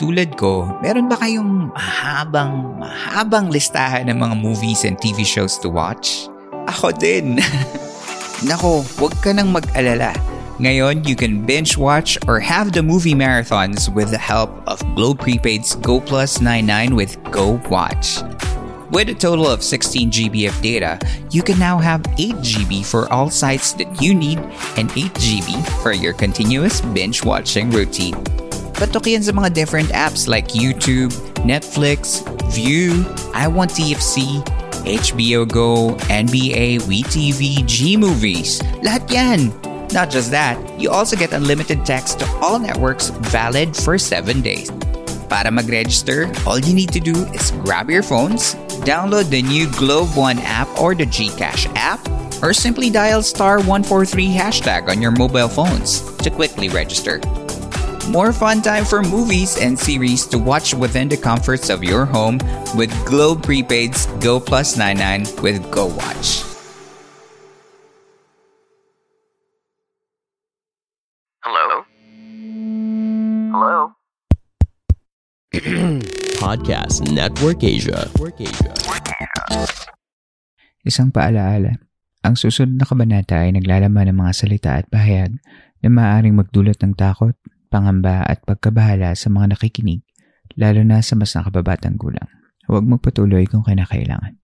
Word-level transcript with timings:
Tulad 0.00 0.32
ko, 0.40 0.64
meron 0.80 1.12
ba 1.12 1.20
kayong 1.20 1.76
mahabang, 1.76 2.72
mahabang 2.80 3.52
listahan 3.52 4.08
ng 4.08 4.16
mga 4.16 4.32
movies 4.40 4.88
and 4.88 4.96
TV 4.96 5.28
shows 5.28 5.60
to 5.60 5.68
watch? 5.68 6.24
Ako 6.72 6.88
din! 6.96 7.36
Nako, 8.48 8.80
huwag 8.96 9.12
ka 9.20 9.36
nang 9.36 9.52
mag-alala. 9.52 10.16
Ngayon, 10.56 11.04
you 11.04 11.12
can 11.12 11.44
binge 11.44 11.76
watch 11.76 12.16
or 12.24 12.40
have 12.40 12.72
the 12.72 12.80
movie 12.80 13.12
marathons 13.12 13.92
with 13.92 14.08
the 14.08 14.16
help 14.16 14.48
of 14.64 14.80
Globe 14.96 15.20
Prepaid's 15.20 15.76
Go 15.76 16.00
Plus 16.00 16.40
99 16.40 16.96
with 16.96 17.20
Go 17.28 17.60
Watch. 17.68 18.24
With 18.88 19.12
a 19.12 19.16
total 19.20 19.52
of 19.52 19.60
16 19.60 20.08
GB 20.08 20.48
of 20.48 20.56
data, 20.64 20.96
you 21.28 21.44
can 21.44 21.60
now 21.60 21.76
have 21.76 22.00
8 22.16 22.40
GB 22.40 22.88
for 22.88 23.04
all 23.12 23.28
sites 23.28 23.76
that 23.76 24.00
you 24.00 24.16
need 24.16 24.40
and 24.80 24.88
8 24.96 25.12
GB 25.20 25.60
for 25.84 25.92
your 25.92 26.16
continuous 26.16 26.80
binge 26.80 27.20
watching 27.20 27.68
routine. 27.68 28.16
Patok 28.80 29.12
yan 29.12 29.20
sa 29.20 29.36
mga 29.36 29.52
different 29.52 29.92
apps 29.92 30.24
like 30.24 30.56
YouTube, 30.56 31.12
Netflix, 31.44 32.24
View, 32.48 33.04
I 33.36 33.44
Want 33.44 33.68
TFC, 33.76 34.40
HBO 34.88 35.44
Go, 35.44 35.92
NBA, 36.08 36.88
WeTV, 36.88 37.60
G-Movies. 37.68 38.64
Lahat 38.80 39.04
yan! 39.12 39.52
Not 39.92 40.08
just 40.08 40.32
that, 40.32 40.56
you 40.80 40.88
also 40.88 41.12
get 41.12 41.36
unlimited 41.36 41.84
text 41.84 42.24
to 42.24 42.26
all 42.40 42.56
networks 42.56 43.12
valid 43.28 43.76
for 43.76 44.00
7 44.00 44.40
days. 44.40 44.72
Para 45.28 45.52
mag-register, 45.52 46.32
all 46.48 46.56
you 46.56 46.72
need 46.72 46.88
to 46.96 47.04
do 47.04 47.28
is 47.36 47.52
grab 47.60 47.92
your 47.92 48.00
phones, 48.00 48.56
download 48.88 49.28
the 49.28 49.44
new 49.44 49.68
Globe 49.76 50.08
One 50.16 50.40
app 50.40 50.72
or 50.80 50.96
the 50.96 51.04
GCash 51.04 51.68
app, 51.76 52.00
or 52.40 52.56
simply 52.56 52.88
dial 52.88 53.20
star 53.20 53.60
143 53.60 54.32
hashtag 54.32 54.88
on 54.88 55.04
your 55.04 55.12
mobile 55.12 55.52
phones 55.52 56.00
to 56.24 56.32
quickly 56.32 56.72
register. 56.72 57.20
More 58.10 58.34
fun 58.34 58.58
time 58.58 58.82
for 58.82 59.06
movies 59.06 59.54
and 59.54 59.78
series 59.78 60.26
to 60.34 60.38
watch 60.42 60.74
within 60.74 61.06
the 61.06 61.14
comforts 61.14 61.70
of 61.70 61.86
your 61.86 62.02
home 62.02 62.42
with 62.74 62.90
Globe 63.06 63.46
Prepaid's 63.46 64.10
Go 64.18 64.42
Plus 64.42 64.74
99 64.74 65.30
with 65.46 65.62
Go 65.70 65.94
Watch. 65.94 66.42
Hello? 71.46 71.86
Hello? 73.54 73.76
Podcast 76.42 77.06
Network 77.14 77.62
Asia. 77.62 78.10
Network 78.10 78.42
Asia. 78.42 78.74
Isang 80.82 81.14
paalaala. 81.14 81.78
Ang 82.26 82.34
susunod 82.34 82.74
na 82.74 82.90
kabanata 82.90 83.46
ay 83.46 83.54
naglalaman 83.54 84.10
ng 84.10 84.18
mga 84.18 84.32
salita 84.34 84.82
at 84.82 84.90
pahayag 84.90 85.38
na 85.78 85.88
maaaring 85.94 86.34
magdulot 86.34 86.76
ng 86.82 86.98
takot, 86.98 87.38
pangamba 87.70 88.26
at 88.26 88.42
pagkabahala 88.42 89.14
sa 89.14 89.30
mga 89.30 89.54
nakikinig, 89.56 90.02
lalo 90.58 90.82
na 90.82 90.98
sa 91.00 91.14
mas 91.14 91.32
nakababatang 91.38 91.96
gulang. 91.96 92.26
Huwag 92.66 92.84
magpatuloy 92.84 93.46
kung 93.46 93.62
kinakailangan. 93.62 94.36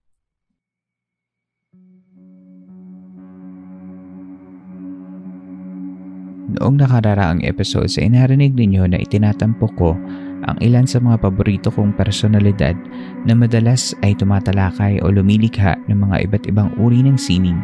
Noong 6.56 6.78
nakararaang 6.78 7.42
episodes 7.42 7.98
ay 7.98 8.14
narinig 8.14 8.54
ninyo 8.54 8.86
na 8.88 9.02
itinatampok 9.02 9.72
ko 9.76 9.92
ang 10.46 10.56
ilan 10.62 10.86
sa 10.86 11.02
mga 11.02 11.26
paborito 11.26 11.68
kong 11.74 11.98
personalidad 11.98 12.78
na 13.26 13.34
madalas 13.34 13.92
ay 14.06 14.14
tumatalakay 14.14 15.02
o 15.02 15.10
lumilikha 15.10 15.74
ng 15.90 15.98
mga 16.06 16.16
iba't 16.30 16.44
ibang 16.46 16.70
uri 16.78 17.02
ng 17.02 17.18
sining 17.18 17.58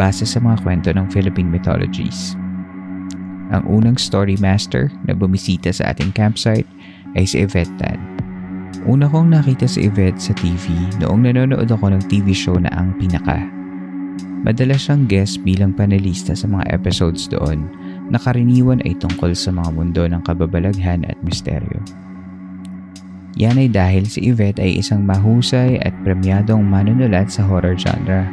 base 0.00 0.24
sa 0.24 0.40
mga 0.40 0.64
kwento 0.64 0.90
ng 0.96 1.06
Philippine 1.12 1.52
mythologies. 1.52 2.34
Ang 3.52 3.68
unang 3.68 4.00
story 4.00 4.40
master 4.40 4.88
na 5.04 5.12
bumisita 5.12 5.68
sa 5.68 5.92
ating 5.92 6.16
campsite 6.16 6.66
ay 7.12 7.28
si 7.28 7.44
Yvette 7.44 7.72
Tan. 7.76 8.00
Una 8.88 9.06
kong 9.06 9.30
nakita 9.30 9.68
si 9.68 9.86
Yvette 9.86 10.18
sa 10.18 10.32
TV 10.40 10.72
noong 11.04 11.28
nanonood 11.28 11.68
ako 11.68 11.92
ng 11.92 12.02
TV 12.08 12.32
show 12.32 12.56
na 12.56 12.72
Ang 12.72 12.96
Pinaka. 12.96 13.44
Madalas 14.42 14.88
siyang 14.88 15.06
guest 15.06 15.38
bilang 15.46 15.70
panelista 15.70 16.34
sa 16.34 16.50
mga 16.50 16.66
episodes 16.74 17.30
doon 17.30 17.70
na 18.10 18.18
karaniwan 18.18 18.82
ay 18.82 18.98
tungkol 18.98 19.36
sa 19.38 19.54
mga 19.54 19.70
mundo 19.70 20.02
ng 20.02 20.18
kababalaghan 20.26 21.06
at 21.06 21.14
misteryo. 21.22 21.78
Yan 23.38 23.60
ay 23.60 23.70
dahil 23.70 24.04
si 24.08 24.32
Yvette 24.32 24.58
ay 24.58 24.82
isang 24.82 25.06
mahusay 25.06 25.78
at 25.86 25.94
premyadong 26.02 26.66
manunulat 26.66 27.30
sa 27.30 27.46
horror 27.46 27.78
genre. 27.78 28.26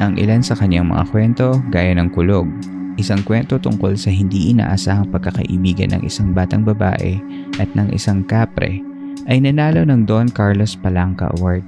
Ang 0.00 0.16
ilan 0.16 0.40
sa 0.40 0.56
kanyang 0.56 0.88
mga 0.88 1.04
kwento 1.12 1.60
gaya 1.68 1.92
ng 1.94 2.08
Kulog, 2.16 2.48
isang 2.96 3.20
kwento 3.24 3.60
tungkol 3.60 3.96
sa 3.96 4.08
hindi 4.08 4.52
inaasahang 4.52 5.12
pagkakaibigan 5.12 5.92
ng 5.96 6.02
isang 6.08 6.32
batang 6.32 6.64
babae 6.64 7.20
at 7.60 7.68
ng 7.76 7.92
isang 7.92 8.24
kapre 8.24 8.80
ay 9.28 9.40
nanalo 9.40 9.84
ng 9.84 10.08
Don 10.08 10.28
Carlos 10.32 10.76
Palanca 10.76 11.28
Award. 11.36 11.64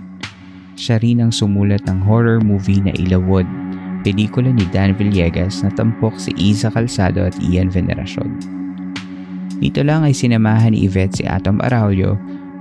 Siya 0.78 0.96
rin 1.02 1.20
ang 1.20 1.34
sumulat 1.34 1.84
ng 1.84 2.00
horror 2.00 2.38
movie 2.40 2.78
na 2.78 2.94
Ilawod, 2.94 3.44
pelikula 4.06 4.48
ni 4.54 4.64
Dan 4.70 4.94
Villegas 4.94 5.60
na 5.66 5.70
tampok 5.74 6.16
si 6.16 6.30
Isa 6.38 6.70
Calzado 6.70 7.26
at 7.26 7.34
Ian 7.42 7.68
Veneracion. 7.68 8.30
Dito 9.58 9.82
lang 9.82 10.06
ay 10.06 10.14
sinamahan 10.14 10.70
ni 10.70 10.86
Yvette 10.86 11.18
si 11.18 11.24
Atom 11.26 11.58
Araulio 11.66 12.14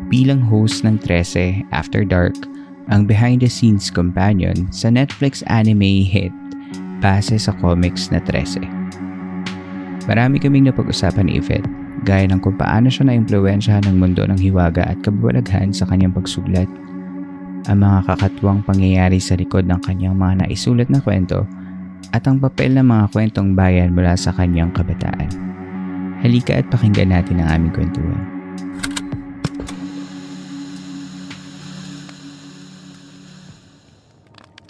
bilang 0.10 0.42
host 0.42 0.82
ng 0.82 0.98
13 1.06 1.70
After 1.70 2.02
Dark, 2.02 2.34
ang 2.90 3.06
behind-the-scenes 3.06 3.94
companion 3.94 4.66
sa 4.74 4.90
Netflix 4.90 5.46
anime 5.46 6.02
hit 6.02 6.34
base 7.00 7.38
sa 7.38 7.54
comics 7.58 8.10
na 8.10 8.22
13. 8.24 8.64
Marami 10.08 10.40
kaming 10.40 10.72
napag-usapan 10.72 11.28
ni 11.28 11.44
Yvette, 11.44 11.68
gaya 12.08 12.24
ng 12.32 12.40
kung 12.40 12.56
paano 12.56 12.88
siya 12.88 13.12
na-impluensyahan 13.12 13.92
ng 13.92 13.98
mundo 14.00 14.24
ng 14.24 14.40
hiwaga 14.40 14.88
at 14.88 14.98
kababalaghan 15.04 15.76
sa 15.76 15.84
kanyang 15.84 16.16
pagsulat, 16.16 16.70
ang 17.68 17.84
mga 17.84 18.08
kakatwang 18.08 18.64
pangyayari 18.64 19.20
sa 19.20 19.36
likod 19.36 19.68
ng 19.68 19.84
kanyang 19.84 20.16
mga 20.16 20.48
naisulat 20.48 20.88
na 20.88 21.04
kwento, 21.04 21.44
at 22.16 22.24
ang 22.24 22.40
papel 22.40 22.72
ng 22.80 22.88
mga 22.88 23.06
kwentong 23.12 23.52
bayan 23.52 23.92
mula 23.92 24.16
sa 24.16 24.32
kanyang 24.32 24.72
kabataan. 24.72 25.28
Halika 26.24 26.56
at 26.56 26.66
pakinggan 26.72 27.12
natin 27.12 27.44
ang 27.44 27.50
aming 27.60 27.74
kwentuhan. 27.76 28.24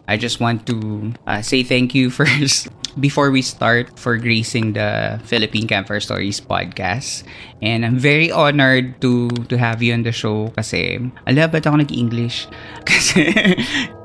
I 0.07 0.15
just 0.15 0.39
want 0.39 0.65
to 0.67 1.13
uh, 1.27 1.41
say 1.41 1.63
thank 1.63 1.93
you 1.93 2.09
first 2.19 2.69
before 2.99 3.29
we 3.29 3.41
start 3.41 3.99
for 3.99 4.17
gracing 4.17 4.73
the 4.73 5.19
Philippine 5.23 5.67
Camper 5.67 5.99
Stories 5.99 6.41
podcast. 6.41 7.23
And 7.61 7.85
I'm 7.85 7.99
very 7.99 8.31
honored 8.31 9.01
to 9.01 9.29
to 9.51 9.55
have 9.57 9.83
you 9.83 9.93
on 9.93 10.01
the 10.07 10.15
show 10.15 10.49
kasi 10.55 10.97
alam 11.27 11.51
ba't 11.51 11.65
ako 11.67 11.83
nag-English? 11.83 12.47
Kasi 12.87 13.35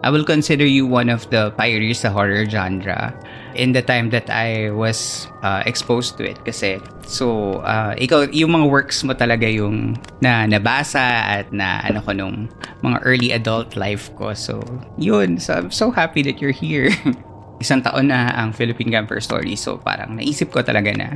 I 0.02 0.08
will 0.10 0.26
consider 0.26 0.66
you 0.66 0.90
one 0.90 1.08
of 1.08 1.30
the 1.30 1.54
pioneers 1.54 2.02
sa 2.02 2.10
horror 2.10 2.44
genre 2.50 3.14
in 3.54 3.72
the 3.72 3.82
time 3.82 4.10
that 4.10 4.30
I 4.30 4.70
was 4.70 5.28
uh, 5.42 5.62
exposed 5.66 6.16
to 6.18 6.24
it 6.24 6.40
kasi. 6.44 6.80
So 7.06 7.58
uh, 7.62 7.94
ikaw 7.98 8.30
yung 8.32 8.56
mga 8.56 8.66
works 8.70 9.04
mo 9.04 9.12
talaga 9.12 9.48
yung 9.48 9.98
na 10.20 10.46
nabasa 10.46 11.00
at 11.40 11.50
na 11.52 11.82
ano 11.84 12.00
ko 12.00 12.12
nung 12.12 12.48
mga 12.82 12.98
early 13.04 13.30
adult 13.32 13.76
life 13.76 14.12
ko. 14.16 14.34
So 14.34 14.62
yun. 14.96 15.38
So 15.38 15.54
I'm 15.54 15.70
so 15.70 15.90
happy 15.90 16.22
that 16.24 16.40
you're 16.40 16.54
here. 16.54 16.90
Isang 17.62 17.86
taon 17.86 18.10
na 18.10 18.34
ang 18.34 18.50
Philippine 18.50 18.90
Camper 18.90 19.22
Story. 19.22 19.54
So 19.54 19.78
parang 19.78 20.18
naisip 20.18 20.50
ko 20.50 20.66
talaga 20.66 20.94
na 20.98 21.08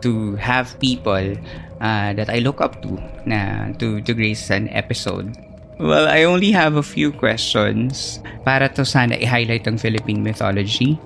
to 0.00 0.36
have 0.40 0.72
people 0.80 1.36
uh, 1.80 2.10
that 2.16 2.32
I 2.32 2.40
look 2.40 2.64
up 2.64 2.80
to 2.82 2.96
na 3.28 3.70
to 3.76 4.00
to 4.00 4.12
grace 4.16 4.48
an 4.48 4.72
episode. 4.72 5.36
Well, 5.80 6.12
I 6.12 6.28
only 6.28 6.52
have 6.52 6.76
a 6.76 6.84
few 6.84 7.08
questions. 7.08 8.20
Para 8.44 8.68
to 8.76 8.84
sana 8.84 9.16
i-highlight 9.16 9.64
ang 9.64 9.80
Philippine 9.80 10.20
mythology 10.20 11.00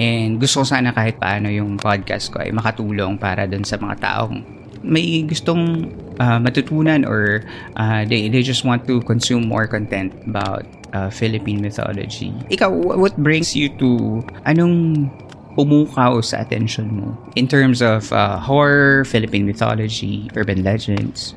And 0.00 0.40
gusto 0.40 0.64
ko 0.64 0.66
sana 0.66 0.96
kahit 0.96 1.20
paano 1.20 1.52
yung 1.52 1.76
podcast 1.76 2.32
ko 2.32 2.40
ay 2.40 2.56
makatulong 2.56 3.20
para 3.20 3.44
dun 3.44 3.68
sa 3.68 3.76
mga 3.76 4.00
taong 4.00 4.40
may 4.80 5.28
gustong 5.28 5.92
uh, 6.16 6.40
matutunan 6.40 7.04
or 7.04 7.44
uh, 7.76 8.08
they, 8.08 8.32
they 8.32 8.40
just 8.40 8.64
want 8.64 8.88
to 8.88 9.04
consume 9.04 9.44
more 9.44 9.68
content 9.68 10.08
about 10.24 10.64
uh, 10.96 11.12
Philippine 11.12 11.60
mythology. 11.60 12.32
Ikaw, 12.48 12.96
what 12.96 13.12
brings 13.20 13.52
you 13.52 13.68
to 13.76 14.24
anong 14.48 15.12
pumukaw 15.52 16.24
sa 16.24 16.40
attention 16.40 16.88
mo 16.96 17.12
in 17.36 17.44
terms 17.44 17.84
of 17.84 18.08
uh, 18.16 18.40
horror, 18.40 19.04
Philippine 19.04 19.44
mythology, 19.44 20.32
urban 20.32 20.64
legends? 20.64 21.36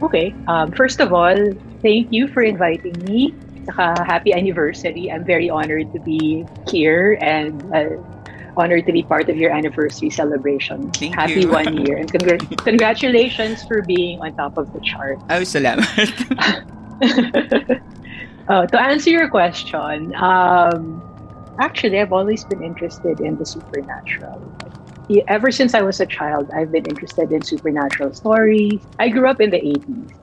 Okay. 0.00 0.34
Um, 0.48 0.72
first 0.72 1.00
of 1.00 1.12
all, 1.12 1.36
thank 1.84 2.08
you 2.08 2.28
for 2.32 2.40
inviting 2.40 2.96
me. 3.04 3.36
Saka 3.66 4.04
happy 4.04 4.32
anniversary. 4.32 5.10
I'm 5.10 5.24
very 5.24 5.50
honored 5.50 5.92
to 5.92 6.00
be 6.00 6.46
here 6.68 7.18
and 7.20 7.62
uh, 7.74 7.96
honored 8.56 8.86
to 8.86 8.92
be 8.92 9.02
part 9.02 9.28
of 9.28 9.36
your 9.36 9.50
anniversary 9.50 10.10
celebration. 10.10 10.90
Thank 10.92 11.14
happy 11.14 11.42
you. 11.42 11.50
one 11.50 11.84
year. 11.86 11.96
And 11.96 12.10
congr- 12.10 12.64
congratulations 12.64 13.64
for 13.64 13.82
being 13.82 14.20
on 14.20 14.34
top 14.34 14.56
of 14.56 14.72
the 14.72 14.80
chart. 14.80 15.18
Oh, 15.30 15.42
salamat. 15.42 16.10
uh, 18.48 18.66
to 18.70 18.80
answer 18.80 19.10
your 19.10 19.28
question, 19.28 20.14
um, 20.16 21.02
actually, 21.58 22.00
I've 22.00 22.12
always 22.12 22.44
been 22.44 22.62
interested 22.62 23.20
in 23.20 23.36
the 23.36 23.46
supernatural. 23.46 24.40
Ever 25.28 25.50
since 25.50 25.74
I 25.74 25.82
was 25.82 26.00
a 26.00 26.06
child, 26.06 26.50
I've 26.54 26.72
been 26.72 26.86
interested 26.86 27.30
in 27.30 27.42
supernatural 27.42 28.14
stories. 28.14 28.80
I 28.98 29.10
grew 29.10 29.28
up 29.28 29.40
in 29.40 29.50
the 29.50 29.60
80s. 29.60 30.14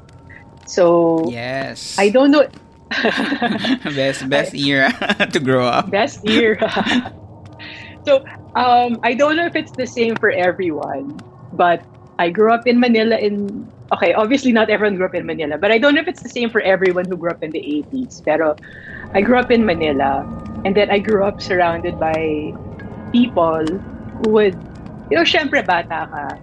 So 0.66 1.30
yes. 1.30 2.00
I 2.00 2.10
don't 2.10 2.32
know. 2.32 2.48
best 3.96 4.28
best 4.30 4.54
era 4.54 4.92
to 5.32 5.40
grow 5.40 5.66
up. 5.66 5.90
Best 5.90 6.24
year. 6.28 6.60
so 8.06 8.24
um, 8.56 9.00
I 9.04 9.14
don't 9.14 9.36
know 9.36 9.46
if 9.46 9.56
it's 9.56 9.72
the 9.72 9.88
same 9.88 10.16
for 10.16 10.30
everyone, 10.32 11.20
but 11.54 11.84
I 12.20 12.30
grew 12.30 12.54
up 12.54 12.68
in 12.68 12.80
Manila 12.80 13.18
in 13.18 13.72
okay, 13.94 14.14
obviously 14.14 14.52
not 14.52 14.70
everyone 14.70 14.96
grew 14.96 15.06
up 15.06 15.16
in 15.16 15.26
Manila, 15.26 15.58
but 15.58 15.72
I 15.72 15.78
don't 15.78 15.96
know 15.96 16.02
if 16.02 16.08
it's 16.08 16.24
the 16.24 16.30
same 16.30 16.50
for 16.50 16.62
everyone 16.62 17.06
who 17.06 17.18
grew 17.18 17.32
up 17.32 17.44
in 17.44 17.52
the 17.52 17.60
80s. 17.60 18.24
Pero 18.24 18.56
I 19.14 19.22
grew 19.22 19.38
up 19.38 19.52
in 19.52 19.66
Manila 19.66 20.24
and 20.64 20.76
then 20.76 20.92
I 20.92 21.00
grew 21.00 21.24
up 21.24 21.42
surrounded 21.42 22.00
by 22.00 22.54
people 23.12 23.66
who 24.24 24.30
would 24.32 24.56
you 25.12 25.18
know, 25.20 25.28
syempre 25.28 25.60
bata 25.60 26.08
ka. 26.08 26.40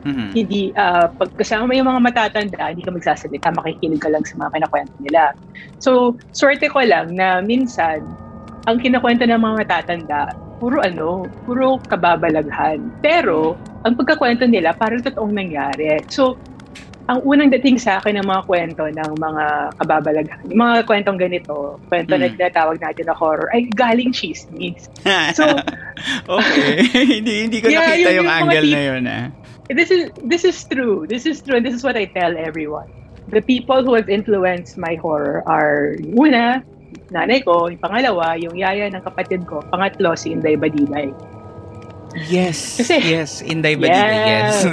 Mhm. 0.00 0.32
Hindi, 0.32 0.72
ah, 0.74 1.12
pag 1.12 1.28
kasama 1.36 1.68
mo 1.68 1.72
yung 1.76 1.88
mga 1.88 2.00
matatanda, 2.00 2.72
hindi 2.72 2.80
ka 2.80 2.92
magsasalita, 2.92 3.52
makikinig 3.52 4.00
ka 4.00 4.08
lang 4.08 4.24
sa 4.24 4.34
mga 4.40 4.50
kinakwento 4.56 4.94
nila. 5.00 5.22
So, 5.76 6.16
swerte 6.32 6.72
ko 6.72 6.80
lang 6.80 7.12
na 7.16 7.44
minsan, 7.44 8.00
ang 8.64 8.80
kinakwento 8.80 9.28
ng 9.28 9.40
mga 9.40 9.56
matatanda, 9.66 10.32
puro 10.56 10.80
ano, 10.80 11.24
puro 11.44 11.80
kababalaghan. 11.84 12.80
Pero, 13.00 13.56
ang 13.84 13.96
pagkakwento 13.96 14.44
nila, 14.44 14.76
parang 14.76 15.00
totoong 15.00 15.32
nangyari. 15.32 16.00
So, 16.08 16.36
ang 17.08 17.26
unang 17.26 17.50
dating 17.50 17.74
sa 17.74 17.98
akin 17.98 18.22
ng 18.22 18.28
mga 18.28 18.42
kwento 18.46 18.86
ng 18.86 19.10
mga 19.18 19.44
kababalaghan, 19.82 20.40
mga 20.46 20.74
kwentong 20.86 21.18
ganito, 21.18 21.80
kwento 21.90 22.14
na 22.14 22.30
Mm. 22.30 22.38
tinatawag 22.38 22.78
natin 22.78 23.04
na 23.10 23.16
horror, 23.18 23.50
ay 23.50 23.66
galing 23.74 24.14
chismis. 24.14 24.86
So, 25.34 25.42
okay. 26.30 26.86
hindi 27.18 27.50
hindi 27.50 27.58
ko 27.58 27.66
Yeah, 27.68 27.82
nakita 27.82 27.98
yun 27.98 28.14
yung, 28.14 28.24
yung 28.24 28.30
angle 28.30 28.62
tip- 28.62 28.72
na 28.72 28.80
yun 28.80 29.02
ah. 29.04 29.24
This 29.74 29.90
is 29.90 30.10
this 30.24 30.42
is 30.44 30.56
true. 30.64 31.06
This 31.06 31.26
is 31.26 31.40
true, 31.42 31.56
and 31.58 31.64
this 31.66 31.74
is 31.74 31.82
what 31.82 31.96
I 31.96 32.06
tell 32.10 32.36
everyone. 32.36 32.90
The 33.30 33.42
people 33.42 33.84
who 33.86 33.94
have 33.94 34.10
influenced 34.10 34.74
my 34.74 34.98
horror 34.98 35.46
are 35.46 35.94
yung 36.02 36.18
una, 36.18 36.66
nanay 37.14 37.46
ko, 37.46 37.70
yung 37.70 37.78
pangalawa, 37.78 38.34
yung 38.42 38.58
yaya 38.58 38.90
ng 38.90 39.02
kapatid 39.06 39.46
ko, 39.46 39.62
pangatlo 39.70 40.18
si 40.18 40.34
Inday 40.34 40.58
Badiday. 40.58 41.14
Yes. 42.26 42.82
Kasi- 42.82 43.06
yes, 43.06 43.42
Inday 43.42 43.78
Badida, 43.78 44.10
yes. 44.10 44.54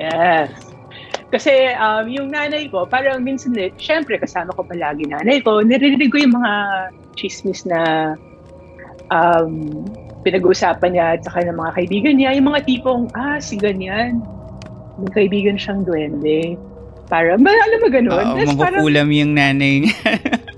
Yes. 0.00 0.52
Kasi 1.30 1.72
um, 1.78 2.10
yung 2.10 2.30
nanay 2.34 2.70
ko, 2.70 2.86
parang 2.86 3.22
minsan, 3.22 3.54
eh, 3.54 3.70
syempre 3.78 4.18
kasama 4.18 4.50
ko 4.54 4.66
palagi 4.66 5.06
nanay 5.06 5.38
ko, 5.42 5.62
narinig 5.62 6.10
ko 6.10 6.18
yung 6.18 6.34
mga 6.34 6.52
chismis 7.14 7.62
na 7.66 8.14
um, 9.14 9.86
pinag-uusapan 10.22 10.90
niya 10.92 11.06
at 11.16 11.20
saka 11.24 11.48
ng 11.48 11.56
mga 11.56 11.72
kaibigan 11.76 12.14
niya, 12.16 12.30
yung 12.36 12.48
mga 12.52 12.60
tipong, 12.68 13.02
ah, 13.16 13.40
si 13.40 13.56
ganyan, 13.56 14.20
may 15.00 15.10
kaibigan 15.16 15.56
siyang 15.56 15.84
duwende. 15.84 16.60
Parang, 17.08 17.42
ba, 17.42 17.50
alam 17.50 17.78
mo 17.80 17.88
ganun? 17.88 18.14
Oo, 18.14 18.36
Tapos 18.38 18.56
parang, 18.56 19.10
yung 19.10 19.32
nanay 19.34 19.88
niya. 19.88 19.96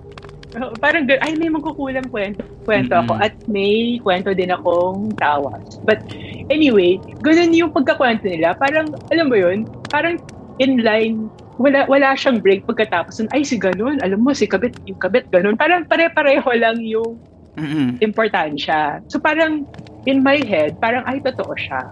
Parang, 0.84 1.08
ay, 1.08 1.32
may 1.40 1.48
magkukulang 1.48 2.12
kwento, 2.12 2.44
kwento 2.68 2.92
ako 2.92 3.16
Mm-mm. 3.16 3.24
at 3.24 3.32
may 3.48 3.96
kwento 4.04 4.36
din 4.36 4.52
akong 4.52 5.16
tawas. 5.16 5.80
But 5.80 6.04
anyway, 6.52 7.00
ganun 7.24 7.56
yung 7.56 7.72
pagkakwento 7.72 8.28
nila. 8.28 8.52
Parang, 8.60 8.92
alam 9.08 9.32
mo 9.32 9.36
yun, 9.40 9.64
parang 9.88 10.20
in 10.60 10.84
line, 10.84 11.32
wala 11.56 11.88
wala 11.88 12.12
siyang 12.12 12.44
break 12.44 12.68
pagkatapos 12.68 13.20
nun, 13.20 13.32
ay 13.32 13.48
si 13.48 13.56
ganun, 13.56 13.96
alam 14.04 14.20
mo 14.20 14.36
si 14.36 14.44
kabit, 14.44 14.76
yung 14.84 15.00
kabit 15.00 15.24
ganun. 15.32 15.56
Parang 15.56 15.88
pare-pareho 15.88 16.44
lang 16.52 16.84
yung 16.84 17.16
Mhm. 17.56 18.00
importansya. 18.00 19.04
So 19.12 19.20
parang 19.20 19.68
in 20.08 20.24
my 20.24 20.40
head, 20.42 20.80
parang 20.80 21.04
ay 21.04 21.20
totoo 21.20 21.52
siya. 21.54 21.82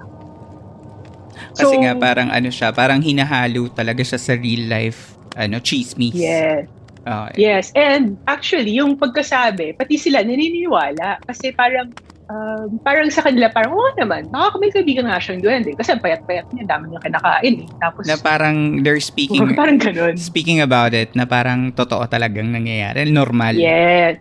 Kasi 1.55 1.75
So, 1.77 1.81
nga 1.83 1.95
parang 1.97 2.29
ano 2.29 2.51
siya, 2.51 2.75
parang 2.75 3.01
hinahalo 3.01 3.71
talaga 3.71 4.03
siya 4.03 4.19
sa 4.19 4.35
real 4.35 4.67
life 4.67 5.15
ano, 5.39 5.63
chismis. 5.63 6.15
Yes. 6.17 6.67
Okay. 7.01 7.37
Yes, 7.41 7.73
and 7.73 8.21
actually, 8.29 8.77
yung 8.77 9.01
pagkasabi, 9.01 9.73
pati 9.73 9.97
sila 9.97 10.21
naniniwala. 10.21 11.23
Kasi 11.25 11.55
parang, 11.57 11.89
um, 12.29 12.77
parang 12.85 13.09
sa 13.09 13.25
kanila, 13.25 13.49
parang, 13.49 13.73
oo 13.73 13.91
naman, 13.97 14.29
baka 14.29 14.61
may 14.61 14.69
kaibigan 14.69 15.09
nga 15.09 15.17
siyang 15.17 15.41
duwende. 15.41 15.73
Kasi 15.79 15.97
ang 15.97 16.03
payat-payat 16.05 16.51
niya, 16.53 16.65
dami 16.69 16.93
niya 16.93 17.01
kinakain 17.01 17.57
eh. 17.65 17.69
Tapos, 17.81 18.05
Na 18.05 18.21
parang 18.21 18.85
they're 18.85 19.01
speaking 19.01 19.55
parang 19.59 19.81
ganun. 19.81 20.15
speaking 20.21 20.61
about 20.61 20.93
it 20.93 21.15
na 21.17 21.25
parang 21.25 21.73
totoo 21.73 22.05
talagang 22.05 22.53
nangyayari. 22.53 23.09
Normal. 23.09 23.57
Yes. 23.57 24.21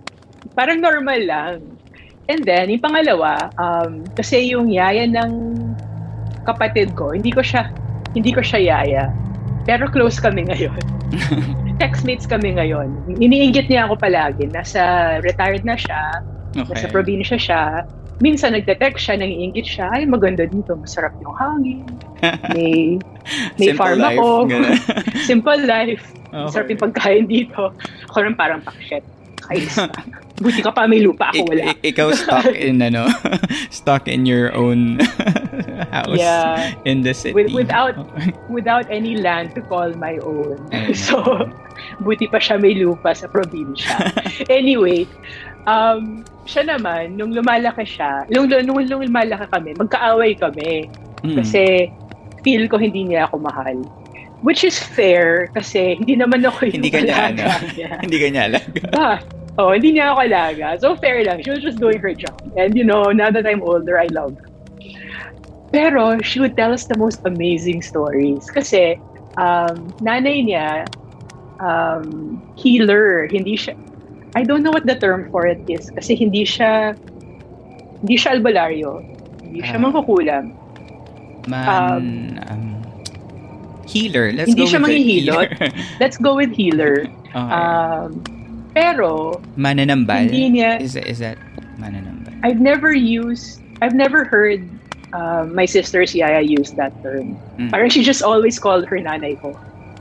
Parang 0.53 0.79
normal 0.81 1.21
lang. 1.23 1.55
And 2.29 2.45
then, 2.45 2.69
yung 2.69 2.83
pangalawa, 2.83 3.49
um, 3.57 4.05
kasi 4.13 4.53
yung 4.53 4.69
yaya 4.69 5.09
ng 5.09 5.57
kapatid 6.45 6.93
ko, 6.93 7.09
hindi 7.13 7.33
ko 7.33 7.41
siya, 7.41 7.73
hindi 8.13 8.29
ko 8.29 8.45
siya 8.45 8.59
yaya. 8.61 9.05
Pero 9.65 9.89
close 9.89 10.21
kami 10.21 10.45
ngayon. 10.45 10.77
Textmates 11.81 12.29
kami 12.29 12.53
ngayon. 12.53 13.17
Iniinggit 13.17 13.69
niya 13.69 13.89
ako 13.89 13.97
palagi. 13.97 14.45
Nasa 14.49 15.17
retired 15.25 15.65
na 15.65 15.73
siya. 15.73 16.21
Nasa 16.53 16.85
Okay. 16.85 16.89
probinsya 16.89 17.37
siya. 17.37 17.85
Minsan 18.19 18.51
nagte-text 18.51 18.99
siya, 18.99 19.15
nangiinggit 19.15 19.63
siya, 19.63 19.87
ay 19.95 20.03
maganda 20.03 20.43
dito, 20.43 20.75
masarap 20.75 21.15
yung 21.23 21.31
hangin. 21.39 21.87
May, 22.51 22.99
may 23.61 23.71
Simple 23.71 23.79
farm 23.79 23.99
life, 24.03 24.19
ako. 24.19 24.27
Simple 25.29 25.61
life. 25.63 26.03
Okay. 26.29 26.43
Masarap 26.45 26.67
yung 26.67 26.81
pagkain 26.83 27.25
dito. 27.31 27.61
Ako 28.11 28.17
rin 28.27 28.35
parang 28.35 28.59
pakshit. 28.59 29.05
Na. 29.49 29.89
Buti 30.37 30.61
ka 30.61 30.71
pa 30.71 30.85
may 30.85 31.01
lupa 31.01 31.33
ako, 31.33 31.51
wala. 31.51 31.73
ik- 31.73 31.83
ikaw 31.83 32.13
stuck 32.13 32.53
in 32.53 32.79
ano, 32.87 33.09
stuck 33.73 34.05
in 34.05 34.23
your 34.23 34.53
own 34.53 35.01
house 35.95 36.15
Yeah. 36.15 36.71
in 36.85 37.01
the 37.01 37.11
city. 37.11 37.33
With- 37.33 37.51
without-. 37.51 37.97
Without 38.47 38.85
any 38.87 39.17
land 39.17 39.51
to 39.55 39.61
call 39.61 39.91
my 39.95 40.15
own. 40.21 40.55
Ayun. 40.69 40.95
So, 40.95 41.17
buti 41.99 42.27
pa 42.27 42.37
siya 42.37 42.55
may 42.55 42.77
lupa 42.77 43.11
sa 43.11 43.27
probinsya. 43.27 44.13
anyway, 44.47 45.03
um, 45.65 46.23
siya 46.45 46.69
naman, 46.69 47.17
nung 47.17 47.33
lumalaki 47.33 47.83
siya, 47.83 48.23
nung, 48.29 48.47
nung, 48.47 48.79
nung 48.85 49.03
lumalaki 49.03 49.45
kami, 49.49 49.75
magkaaway 49.75 50.33
kami. 50.33 50.87
Mm. 51.25 51.35
Kasi 51.35 51.91
feel 52.41 52.63
ko 52.71 52.79
hindi 52.79 53.03
niya 53.05 53.27
ako 53.27 53.43
mahal. 53.43 53.75
Which 54.39 54.63
is 54.63 54.79
fair 54.79 55.51
kasi 55.51 55.99
hindi 55.99 56.15
naman 56.15 56.47
ako 56.47 56.71
yung 56.71 56.79
Hindi 56.79 56.91
ka 56.95 57.03
niya, 57.03 57.35
ano? 57.35 57.43
niya. 57.75 57.91
hindi 57.99 58.17
ka 58.17 58.27
niya 58.31 58.43
alaga. 58.47 58.81
But, 58.87 59.19
oh, 59.59 59.75
hindi 59.75 59.99
niya 59.99 60.15
ako 60.15 60.19
alaga. 60.23 60.67
So, 60.79 60.95
fair 60.95 61.19
lang. 61.27 61.43
She 61.43 61.51
was 61.51 61.59
just 61.59 61.77
doing 61.83 61.99
her 61.99 62.15
job. 62.15 62.39
And, 62.55 62.73
you 62.79 62.87
know, 62.87 63.11
now 63.11 63.27
that 63.29 63.43
I'm 63.43 63.59
older, 63.61 63.99
I 63.99 64.07
love 64.07 64.39
her. 64.39 64.47
Pero, 65.75 66.17
she 66.23 66.39
would 66.39 66.55
tell 66.57 66.71
us 66.71 66.87
the 66.87 66.97
most 66.97 67.19
amazing 67.27 67.83
stories. 67.83 68.47
Kasi, 68.49 68.95
um, 69.37 69.91
nanay 70.01 70.41
niya, 70.47 70.87
um, 71.59 72.39
healer. 72.55 73.27
Hindi 73.27 73.53
siya, 73.59 73.75
I 74.33 74.47
don't 74.47 74.63
know 74.63 74.71
what 74.71 74.87
the 74.87 74.95
term 74.95 75.29
for 75.29 75.45
it 75.45 75.61
is. 75.67 75.91
Kasi 75.91 76.15
hindi 76.15 76.47
siya, 76.47 76.95
hindi 78.01 78.15
siya 78.17 78.39
albularyo. 78.39 79.03
Hindi 79.43 79.59
siya 79.61 79.77
Ah. 79.77 79.83
mangkukulam. 79.83 80.45
Man, 81.49 82.37
um, 82.49 82.77
healer. 83.89 84.29
Let's 84.33 84.53
Hindi 84.53 84.65
go 84.65 84.69
siya 84.69 84.79
manghihilot. 84.85 85.49
healer. 85.57 85.69
Let's 86.01 86.17
go 86.17 86.33
with 86.37 86.53
healer. 86.53 87.09
okay. 87.33 87.37
Um, 87.37 88.21
pero, 88.73 89.39
mananambal. 89.55 90.29
hindi 90.29 90.59
niya- 90.59 90.79
Is, 90.81 90.95
is 90.95 91.19
that 91.19 91.37
mananambal? 91.77 92.31
I've 92.43 92.61
never 92.61 92.91
used, 92.91 93.59
I've 93.81 93.95
never 93.95 94.23
heard 94.23 94.63
uh, 95.13 95.43
my 95.49 95.65
sister's 95.65 96.13
yaya 96.13 96.39
use 96.41 96.71
that 96.77 96.93
term. 97.01 97.35
Mm. 97.57 97.69
Parang 97.69 97.89
she 97.89 98.03
just 98.03 98.21
always 98.21 98.59
called 98.59 98.85
her 98.87 98.97
nanay 98.97 99.39
ko. 99.39 99.57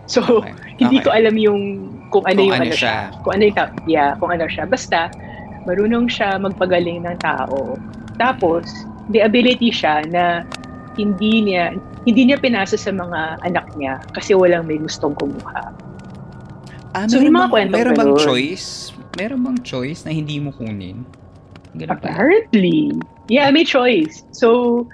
So, 0.06 0.22
Okay. 0.40 0.52
hindi 0.80 1.00
Okay. 1.00 1.04
ko 1.04 1.10
alam 1.12 1.34
yung 1.36 1.60
kung 2.08 2.24
ano 2.24 2.40
Kung 2.40 2.46
yung 2.48 2.56
ano 2.56 2.64
ano, 2.68 2.76
siya. 2.76 2.96
siya. 3.12 3.20
Kung 3.20 3.32
ano 3.36 3.42
yung, 3.44 3.56
yeah, 3.86 4.10
kung 4.16 4.30
ano 4.32 4.44
siya. 4.48 4.64
Basta, 4.64 5.12
marunong 5.68 6.08
siya 6.08 6.40
magpagaling 6.40 7.04
ng 7.04 7.16
tao. 7.20 7.76
Tapos, 8.16 8.64
the 9.12 9.20
ability 9.20 9.68
siya 9.68 10.04
na 10.08 10.44
hindi 10.96 11.44
niya 11.44 11.76
hindi 12.02 12.24
niya 12.24 12.40
pinasa 12.40 12.74
sa 12.74 12.88
mga 12.88 13.44
anak 13.44 13.68
niya 13.76 14.00
kasi 14.16 14.32
walang 14.32 14.64
may 14.64 14.80
gustong 14.80 15.12
kumuha. 15.14 15.70
Ah, 16.96 17.04
So, 17.04 17.20
meron 17.20 17.34
mga 17.36 17.48
bang, 17.52 17.70
meron 17.70 17.94
bang 17.96 18.14
choice? 18.16 18.92
Meron 19.18 19.40
bang 19.44 19.58
choice 19.66 20.06
na 20.08 20.12
hindi 20.12 20.40
mo 20.40 20.54
kunin? 20.54 21.04
Ganun? 21.76 21.92
Apparently. 21.92 22.92
Yeah, 23.28 23.50
may 23.52 23.64
choice. 23.64 24.24
So, 24.32 24.88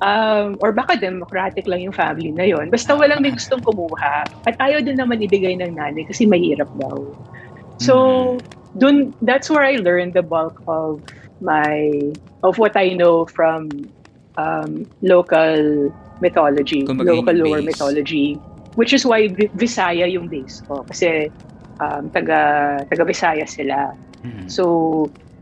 um, 0.00 0.56
or 0.64 0.72
baka 0.72 0.96
democratic 0.96 1.68
lang 1.68 1.84
yung 1.84 1.92
family 1.92 2.32
na 2.32 2.48
yon. 2.48 2.72
Basta 2.72 2.96
walang 2.96 3.20
may 3.20 3.32
gustong 3.32 3.60
kumuha. 3.60 4.24
At 4.48 4.56
ayaw 4.56 4.80
din 4.80 4.96
naman 4.96 5.20
ibigay 5.20 5.60
ng 5.60 5.76
nanay 5.76 6.08
kasi 6.08 6.24
mahirap 6.24 6.68
daw. 6.80 7.12
So, 7.76 8.38
dun, 8.78 9.12
that's 9.20 9.50
where 9.50 9.64
I 9.66 9.76
learned 9.76 10.14
the 10.14 10.22
bulk 10.24 10.62
of 10.64 11.02
my, 11.44 11.92
of 12.42 12.56
what 12.56 12.76
I 12.76 12.96
know 12.96 13.26
from 13.26 13.68
um, 14.38 14.86
local 15.02 15.92
mythology, 16.20 16.86
Kumbaga 16.86 17.10
local 17.16 17.34
lore 17.34 17.62
mythology, 17.62 18.38
which 18.74 18.92
is 18.92 19.02
why 19.02 19.26
Vi- 19.28 19.50
Visaya 19.54 20.06
yung 20.06 20.26
base 20.26 20.62
ko. 20.66 20.82
Kasi 20.84 21.30
um, 21.78 22.10
taga, 22.10 22.38
taga 22.86 23.04
Visaya 23.04 23.46
sila. 23.46 23.94
Mhm. 24.22 24.46
So, 24.46 24.64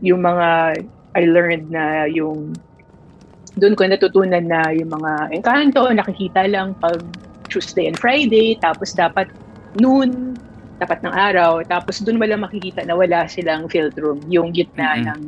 yung 0.01 0.21
mga 0.21 0.77
I 1.13 1.23
learned 1.29 1.69
na 1.69 2.09
yung 2.09 2.57
doon 3.53 3.77
ko 3.77 3.85
natutunan 3.85 4.49
na 4.49 4.73
yung 4.73 4.89
mga 4.89 5.29
engkanto, 5.29 5.85
nakikita 5.85 6.49
lang 6.49 6.73
pag 6.81 6.97
Tuesday 7.53 7.85
and 7.85 7.93
Friday, 7.93 8.57
tapos 8.57 8.97
dapat 8.97 9.29
noon, 9.77 10.33
dapat 10.81 11.05
ng 11.05 11.13
araw, 11.13 11.61
tapos 11.61 12.01
doon 12.01 12.17
wala 12.17 12.33
makikita 12.33 12.81
na 12.81 12.97
wala 12.97 13.29
silang 13.29 13.69
philtrum, 13.69 14.17
yung 14.25 14.49
gitna 14.49 14.97
Mhm. 14.97 15.03
ng 15.05 15.21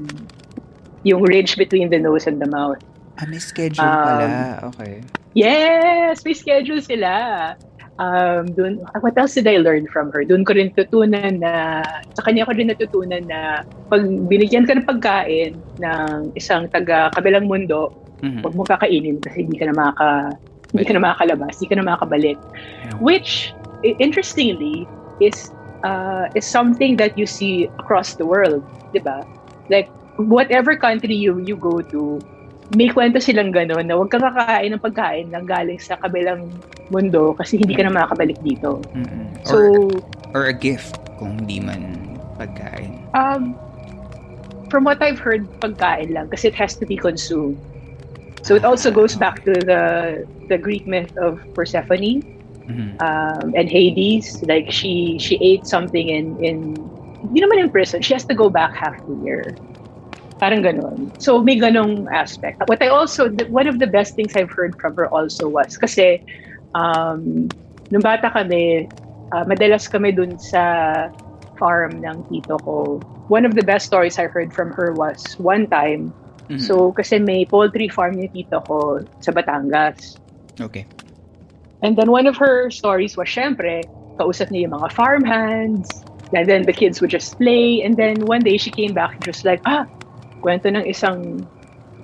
yung 1.06 1.22
ridge 1.22 1.54
between 1.54 1.94
the 1.94 2.02
nose 2.02 2.26
and 2.26 2.42
the 2.42 2.50
mouth. 2.50 2.82
Ah, 3.22 3.30
may 3.30 3.38
schedule 3.38 3.86
Um, 3.86 4.02
pala. 4.02 4.26
Okay. 4.74 5.06
Yes! 5.38 6.26
May 6.26 6.34
schedule 6.34 6.82
sila. 6.82 7.54
Um, 7.96 8.52
dun, 8.52 8.84
what 9.00 9.16
else 9.16 9.40
did 9.40 9.48
I 9.48 9.56
learn 9.58 9.88
from 9.88 10.12
her? 10.12 10.28
Doon 10.28 10.44
ko 10.44 10.52
rin 10.52 10.76
tutunan 10.76 11.40
na, 11.40 11.80
sa 12.12 12.22
kanya 12.28 12.44
ko 12.44 12.52
rin 12.52 12.68
natutunan 12.68 13.24
na 13.24 13.64
pag 13.88 14.04
binigyan 14.28 14.68
ka 14.68 14.76
ng 14.76 14.84
pagkain 14.84 15.64
ng 15.80 16.36
isang 16.36 16.68
taga 16.76 17.14
kabilang 17.16 17.48
mundo, 17.48 17.96
Mhm. 18.20 18.44
huwag 18.44 18.56
mo 18.56 18.64
kakainin 18.68 19.24
kasi 19.24 19.48
hindi 19.48 19.56
ka 19.60 19.72
na 19.72 19.76
makaka, 19.76 20.36
hindi 20.76 20.84
ka 20.84 20.94
na 20.98 21.04
makakalabas, 21.08 21.56
hindi 21.56 21.68
ka 21.72 21.76
na 21.80 21.88
makakabalik. 21.88 22.38
Yeah. 22.84 22.98
Which, 23.00 23.32
interestingly, 23.86 24.84
is 25.24 25.36
uh, 25.86 26.28
is 26.36 26.44
something 26.50 26.98
that 27.00 27.16
you 27.16 27.30
see 27.30 27.70
across 27.80 28.18
the 28.20 28.26
world, 28.28 28.66
di 28.92 29.00
ba? 29.00 29.24
Like, 29.72 29.88
whatever 30.20 30.76
country 30.76 31.16
you 31.16 31.40
you 31.40 31.56
go 31.56 31.80
to, 31.96 32.20
may 32.74 32.90
kwento 32.90 33.22
silang 33.22 33.54
gano'n 33.54 33.86
na 33.86 33.94
huwag 33.94 34.10
kang 34.10 34.26
kakain 34.26 34.74
ng 34.74 34.82
pagkain 34.82 35.30
ng 35.30 35.46
galing 35.46 35.78
sa 35.78 36.02
kabilang 36.02 36.50
mundo 36.90 37.38
kasi 37.38 37.62
hindi 37.62 37.78
ka 37.78 37.86
na 37.86 37.94
makakabalik 37.94 38.42
dito. 38.42 38.82
Mhm. 38.98 39.46
So, 39.46 39.56
Or, 40.34 40.42
or 40.42 40.44
a 40.50 40.56
gift 40.56 40.98
kung 41.22 41.38
hindi 41.46 41.62
man 41.62 41.94
pagkain. 42.42 42.98
um, 43.14 43.54
from 44.74 44.82
what 44.84 44.98
I've 44.98 45.22
heard, 45.22 45.46
pagkain 45.62 46.10
lang 46.10 46.34
kasi 46.34 46.50
it 46.50 46.58
has 46.58 46.74
to 46.82 46.86
be 46.90 46.98
consumed. 46.98 47.58
So 48.42 48.54
it 48.54 48.66
also 48.66 48.90
goes 48.90 49.14
back 49.18 49.42
to 49.46 49.54
the 49.54 49.84
the 50.50 50.58
Greek 50.58 50.86
myth 50.86 51.10
of 51.18 51.42
Persephone 51.58 52.22
Mhm. 52.66 52.98
um, 53.02 53.54
and 53.54 53.66
Hades. 53.70 54.42
Like 54.46 54.70
she 54.70 55.18
she 55.22 55.38
ate 55.42 55.66
something 55.66 56.10
in 56.10 56.34
in 56.42 56.78
hindi 57.26 57.42
naman 57.42 57.58
in 57.58 57.70
prison. 57.70 58.02
She 58.06 58.14
has 58.14 58.26
to 58.30 58.38
go 58.38 58.50
back 58.50 58.74
half 58.74 58.98
the 59.06 59.18
year. 59.26 59.54
Parang 60.36 60.60
ganon. 60.60 61.16
So 61.22 61.40
may 61.40 61.56
ganong 61.56 62.12
aspect. 62.12 62.60
What 62.68 62.84
I 62.84 62.92
also 62.92 63.32
one 63.48 63.68
of 63.68 63.80
the 63.80 63.88
best 63.88 64.16
things 64.16 64.36
I've 64.36 64.52
heard 64.52 64.76
from 64.82 64.96
her 65.00 65.08
also 65.08 65.48
was 65.48 65.80
kasi 65.80 66.20
um, 66.76 67.48
nung 67.88 68.04
bata 68.04 68.28
kami, 68.30 68.92
uh, 69.32 69.46
madalas 69.48 69.88
kami 69.88 70.12
dun 70.12 70.36
sa 70.36 71.08
farm 71.56 72.04
ng 72.04 72.28
tito 72.28 72.60
ko. 72.68 73.00
One 73.32 73.48
of 73.48 73.56
the 73.56 73.64
best 73.64 73.88
stories 73.88 74.20
I 74.20 74.28
heard 74.28 74.52
from 74.52 74.76
her 74.76 74.92
was 74.92 75.24
one 75.40 75.72
time, 75.72 76.12
Mhm. 76.52 76.62
so 76.62 76.92
kasi 76.94 77.18
may 77.18 77.48
poultry 77.48 77.88
farm 77.90 78.20
yung 78.20 78.30
tito 78.30 78.62
ko 78.68 79.02
sa 79.24 79.32
Batangas. 79.32 80.20
okay. 80.62 80.86
And 81.82 81.98
then 81.98 82.12
one 82.12 82.28
of 82.28 82.38
her 82.38 82.70
stories 82.72 83.18
was, 83.18 83.30
syempre, 83.30 83.84
kausap 84.18 84.50
niya 84.50 84.70
yung 84.70 84.76
mga 84.80 84.90
farmhands, 84.94 85.90
and 86.34 86.46
then 86.50 86.66
the 86.66 86.74
kids 86.74 87.02
would 87.02 87.12
just 87.12 87.38
play, 87.38 87.82
and 87.82 87.98
then 87.98 88.26
one 88.26 88.42
day 88.42 88.58
she 88.58 88.72
came 88.72 88.94
back 88.94 89.14
just 89.22 89.46
like, 89.46 89.62
ah, 89.66 89.86
kwento 90.44 90.68
ng 90.72 90.86
isang 90.88 91.48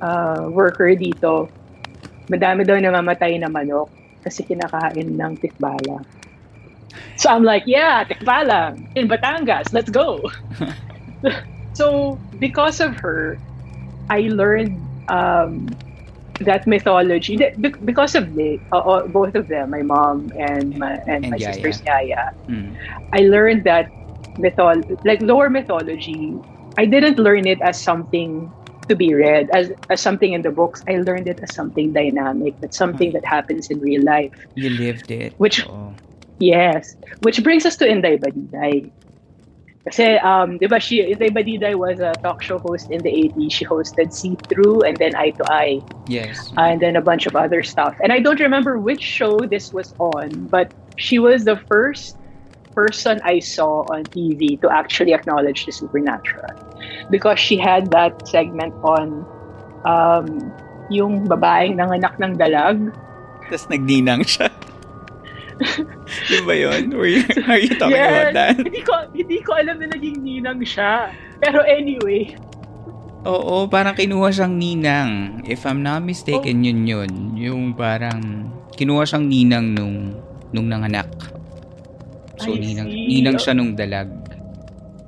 uh, 0.02 0.46
worker 0.52 0.94
dito, 0.98 1.54
madami 2.32 2.64
daw 2.68 2.78
namamatay 2.80 3.38
na 3.40 3.50
manok 3.52 3.92
kasi 4.24 4.46
kinakain 4.48 5.16
ng 5.18 5.34
tikbala. 5.42 6.06
So 7.18 7.30
I'm 7.30 7.44
like, 7.44 7.64
yeah, 7.66 8.04
tikbala 8.06 8.78
in 8.96 9.08
Batangas, 9.08 9.74
let's 9.74 9.90
go. 9.90 10.22
so 11.74 12.22
because 12.38 12.80
of 12.80 12.96
her, 12.98 13.40
I 14.10 14.22
learned 14.32 14.90
um, 15.08 15.80
that 16.42 16.68
mythology 16.68 17.38
Be- 17.38 17.74
because 17.84 18.16
of 18.16 18.34
the 18.34 18.62
uh, 18.72 19.08
both 19.08 19.36
of 19.36 19.48
them, 19.48 19.70
my 19.72 19.82
mom 19.84 20.32
and 20.38 20.78
my 20.78 21.00
and, 21.08 21.28
And 21.28 21.30
my 21.30 21.38
Yaya. 21.38 21.40
sister's 21.40 21.82
Yaya. 21.86 22.32
Mhm. 22.50 22.80
I 23.14 23.22
learned 23.22 23.66
that 23.66 23.90
mythol 24.40 24.84
like 25.04 25.22
lower 25.22 25.50
mythology. 25.50 26.42
I 26.78 26.86
didn't 26.86 27.20
learn 27.20 27.48
it 27.48 27.62
as 27.62 27.80
something 27.80 28.52
to 28.88 28.96
be 28.96 29.14
read 29.14 29.50
as 29.54 29.72
as 29.90 30.02
something 30.02 30.34
in 30.34 30.42
the 30.42 30.52
books. 30.52 30.84
I 30.88 30.98
learned 30.98 31.28
it 31.28 31.40
as 31.42 31.54
something 31.54 31.94
dynamic, 31.94 32.60
that's 32.60 32.78
something 32.78 33.12
that 33.14 33.24
happens 33.26 33.70
in 33.70 33.80
real 33.80 34.04
life. 34.04 34.34
You 34.56 34.70
lived 34.72 35.12
it. 35.12 35.34
Which- 35.38 35.68
Oo. 35.68 35.94
Yes, 36.42 36.98
which 37.22 37.44
brings 37.44 37.66
us 37.70 37.78
to 37.78 37.86
Inday 37.86 38.18
Badiday. 38.18 38.90
Kasi, 39.86 40.18
um, 40.22 40.58
di 40.58 40.66
ba, 40.70 40.80
she, 40.80 41.02
Inday 41.02 41.30
Badiday 41.30 41.74
was 41.78 42.00
a 42.02 42.14
talk 42.22 42.42
show 42.42 42.58
host 42.58 42.90
in 42.90 43.02
the 43.02 43.10
80s. 43.10 43.50
She 43.54 43.66
hosted 43.66 44.14
See 44.14 44.38
Through 44.50 44.82
and 44.82 44.98
then 44.98 45.14
Eye 45.16 45.34
to 45.38 45.44
Eye. 45.50 45.82
Yes. 46.10 46.54
and 46.58 46.82
then 46.82 46.96
a 46.98 47.02
bunch 47.02 47.26
of 47.26 47.36
other 47.36 47.62
stuff. 47.62 47.94
And 48.02 48.12
I 48.14 48.20
don't 48.20 48.40
remember 48.40 48.78
which 48.78 49.02
show 49.02 49.38
this 49.42 49.74
was 49.74 49.94
on, 49.98 50.50
but 50.50 50.74
she 50.98 51.18
was 51.18 51.46
the 51.46 51.58
first 51.70 52.18
person 52.82 53.22
I 53.22 53.38
saw 53.38 53.86
on 53.94 54.10
TV 54.10 54.58
to 54.66 54.68
actually 54.74 55.14
acknowledge 55.14 55.70
the 55.70 55.74
supernatural 55.74 56.50
because 57.14 57.38
she 57.38 57.62
had 57.62 57.94
that 57.94 58.26
segment 58.26 58.74
on 58.82 59.22
um, 59.86 60.50
yung 60.90 61.30
babaeng 61.30 61.78
nanganak 61.78 62.18
ng 62.18 62.42
dalag. 62.42 62.90
Tapos 63.46 63.70
nagninang 63.70 64.26
siya. 64.26 64.50
Di 66.32 66.42
ba 66.42 66.58
yun? 66.58 66.90
Were 66.98 67.06
you, 67.06 67.22
are 67.46 67.62
you 67.62 67.70
talking 67.78 68.02
about 68.02 68.34
Yes! 68.34 68.34
that? 68.34 68.58
Hindi 68.58 68.82
ko, 68.82 68.94
hindi 69.14 69.38
ko 69.46 69.52
alam 69.62 69.78
na 69.78 69.94
naging 69.94 70.26
ninang 70.26 70.66
siya. 70.66 71.14
Pero 71.38 71.62
anyway, 71.62 72.34
Oo, 73.22 73.70
parang 73.70 73.94
kinuha 73.94 74.34
siyang 74.34 74.58
ninang. 74.58 75.46
If 75.46 75.70
I'm 75.70 75.86
not 75.86 76.02
mistaken, 76.02 76.66
yun 76.66 76.90
yun. 76.90 77.38
Yung 77.38 77.78
parang 77.78 78.50
kinuha 78.74 79.06
siyang 79.06 79.30
ninang 79.30 79.78
nung 79.78 80.18
nung 80.50 80.66
nanganak. 80.66 81.06
So, 82.40 82.54
I 82.54 82.60
ninang, 82.60 82.90
see. 82.92 83.08
ninang 83.10 83.38
siya 83.40 83.54
nung 83.58 83.76
dalag. 83.76 84.10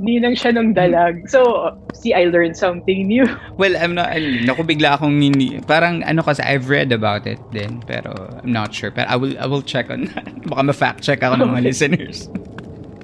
ninang 0.04 0.36
siya 0.36 0.52
ng 0.52 0.74
dalag. 0.76 1.30
So, 1.30 1.72
see, 1.94 2.12
I 2.12 2.26
learned 2.28 2.58
something 2.58 3.08
new. 3.08 3.24
Well, 3.62 3.78
I'm 3.78 3.96
not, 3.96 4.12
naku, 4.20 4.66
bigla 4.68 4.98
akong, 5.00 5.16
nini, 5.16 5.62
parang 5.64 6.04
ano 6.04 6.20
kasi, 6.26 6.44
I've 6.44 6.68
read 6.68 6.92
about 6.92 7.24
it 7.30 7.40
din, 7.54 7.80
pero 7.88 8.12
I'm 8.44 8.52
not 8.52 8.74
sure. 8.74 8.92
Pero 8.92 9.08
I 9.08 9.16
will, 9.16 9.38
I 9.40 9.46
will 9.48 9.62
check 9.64 9.88
on 9.90 10.12
that. 10.12 10.28
Baka 10.50 10.62
ma-fact 10.64 11.00
check 11.06 11.24
ako 11.24 11.40
ng 11.40 11.48
mga 11.56 11.62
Okay. 11.62 11.68
listeners. 11.72 12.18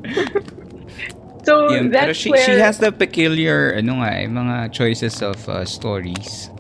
So, 1.48 1.72
Yun, 1.72 1.90
pero 1.90 2.12
that's 2.12 2.20
she, 2.20 2.30
where... 2.30 2.44
she 2.44 2.60
has 2.60 2.78
the 2.78 2.92
peculiar, 2.92 3.74
ano 3.74 4.04
nga, 4.04 4.12
eh, 4.22 4.28
mga 4.28 4.70
choices 4.76 5.24
of 5.24 5.40
uh, 5.48 5.64
stories. 5.66 6.52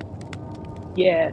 Yeah. 0.96 1.30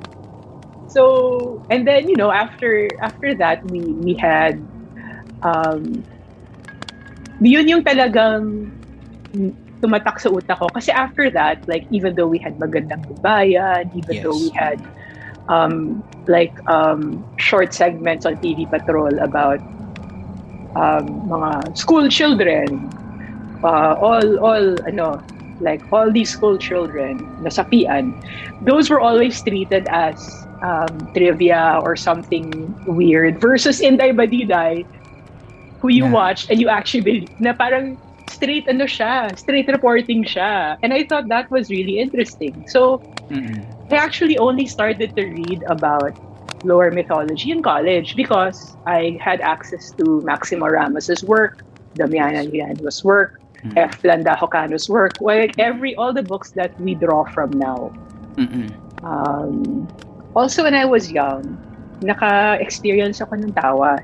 So 0.88 1.62
and 1.68 1.86
then 1.86 2.08
you 2.08 2.16
know 2.16 2.30
after 2.30 2.88
after 3.02 3.34
that 3.36 3.64
we 3.68 3.80
we 4.00 4.14
had 4.14 4.62
um 5.42 6.04
yun 7.40 7.68
yung 7.68 7.84
talagang 7.84 8.72
tumatak 9.82 10.16
sa 10.18 10.32
utak 10.32 10.58
ko 10.58 10.70
kasi 10.72 10.90
after 10.90 11.30
that 11.30 11.60
like 11.68 11.84
even 11.92 12.14
though 12.16 12.28
we 12.28 12.40
had 12.40 12.56
magandang 12.56 13.04
bayan 13.20 13.88
even 13.92 14.16
Yes. 14.16 14.24
though 14.24 14.36
we 14.36 14.50
had 14.56 14.80
um 15.48 16.02
like 16.26 16.54
um 16.66 17.24
short 17.38 17.74
segments 17.74 18.24
on 18.26 18.38
TV 18.40 18.66
Patrol 18.72 19.12
about 19.20 19.60
um 20.76 21.22
mga 21.28 21.76
school 21.76 22.08
children 22.08 22.92
uh, 23.62 23.94
all 24.00 24.38
all 24.40 24.76
ano 24.88 25.22
like 25.60 25.80
all 25.92 26.12
these 26.12 26.30
school 26.30 26.58
children 26.58 27.28
nasapian 27.40 28.14
those 28.60 28.90
were 28.90 29.00
always 29.00 29.42
treated 29.42 29.86
as 29.90 30.46
um, 30.64 31.08
trivia 31.16 31.78
or 31.82 31.96
something 31.96 32.74
weird 32.84 33.40
versus 33.40 33.80
Inday 33.80 34.12
Badiday 34.12 34.84
who 35.80 35.88
you 35.88 36.06
Yeah. 36.06 36.10
watched 36.10 36.50
and 36.50 36.60
you 36.60 36.68
actually 36.68 37.02
believe 37.02 37.32
na 37.38 37.52
parang 37.52 37.98
straight 38.26 38.66
ano 38.68 38.84
siya 38.84 39.36
straight 39.38 39.68
reporting 39.68 40.24
siya 40.24 40.76
and 40.82 40.92
I 40.92 41.04
thought 41.08 41.28
that 41.28 41.50
was 41.50 41.70
really 41.70 41.98
interesting 41.98 42.64
so 42.66 43.02
Mm-mm. 43.30 43.76
I 43.90 43.96
actually 43.96 44.38
only 44.38 44.66
started 44.66 45.14
to 45.16 45.22
read 45.24 45.62
about 45.68 46.12
folklore 46.40 46.90
mythology 46.90 47.50
in 47.50 47.62
college 47.62 48.14
because 48.16 48.76
I 48.86 49.18
had 49.20 49.40
access 49.40 49.92
to 49.98 50.22
Maximo 50.24 50.66
Ramos's 50.66 51.22
work, 51.24 51.54
Damiana 51.98 52.50
Liano's 52.50 53.02
work, 53.04 53.32
Mm. 53.64 53.76
F. 53.76 54.00
Landahocano's 54.04 54.88
work, 54.88 55.16
like 55.20 55.54
every 55.58 55.94
all 55.96 56.12
the 56.12 56.22
books 56.22 56.52
that 56.54 56.72
we 56.78 56.94
draw 56.94 57.24
from 57.34 57.50
now. 57.58 57.92
Mm-mm. 58.38 58.76
Um, 59.02 59.88
also, 60.34 60.62
when 60.64 60.74
I 60.74 60.84
was 60.84 61.10
young, 61.10 61.58
naka-experience 62.00 63.20
ako 63.20 63.34
ng 63.36 63.52
tawa. 63.54 63.98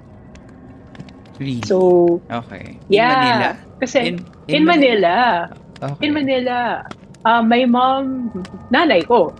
Really? 1.42 1.66
So, 1.66 2.22
okay. 2.30 2.78
In 2.86 2.94
yeah. 2.94 3.10
Manila? 3.10 3.48
Kasi, 3.82 3.98
In, 4.14 4.16
in, 4.46 4.62
Manila, 4.62 5.50
Okay. 5.82 6.06
in 6.06 6.14
Manila, 6.14 6.86
uh, 7.26 7.42
my 7.42 7.66
mom, 7.66 8.30
nanay 8.70 9.02
ko, 9.02 9.34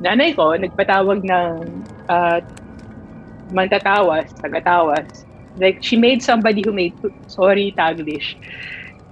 nanay 0.00 0.32
ko, 0.32 0.56
nagpatawag 0.56 1.20
ng 1.20 1.84
uh, 2.08 2.40
mantatawas, 3.52 4.32
tagatawas. 4.40 5.04
Like, 5.60 5.84
she 5.84 5.96
made 6.00 6.22
somebody 6.24 6.62
who 6.64 6.72
made, 6.72 6.96
sorry, 7.28 7.74
Taglish. 7.76 8.36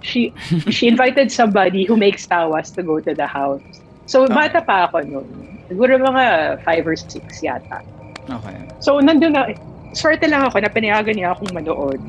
She, 0.01 0.33
she 0.73 0.89
invited 0.89 1.29
somebody 1.33 1.85
who 1.85 1.97
makes 1.97 2.25
tawas 2.27 2.73
to 2.77 2.83
go 2.83 3.01
to 3.01 3.13
the 3.13 3.27
house. 3.27 3.61
So, 4.09 4.25
Okay. 4.25 4.35
bata 4.35 4.65
pa 4.65 4.89
ako 4.89 5.05
noon. 5.05 5.61
Siguro 5.69 5.99
mga 5.99 6.63
five 6.65 6.87
or 6.87 6.95
six 6.97 7.43
yata. 7.43 7.83
Okay. 8.31 8.57
So, 8.81 9.03
nandun 9.03 9.35
na, 9.35 9.51
swerte 9.93 10.27
lang 10.27 10.43
ako 10.43 10.59
na 10.59 10.71
pinayagan 10.71 11.15
niya 11.15 11.35
akong 11.35 11.53
manood. 11.53 12.01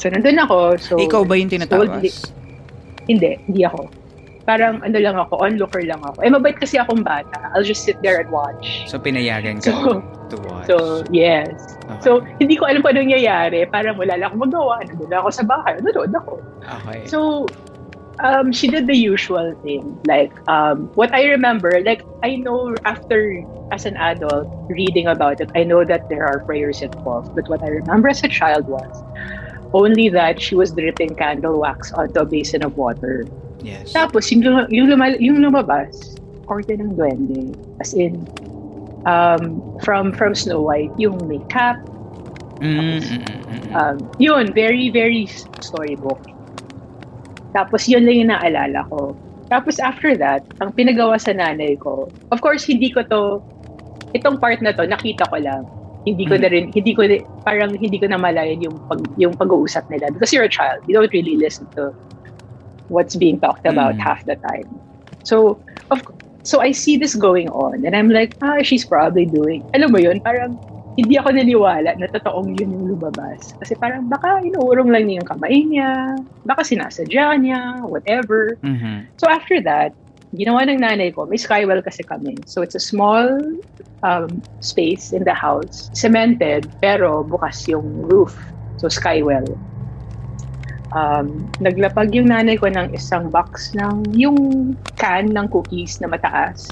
So, 0.00 0.08
nandun 0.08 0.38
ako. 0.40 0.80
So, 0.80 0.96
Ikaw 0.96 1.22
ba 1.24 1.34
yung 1.36 1.52
tinatawas? 1.52 2.30
Hindi, 3.04 3.36
hindi 3.44 3.62
ako. 3.66 3.90
Parang 4.48 4.80
ano 4.80 4.96
lang 4.96 5.14
ako, 5.14 5.36
onlooker 5.44 5.84
lang 5.84 6.00
ako. 6.00 6.24
Eh, 6.24 6.30
mabait 6.32 6.56
kasi 6.56 6.80
akong 6.80 7.04
bata. 7.04 7.52
I'll 7.52 7.66
just 7.66 7.84
sit 7.84 8.00
there 8.00 8.18
and 8.18 8.32
watch. 8.32 8.88
So, 8.88 8.96
pinayagan 8.96 9.60
ka 9.60 9.70
So, 9.70 10.00
to 10.32 10.36
watch. 10.48 10.66
so 10.66 10.74
yes. 11.12 11.76
Okay. 11.86 12.00
So, 12.00 12.10
hindi 12.40 12.56
ko 12.56 12.64
alam 12.66 12.80
kung 12.80 12.96
anong 12.96 13.12
nangyayari. 13.12 13.68
Parang 13.68 14.00
wala 14.00 14.16
lang 14.16 14.32
akong 14.32 14.48
magawa. 14.48 14.80
Nandun 14.82 15.12
ako 15.12 15.28
sa 15.30 15.44
bahay. 15.44 15.76
Nanood 15.84 16.10
ako. 16.16 16.34
okay. 16.64 17.04
So, 17.06 17.44
um, 18.22 18.52
she 18.52 18.68
did 18.68 18.86
the 18.86 18.96
usual 18.96 19.54
thing. 19.62 19.98
Like, 20.06 20.32
um, 20.48 20.90
what 20.94 21.12
I 21.14 21.24
remember, 21.28 21.80
like, 21.84 22.06
I 22.22 22.36
know 22.36 22.74
after, 22.84 23.42
as 23.72 23.86
an 23.86 23.96
adult, 23.96 24.48
reading 24.68 25.06
about 25.06 25.40
it, 25.40 25.50
I 25.54 25.64
know 25.64 25.84
that 25.84 26.08
there 26.08 26.26
are 26.26 26.40
prayers 26.44 26.82
involved. 26.82 27.34
But 27.34 27.48
what 27.48 27.62
I 27.62 27.68
remember 27.68 28.08
as 28.08 28.22
a 28.24 28.28
child 28.28 28.68
was 28.68 29.04
only 29.72 30.08
that 30.10 30.40
she 30.40 30.54
was 30.54 30.72
dripping 30.72 31.14
candle 31.16 31.60
wax 31.60 31.92
onto 31.92 32.20
a 32.20 32.26
basin 32.26 32.62
of 32.64 32.76
water. 32.76 33.26
yes. 33.62 33.92
Tapos, 33.92 34.30
yung, 34.30 34.42
luma- 34.42 34.68
yung, 34.70 34.88
luma- 34.88 35.18
yung 35.20 35.38
lumabas, 35.38 36.16
korte 36.46 36.70
ng 36.70 36.96
duwende. 36.96 37.54
As 37.80 37.94
in, 37.94 38.26
um, 39.06 39.62
from 39.82 40.12
from 40.12 40.34
Snow 40.34 40.60
White, 40.60 40.92
yung 40.98 41.28
may 41.28 41.40
cap, 41.48 41.76
Mm, 42.60 43.00
mm, 43.00 43.00
mm, 43.00 43.24
mm, 43.24 43.60
mm. 43.72 43.74
um, 43.74 44.10
yun, 44.18 44.52
very, 44.52 44.90
very 44.90 45.26
storybook. 45.64 46.20
Tapos 47.52 47.86
yun 47.90 48.06
lang 48.06 48.16
yung 48.16 48.30
naalala 48.30 48.86
ko. 48.88 49.14
Tapos 49.50 49.82
after 49.82 50.14
that, 50.14 50.46
ang 50.62 50.70
pinagawa 50.70 51.18
sa 51.18 51.34
nanay 51.34 51.74
ko, 51.78 52.06
of 52.30 52.38
course, 52.38 52.62
hindi 52.62 52.90
ko 52.94 53.02
to, 53.10 53.42
itong 54.14 54.38
part 54.38 54.62
na 54.62 54.70
to, 54.70 54.86
nakita 54.86 55.26
ko 55.26 55.42
lang. 55.42 55.66
Hindi 56.06 56.24
ko 56.24 56.38
Mm. 56.38 56.42
na 56.42 56.48
rin, 56.48 56.64
hindi 56.72 56.92
ko, 56.94 57.02
parang 57.44 57.74
hindi 57.76 57.98
ko 57.98 58.06
na 58.06 58.16
malayan 58.16 58.62
yung, 58.62 58.78
pag, 58.86 59.02
yung 59.18 59.34
pag-uusap 59.34 59.90
nila. 59.90 60.08
Because 60.14 60.32
you're 60.32 60.46
a 60.46 60.50
child, 60.50 60.80
you 60.86 60.94
don't 60.94 61.10
really 61.12 61.36
listen 61.36 61.66
to 61.74 61.90
what's 62.88 63.18
being 63.18 63.38
talked 63.42 63.66
about 63.66 63.98
Mm. 63.98 64.02
half 64.02 64.22
the 64.24 64.38
time. 64.38 64.70
So, 65.26 65.58
of 65.90 66.00
so 66.42 66.64
I 66.64 66.72
see 66.72 66.96
this 66.96 67.12
going 67.12 67.52
on 67.52 67.84
and 67.84 67.92
I'm 67.92 68.08
like, 68.08 68.32
ah, 68.40 68.64
she's 68.64 68.86
probably 68.86 69.28
doing, 69.28 69.60
alam 69.76 69.92
mo 69.92 70.00
yun, 70.00 70.24
parang 70.24 70.56
hindi 71.00 71.16
ako 71.16 71.32
naniwala 71.32 71.96
na 71.96 72.06
totoong 72.12 72.60
yun 72.60 72.76
yung 72.76 72.86
lumabas. 72.96 73.56
Kasi 73.56 73.72
parang 73.80 74.06
baka 74.12 74.44
inuurong 74.44 74.92
lang 74.92 75.08
niya 75.08 75.24
yung 75.24 75.30
kamay 75.32 75.56
niya, 75.64 75.90
baka 76.44 76.60
sinasadya 76.60 77.40
niya, 77.40 77.80
whatever. 77.88 78.60
Mhm. 78.60 79.08
So 79.16 79.26
after 79.32 79.64
that, 79.64 79.96
ginawa 80.36 80.68
ng 80.68 80.84
nanay 80.84 81.10
ko, 81.10 81.24
may 81.24 81.40
skywell 81.40 81.80
kasi 81.82 82.04
kami. 82.04 82.36
So 82.44 82.60
it's 82.60 82.76
a 82.76 82.82
small 82.82 83.26
um, 84.04 84.30
space 84.60 85.10
in 85.16 85.24
the 85.24 85.34
house, 85.34 85.88
cemented, 85.96 86.68
pero 86.78 87.24
bukas 87.24 87.66
yung 87.66 88.06
roof. 88.06 88.36
So 88.76 88.92
skywell. 88.92 89.48
Um, 90.90 91.46
naglapag 91.62 92.10
yung 92.12 92.28
nanay 92.28 92.58
ko 92.58 92.66
ng 92.66 92.92
isang 92.92 93.30
box 93.30 93.72
ng 93.78 94.10
yung 94.14 94.74
can 94.98 95.30
ng 95.30 95.46
cookies 95.48 96.02
na 96.02 96.10
mataas. 96.10 96.66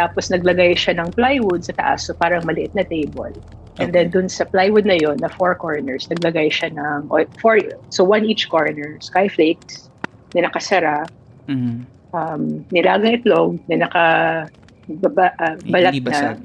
Tapos 0.00 0.32
naglagay 0.32 0.72
siya 0.72 0.96
ng 0.96 1.12
plywood 1.12 1.60
sa 1.60 1.76
taas, 1.76 2.08
so 2.08 2.16
parang 2.16 2.40
maliit 2.48 2.72
na 2.72 2.86
table. 2.86 3.36
And 3.80 3.92
then 3.96 4.10
dun 4.12 4.28
sa 4.28 4.44
plywood 4.44 4.84
na 4.84 4.94
yon 5.00 5.18
na 5.24 5.28
four 5.28 5.56
corners, 5.56 6.06
naglagay 6.12 6.52
siya 6.52 6.70
ng, 6.76 7.08
four, 7.40 7.58
so 7.88 8.04
one 8.04 8.24
each 8.28 8.48
corner, 8.52 9.00
skyflakes, 9.00 9.88
na 10.36 10.46
nakasara, 10.46 11.08
Mhm. 11.48 11.88
um, 12.12 12.42
nilagang 12.70 13.16
itlog 13.24 13.58
na 13.66 13.88
naka 13.88 14.04
baba, 15.00 15.32
ah, 15.40 15.56
balat 15.66 15.94
Hindi 15.96 16.10
na. 16.10 16.36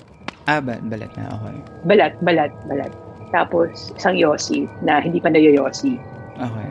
Ah, 0.46 0.62
ba- 0.62 0.82
balat 0.82 1.12
na. 1.18 1.24
Okay. 1.34 1.56
Balat, 1.86 2.14
balat, 2.22 2.52
balat. 2.70 2.94
Tapos 3.34 3.92
isang 3.98 4.16
yosi 4.16 4.70
na 4.86 5.02
hindi 5.02 5.18
pa 5.20 5.30
nayoyosi. 5.34 5.98
Okay. 6.38 6.70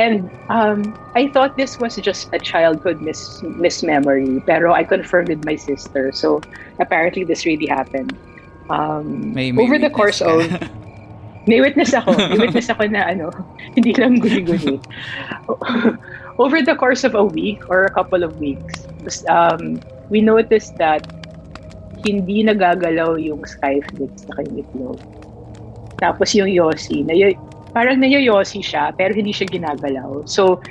And 0.00 0.32
um, 0.48 0.96
I 1.14 1.28
thought 1.28 1.54
this 1.60 1.76
was 1.78 1.94
just 2.00 2.32
a 2.32 2.40
childhood 2.40 3.04
mis 3.04 3.44
mismemory, 3.60 4.40
pero 4.48 4.72
I 4.72 4.82
confirmed 4.88 5.28
with 5.28 5.44
my 5.44 5.54
sister. 5.54 6.10
So 6.16 6.40
apparently 6.80 7.22
this 7.28 7.44
really 7.44 7.68
happened. 7.68 8.16
Um, 8.70 9.34
May, 9.34 9.50
may 9.50 9.62
over 9.62 9.78
the 9.78 9.90
course 9.90 10.20
ka. 10.20 10.30
of 10.30 10.46
May 11.46 11.58
witness 11.58 11.90
ako. 11.90 12.14
May 12.14 12.38
witness 12.46 12.70
ako 12.70 12.86
na 12.86 13.02
ano, 13.10 13.34
hindi 13.74 13.92
lang 13.98 14.22
guni-guni. 14.22 14.78
Over 16.38 16.62
the 16.62 16.74
course 16.78 17.02
of 17.02 17.14
a 17.14 17.24
week 17.24 17.66
or 17.68 17.82
a 17.84 17.90
couple 17.90 18.22
of 18.22 18.38
weeks, 18.38 18.86
um, 19.28 19.82
we 20.08 20.22
noticed 20.22 20.78
that 20.78 21.02
hindi 22.06 22.42
nagagalaw 22.46 23.18
yung 23.18 23.42
skyflakes 23.42 24.26
na 24.30 24.46
yung 24.46 24.56
itlog. 24.62 24.98
Tapos 25.98 26.34
yung 26.34 26.50
yosi, 26.50 27.02
na 27.06 27.14
parang 27.74 27.98
nayoyosi 27.98 28.62
siya, 28.62 28.94
pero 28.94 29.14
hindi 29.14 29.30
siya 29.34 29.46
ginagalaw. 29.50 30.26
So, 30.26 30.62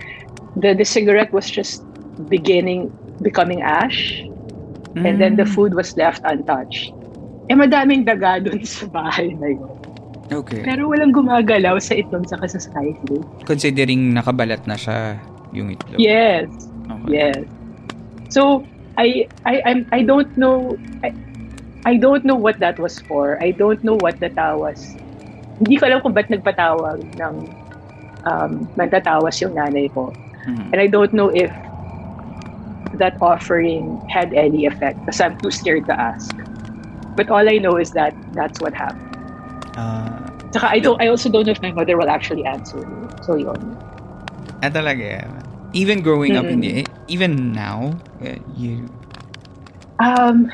the, 0.55 0.71
the 0.75 0.85
cigarette 0.87 1.31
was 1.31 1.47
just 1.51 1.83
beginning, 2.27 2.91
becoming 3.21 3.61
ash, 3.61 4.23
and 4.95 5.19
then 5.19 5.35
the 5.39 5.47
Mm. 5.47 5.55
food 5.55 5.71
was 5.73 5.95
left 5.95 6.19
untouched. 6.27 6.91
Eh, 7.51 7.55
madaming 7.57 8.07
daga 8.07 8.39
dun 8.39 8.63
sa 8.79 8.87
bahay 8.87 9.35
na 9.35 9.51
yun. 9.51 9.67
Okay. 10.31 10.63
Pero 10.63 10.87
walang 10.87 11.11
gumagalaw 11.11 11.75
sa 11.83 11.91
itlog 11.91 12.23
sa 12.23 12.39
sa 12.39 12.55
skyflake. 12.55 13.27
Considering 13.43 14.15
nakabalat 14.15 14.63
na 14.63 14.79
siya 14.79 15.19
yung 15.51 15.75
itlog. 15.75 15.99
Yes, 15.99 16.47
Okay. 16.87 17.11
yes. 17.19 17.43
So 18.31 18.63
I 18.95 19.27
I 19.43 19.59
I'm, 19.67 19.79
I 19.91 20.07
don't 20.07 20.31
know 20.39 20.79
I, 21.03 21.11
I 21.83 21.99
don't 21.99 22.23
know 22.23 22.39
what 22.39 22.63
that 22.63 22.79
was 22.79 23.03
for. 23.03 23.35
I 23.43 23.51
don't 23.51 23.83
know 23.83 23.99
what 23.99 24.23
the 24.23 24.31
tawas. 24.31 24.95
Hindi 25.59 25.75
ko 25.75 25.91
alam 25.91 25.99
kung 25.99 26.15
ba't 26.15 26.31
nagpatawag 26.31 27.03
ng 27.19 27.35
um, 28.23 28.51
nagtatawas 28.79 29.35
yung 29.43 29.59
nanay 29.59 29.91
ko. 29.91 30.15
Mhm. 30.47 30.71
And 30.71 30.79
I 30.79 30.87
don't 30.87 31.11
know 31.11 31.27
if 31.27 31.51
that 32.95 33.19
offering 33.19 33.99
had 34.07 34.31
any 34.31 34.63
effect 34.63 34.99
because 35.03 35.19
I'm 35.19 35.35
too 35.43 35.51
scared 35.51 35.87
to 35.91 35.95
ask. 35.95 36.31
But 37.15 37.29
all 37.29 37.43
I 37.47 37.57
know 37.59 37.75
is 37.77 37.91
that 37.91 38.15
that's 38.33 38.59
what 38.61 38.73
happened. 38.73 39.11
Ah, 39.75 40.19
Saka 40.51 40.67
I 40.67 40.79
don't 40.79 40.99
I 41.01 41.07
also 41.07 41.31
don't 41.31 41.45
know 41.47 41.55
if 41.55 41.61
my 41.63 41.71
mother 41.71 41.95
will 41.97 42.09
actually 42.11 42.43
answer 42.45 42.79
me. 42.83 43.07
So 43.23 43.35
yun. 43.39 43.59
ah, 44.63 44.69
talaga. 44.71 45.27
Even 45.71 46.03
growing 46.03 46.35
up, 46.35 46.43
Mm-mm. 46.43 46.59
hindi, 46.59 46.83
even 47.07 47.55
now, 47.55 47.95
eh, 48.19 48.35
you, 48.59 48.91
Um, 50.03 50.51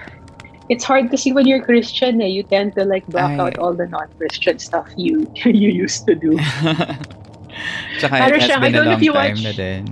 it's 0.69 0.83
hard 0.83 1.09
to 1.09 1.17
see 1.17 1.31
when 1.33 1.47
you're 1.49 1.63
Christian, 1.63 2.21
eh, 2.21 2.29
you 2.29 2.43
tend 2.43 2.75
to 2.77 2.85
like 2.85 3.01
block 3.09 3.31
Ay. 3.33 3.39
out 3.41 3.55
all 3.57 3.73
the 3.73 3.87
non-Christian 3.89 4.59
stuff 4.59 4.85
you 4.99 5.25
you 5.45 5.69
used 5.73 6.05
to 6.05 6.13
do. 6.13 6.37
Tsaka 7.97 8.13
it 8.29 8.37
has 8.37 8.43
siya, 8.45 8.57
I 8.57 8.69
been 8.69 8.75
a 8.75 8.77
don't 8.77 8.85
know 8.85 8.91
long 8.93 8.99
if 8.99 9.01
you 9.01 9.13
time 9.13 9.33
watch- 9.33 9.43
na 9.43 9.53
din. 9.57 9.85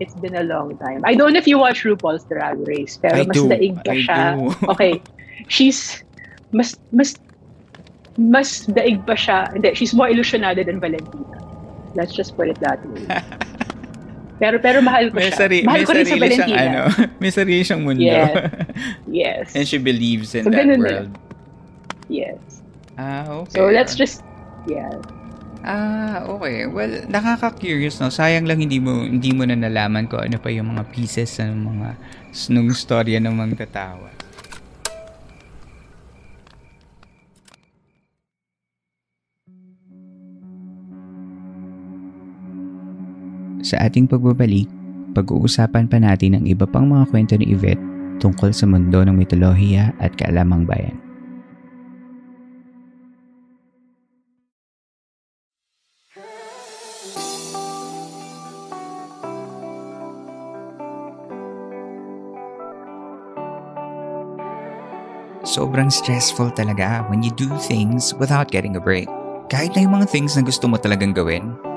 It's 0.00 0.16
been 0.16 0.32
a 0.32 0.46
long 0.48 0.78
time. 0.80 1.04
I 1.04 1.12
don't 1.12 1.36
know 1.36 1.42
if 1.42 1.44
you 1.44 1.60
watch 1.60 1.84
RuPaul's 1.84 2.24
Drag 2.24 2.56
Race, 2.64 2.96
pero 2.96 3.20
I 3.20 3.28
mas 3.28 3.36
do. 3.36 3.52
daig 3.52 3.76
I 3.84 4.00
siya. 4.00 4.32
do. 4.32 4.48
Okay, 4.72 4.96
she's 5.52 6.00
mas 6.50 6.74
mas 6.90 7.14
mas 8.18 8.66
daig 8.68 9.00
pa 9.02 9.14
siya. 9.14 9.48
Hindi, 9.50 9.72
she's 9.74 9.92
more 9.92 10.06
illusionada 10.06 10.60
than 10.60 10.78
Valentina. 10.78 11.38
Let's 11.94 12.12
just 12.12 12.34
put 12.34 12.46
it 12.46 12.58
that 12.60 12.78
way. 12.86 13.06
Pero 14.40 14.56
pero 14.56 14.80
mahal 14.80 15.12
ko 15.12 15.20
May, 15.20 15.28
siya. 15.28 15.36
sari- 15.36 15.64
mahal 15.68 15.84
ko 15.84 15.92
rin 15.92 16.08
sa 16.08 16.16
sarili 16.16 16.32
siyang 16.32 16.48
Valentina. 16.48 16.64
ano, 16.64 16.82
may 17.20 17.28
sarili 17.28 17.60
siyang 17.60 17.82
mundo. 17.84 18.00
Yes. 18.00 18.32
Yes. 19.04 19.46
And 19.52 19.68
she 19.68 19.76
believes 19.76 20.32
in 20.32 20.48
So, 20.48 20.50
that 20.50 20.64
ganun 20.64 20.80
na 20.80 20.88
world. 21.04 21.12
Yes. 22.08 22.40
Ah, 22.96 23.28
okay. 23.44 23.52
So 23.52 23.68
let's 23.68 23.92
just 23.92 24.24
yeah. 24.64 24.88
Ah, 25.60 26.24
okay. 26.24 26.64
Well, 26.64 27.04
nakaka-curious 27.04 28.00
no. 28.00 28.08
Sayang 28.08 28.48
lang 28.48 28.64
hindi 28.64 28.80
mo 28.80 29.04
hindi 29.04 29.28
mo 29.28 29.44
na 29.44 29.60
nalaman 29.60 30.08
ko 30.08 30.16
ano 30.16 30.40
pa 30.40 30.48
yung 30.48 30.72
mga 30.72 30.88
pieces 30.88 31.36
ng 31.36 31.60
mga 31.60 31.88
nung 32.48 32.72
storya 32.72 33.20
ng 33.20 33.36
mga 33.36 33.68
tatawa. 33.68 34.08
Sa 43.70 43.86
ating 43.86 44.10
pagbabalik, 44.10 44.66
pag-uusapan 45.14 45.86
pa 45.86 46.02
natin 46.02 46.42
ang 46.42 46.44
iba 46.50 46.66
pang 46.66 46.90
mga 46.90 47.06
kwento 47.06 47.34
ni 47.38 47.54
Yvette 47.54 47.78
tungkol 48.18 48.50
sa 48.50 48.66
mundo 48.66 48.98
ng 49.06 49.14
mitolohiya 49.14 49.94
at 50.02 50.10
kaalamang 50.18 50.66
bayan. 50.66 50.98
Sobrang 65.50 65.90
stressful 65.90 66.52
talaga 66.54 67.02
when 67.10 67.26
you 67.26 67.32
do 67.34 67.50
things 67.58 68.14
without 68.20 68.52
getting 68.54 68.78
a 68.78 68.82
break. 68.82 69.10
Kahit 69.50 69.74
na 69.74 69.82
yung 69.82 69.98
mga 69.98 70.06
things 70.06 70.38
na 70.38 70.46
gusto 70.46 70.70
mo 70.70 70.78
talagang 70.78 71.10
gawin. 71.10 71.69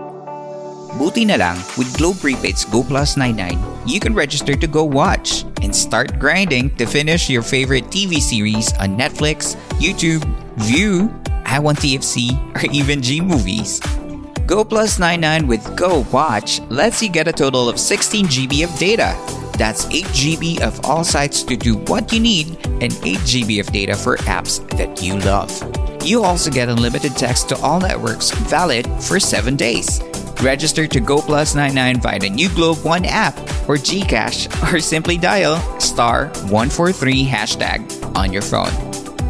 Buti 0.97 1.25
na 1.25 1.35
lang, 1.35 1.57
with 1.77 1.89
Globe 1.97 2.17
Prepaid's 2.17 2.65
Go 2.65 2.83
Plus 2.83 3.17
99, 3.17 3.57
you 3.85 3.99
can 3.99 4.13
register 4.13 4.55
to 4.55 4.67
go 4.67 4.83
watch 4.83 5.43
and 5.61 5.73
start 5.73 6.19
grinding 6.19 6.69
to 6.77 6.85
finish 6.85 7.29
your 7.29 7.41
favorite 7.41 7.85
TV 7.89 8.21
series 8.21 8.71
on 8.77 8.97
Netflix, 8.97 9.57
YouTube, 9.81 10.21
View, 10.61 11.09
I 11.45 11.57
Want 11.57 11.79
TFC, 11.79 12.37
or 12.53 12.69
even 12.71 13.01
G 13.01 13.21
Movies. 13.21 13.81
Go 14.45 14.63
Plus 14.63 14.99
99 14.99 15.47
with 15.47 15.63
Go 15.75 16.05
Watch 16.11 16.61
lets 16.69 17.01
you 17.01 17.09
get 17.09 17.27
a 17.27 17.33
total 17.33 17.69
of 17.69 17.79
16 17.79 18.27
GB 18.27 18.63
of 18.63 18.77
data 18.77 19.17
That's 19.57 19.85
8 19.85 20.05
GB 20.05 20.61
of 20.61 20.83
all 20.85 21.03
sites 21.03 21.43
to 21.43 21.55
do 21.55 21.77
what 21.85 22.11
you 22.11 22.19
need 22.19 22.57
and 22.81 22.91
8 22.91 23.17
GB 23.19 23.59
of 23.59 23.67
data 23.67 23.95
for 23.95 24.17
apps 24.17 24.67
that 24.77 25.01
you 25.01 25.17
love. 25.19 25.51
You 26.03 26.23
also 26.23 26.51
get 26.51 26.69
unlimited 26.69 27.15
text 27.15 27.49
to 27.49 27.57
all 27.57 27.79
networks 27.79 28.31
valid 28.31 28.87
for 29.01 29.19
7 29.19 29.55
days. 29.55 30.01
Register 30.43 30.87
to 30.91 30.99
Go 30.99 31.23
Plus 31.23 31.55
99 31.55 32.01
via 32.03 32.19
the 32.19 32.29
New 32.29 32.49
Globe 32.51 32.83
One 32.83 33.05
app 33.07 33.39
or 33.63 33.79
Gcash 33.79 34.51
or 34.73 34.83
simply 34.83 35.17
dial 35.17 35.55
star 35.79 36.27
143 36.51 37.25
hashtag 37.25 37.79
on 38.11 38.33
your 38.35 38.43
phone. 38.43 38.71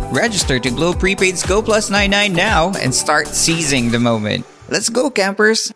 Register 0.09 0.57
to 0.57 0.69
Globe 0.73 0.97
Prepaid's 0.97 1.45
Go 1.45 1.61
Plus 1.61 1.93
99 1.93 2.33
now 2.33 2.73
and 2.81 2.89
start 2.89 3.27
seizing 3.27 3.91
the 3.93 3.99
moment. 3.99 4.43
Let's 4.69 4.89
go, 4.89 5.13
campers! 5.13 5.71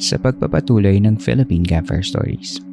sa 0.00 0.16
pagpapatuloy 0.16 0.96
ng 0.96 1.20
Philippine 1.20 1.68
Campfire 1.68 2.02
Stories. 2.02 2.69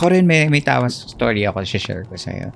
Ako 0.00 0.16
rin 0.16 0.24
may, 0.24 0.48
may 0.48 0.64
tawas 0.64 1.12
story 1.12 1.44
ako 1.44 1.60
share 1.68 2.08
ko 2.08 2.16
sa'yo. 2.16 2.48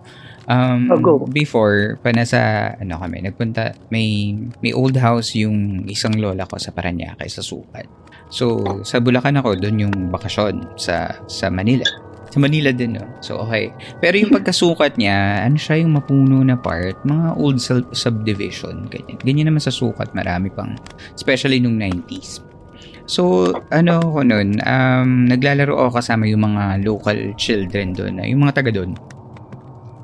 Um, 0.48 0.88
oh, 0.88 0.96
go. 0.96 1.14
Before, 1.28 2.00
pa 2.00 2.08
nasa, 2.08 2.72
ano 2.80 2.96
kami, 2.96 3.20
nagpunta, 3.20 3.76
may, 3.92 4.32
may 4.64 4.72
old 4.72 4.96
house 4.96 5.36
yung 5.36 5.84
isang 5.84 6.16
lola 6.16 6.48
ko 6.48 6.56
sa 6.56 6.72
Paranaque, 6.72 7.28
sa 7.28 7.44
Sukat. 7.44 7.84
So, 8.32 8.64
sa 8.80 8.96
Bulacan 8.96 9.36
ako, 9.40 9.60
doon 9.60 9.88
yung 9.88 9.96
bakasyon 10.08 10.80
sa, 10.80 11.20
sa 11.28 11.52
Manila. 11.52 11.84
Sa 12.32 12.40
Manila 12.40 12.72
din, 12.72 12.96
no? 12.96 13.04
So, 13.20 13.44
okay. 13.44 13.76
Pero 14.00 14.16
yung 14.16 14.32
pagkasukat 14.32 14.96
niya, 14.96 15.44
ano 15.44 15.60
siya 15.60 15.84
yung 15.84 16.00
mapuno 16.00 16.40
na 16.40 16.56
part, 16.56 16.96
mga 17.04 17.36
old 17.36 17.60
subdivision, 17.92 18.88
ganyan. 18.88 19.20
Ganyan 19.20 19.46
naman 19.52 19.60
sa 19.60 19.68
sukat, 19.68 20.16
marami 20.16 20.48
pang, 20.48 20.80
especially 21.12 21.60
nung 21.60 21.76
90s. 21.76 22.53
So, 23.04 23.52
ano 23.68 24.00
ko 24.00 24.24
nun, 24.24 24.60
um, 24.64 25.28
naglalaro 25.28 25.76
ako 25.76 26.00
kasama 26.00 26.24
yung 26.24 26.48
mga 26.48 26.80
local 26.88 27.18
children 27.36 27.92
doon, 27.92 28.24
yung 28.24 28.40
mga 28.48 28.64
taga 28.64 28.72
doon. 28.72 28.96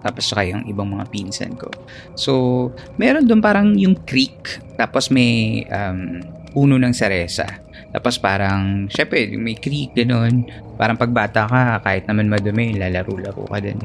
Tapos 0.00 0.32
saka 0.32 0.48
yung 0.48 0.64
ibang 0.68 0.88
mga 0.88 1.08
pinsan 1.12 1.56
ko. 1.56 1.68
So, 2.16 2.32
meron 2.96 3.28
doon 3.28 3.40
parang 3.40 3.76
yung 3.76 3.96
creek, 4.04 4.60
tapos 4.76 5.12
may 5.12 5.64
um, 5.68 6.20
puno 6.52 6.76
ng 6.76 6.92
saresa. 6.92 7.46
Tapos 7.90 8.22
parang, 8.22 8.86
syempre, 8.86 9.34
may 9.34 9.58
creek, 9.58 9.96
gano'n. 9.98 10.46
Parang 10.78 10.94
pagbata 10.94 11.50
ka, 11.50 11.82
kahit 11.82 12.06
naman 12.06 12.30
madumi, 12.30 12.78
lalaro-laro 12.78 13.42
ka 13.50 13.58
din. 13.58 13.80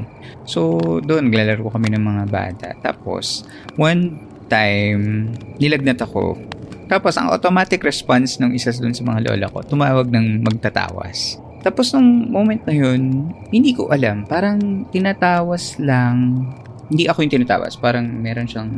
So, 0.46 0.78
doon, 1.02 1.34
naglalaro 1.34 1.66
kami 1.66 1.90
ng 1.90 2.06
mga 2.06 2.24
bata. 2.30 2.70
Tapos, 2.86 3.50
one 3.82 4.35
time, 4.48 5.32
nilagnat 5.58 6.02
ako. 6.02 6.38
Tapos, 6.86 7.18
ang 7.18 7.34
automatic 7.34 7.82
response 7.82 8.38
ng 8.38 8.54
isa 8.54 8.70
doon 8.78 8.94
sa 8.94 9.02
mga 9.02 9.32
lola 9.32 9.50
ko, 9.50 9.66
tumawag 9.66 10.08
ng 10.14 10.46
magtatawas. 10.46 11.42
Tapos, 11.66 11.90
nung 11.98 12.30
moment 12.30 12.62
na 12.62 12.74
yun, 12.78 13.34
hindi 13.50 13.74
ko 13.74 13.90
alam. 13.90 14.30
Parang 14.30 14.86
tinatawas 14.94 15.82
lang. 15.82 16.46
Hindi 16.94 17.10
ako 17.10 17.26
yung 17.26 17.34
tinatawas. 17.42 17.74
Parang 17.82 18.06
meron 18.06 18.46
siyang 18.46 18.70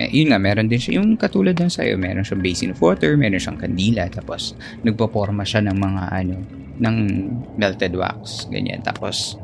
yun 0.00 0.32
nga, 0.32 0.40
meron 0.40 0.64
din 0.64 0.80
siya, 0.80 0.96
yung 0.96 1.20
katulad 1.20 1.52
ng 1.52 1.68
sa'yo, 1.68 2.00
meron 2.00 2.24
siyang 2.24 2.40
basin 2.40 2.72
of 2.72 2.80
water, 2.80 3.20
meron 3.20 3.36
siyang 3.36 3.60
kandila, 3.60 4.08
tapos 4.08 4.56
nagpo-forma 4.80 5.44
siya 5.44 5.60
ng 5.68 5.76
mga 5.76 6.02
ano, 6.08 6.36
ng 6.80 6.96
melted 7.60 7.92
wax, 7.92 8.48
ganyan. 8.48 8.80
Tapos, 8.80 9.36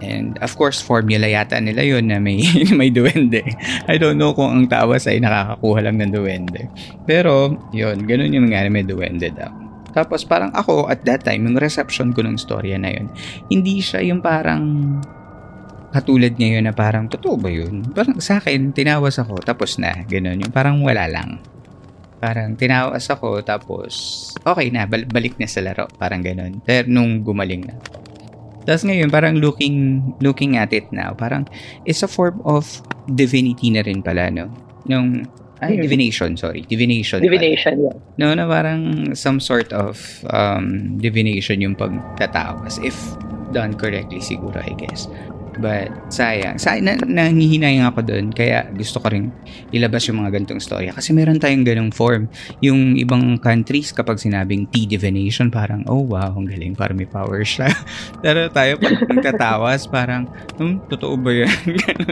and 0.00 0.36
of 0.44 0.52
course, 0.56 0.80
formula 0.80 1.28
yata 1.28 1.60
nila 1.60 1.84
yun 1.84 2.10
na 2.10 2.18
may, 2.20 2.42
may 2.78 2.92
duwende. 2.92 3.42
I 3.88 3.96
don't 3.96 4.20
know 4.20 4.32
kung 4.36 4.52
ang 4.52 4.66
tawas 4.68 5.08
ay 5.08 5.20
nakakakuha 5.20 5.84
lang 5.84 5.96
ng 6.02 6.12
duwende. 6.12 6.68
Pero, 7.04 7.54
yun, 7.70 8.04
ganun 8.04 8.34
yung 8.34 8.48
nga 8.50 8.66
may 8.68 8.84
duwende 8.84 9.32
daw. 9.32 9.52
Tapos 9.96 10.28
parang 10.28 10.52
ako 10.52 10.92
at 10.92 11.08
that 11.08 11.24
time, 11.24 11.48
yung 11.48 11.56
reception 11.56 12.12
ko 12.12 12.20
ng 12.20 12.36
storya 12.36 12.76
na 12.76 12.92
yun, 12.92 13.08
hindi 13.48 13.80
siya 13.80 14.04
yung 14.04 14.20
parang 14.20 15.00
katulad 15.96 16.36
ngayon 16.36 16.68
na 16.68 16.76
parang, 16.76 17.08
totoo 17.08 17.40
ba 17.40 17.48
yun? 17.48 17.80
Parang 17.96 18.20
sa 18.20 18.36
akin, 18.36 18.76
tinawas 18.76 19.16
ako, 19.16 19.40
tapos 19.40 19.80
na, 19.80 20.04
ganun. 20.04 20.36
Yung 20.44 20.52
parang 20.52 20.84
wala 20.84 21.08
lang. 21.08 21.40
Parang 22.20 22.52
tinawas 22.52 23.08
ako, 23.08 23.40
tapos 23.40 23.92
okay 24.44 24.68
na, 24.68 24.84
balik 24.84 25.40
na 25.40 25.48
sa 25.48 25.64
laro. 25.64 25.88
Parang 25.96 26.20
ganun. 26.20 26.60
Pero 26.60 26.92
nung 26.92 27.24
gumaling 27.24 27.64
na. 27.64 27.74
Tapos 28.66 28.82
ngayon, 28.82 29.08
parang 29.08 29.38
looking, 29.38 30.02
looking 30.18 30.58
at 30.58 30.74
it 30.74 30.90
now, 30.90 31.14
parang 31.14 31.46
it's 31.86 32.02
a 32.02 32.10
form 32.10 32.42
of 32.42 32.66
divinity 33.14 33.70
na 33.70 33.86
rin 33.86 34.02
pala, 34.02 34.28
no? 34.28 34.50
Nung, 34.90 35.24
ay, 35.62 35.78
hmm. 35.78 35.82
divination, 35.86 36.30
sorry. 36.36 36.66
Divination. 36.68 37.22
Divination, 37.22 37.80
yeah. 37.80 37.96
No, 38.18 38.34
na 38.34 38.44
parang 38.44 39.14
some 39.14 39.40
sort 39.40 39.72
of 39.72 40.20
um, 40.34 40.98
divination 40.98 41.62
yung 41.62 41.78
pagtatawas. 41.78 42.82
If 42.82 42.98
done 43.54 43.78
correctly, 43.78 44.18
siguro, 44.20 44.58
I 44.58 44.74
guess. 44.74 45.08
But 45.56 45.88
sayang. 46.12 46.60
Sayang, 46.60 46.84
na, 46.84 46.92
nangihinayang 47.00 47.88
ako 47.88 48.04
doon. 48.04 48.32
Kaya 48.32 48.68
gusto 48.72 49.00
ko 49.00 49.08
rin 49.08 49.32
ilabas 49.72 50.04
yung 50.08 50.20
mga 50.20 50.36
gantong 50.40 50.60
storya. 50.60 50.92
Kasi 50.92 51.16
meron 51.16 51.40
tayong 51.40 51.64
ganong 51.64 51.92
form. 51.92 52.28
Yung 52.60 52.96
ibang 53.00 53.40
countries, 53.40 53.90
kapag 53.92 54.20
sinabing 54.20 54.68
T-divination, 54.68 55.48
parang, 55.48 55.82
oh 55.88 56.04
wow, 56.04 56.32
ang 56.36 56.46
galing. 56.46 56.76
Parang 56.76 56.96
may 56.96 57.08
power 57.08 57.40
siya. 57.42 57.72
Pero 58.24 58.52
tayo, 58.52 58.76
pag 58.76 58.94
nagtatawas, 59.08 59.88
parang, 59.88 60.28
hmm, 60.60 60.86
totoo 60.92 61.16
ba 61.16 61.32
yan? 61.32 61.58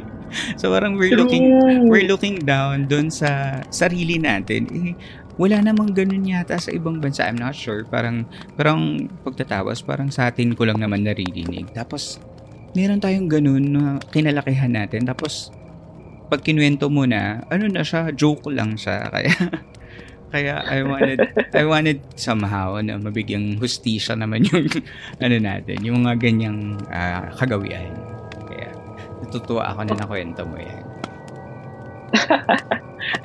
so 0.60 0.72
parang 0.72 0.96
we're 0.96 1.14
looking, 1.14 1.46
we're 1.86 2.08
looking 2.08 2.40
down 2.42 2.88
doon 2.88 3.12
sa 3.12 3.60
sarili 3.68 4.16
natin. 4.16 4.66
Eh, 4.72 4.92
wala 5.34 5.58
namang 5.58 5.90
ganun 5.90 6.22
yata 6.22 6.58
sa 6.58 6.70
ibang 6.70 7.02
bansa. 7.02 7.26
I'm 7.26 7.38
not 7.38 7.58
sure. 7.58 7.82
Parang, 7.86 8.26
parang 8.54 9.10
pagtatawas, 9.26 9.82
parang 9.82 10.08
sa 10.14 10.30
atin 10.30 10.54
ko 10.54 10.62
lang 10.62 10.78
naman 10.78 11.02
naririnig. 11.02 11.74
Tapos, 11.74 12.22
meron 12.74 12.98
tayong 12.98 13.30
ganun 13.30 13.64
na 13.70 13.82
kinalakihan 14.10 14.70
natin. 14.70 15.06
Tapos, 15.06 15.54
pag 16.28 16.42
kinuwento 16.42 16.90
mo 16.90 17.06
na, 17.06 17.46
ano 17.48 17.70
na 17.70 17.86
siya, 17.86 18.10
joke 18.10 18.50
lang 18.50 18.74
siya. 18.74 19.06
Kaya, 19.14 19.34
kaya 20.34 20.66
I 20.66 20.82
wanted, 20.82 21.18
I 21.54 21.62
wanted 21.62 22.02
somehow 22.18 22.74
na 22.82 22.98
mabigyang 22.98 23.54
hustisya 23.62 24.18
naman 24.18 24.42
yung, 24.50 24.66
ano 25.22 25.36
natin, 25.38 25.78
yung 25.86 26.02
mga 26.02 26.18
ganyang 26.18 26.74
uh, 26.90 27.30
kagawian. 27.38 27.94
Kaya, 28.50 28.74
natutuwa 29.22 29.70
ako 29.70 29.80
na 29.86 29.94
nakwento 29.94 30.42
mo 30.42 30.58
yan. 30.58 30.84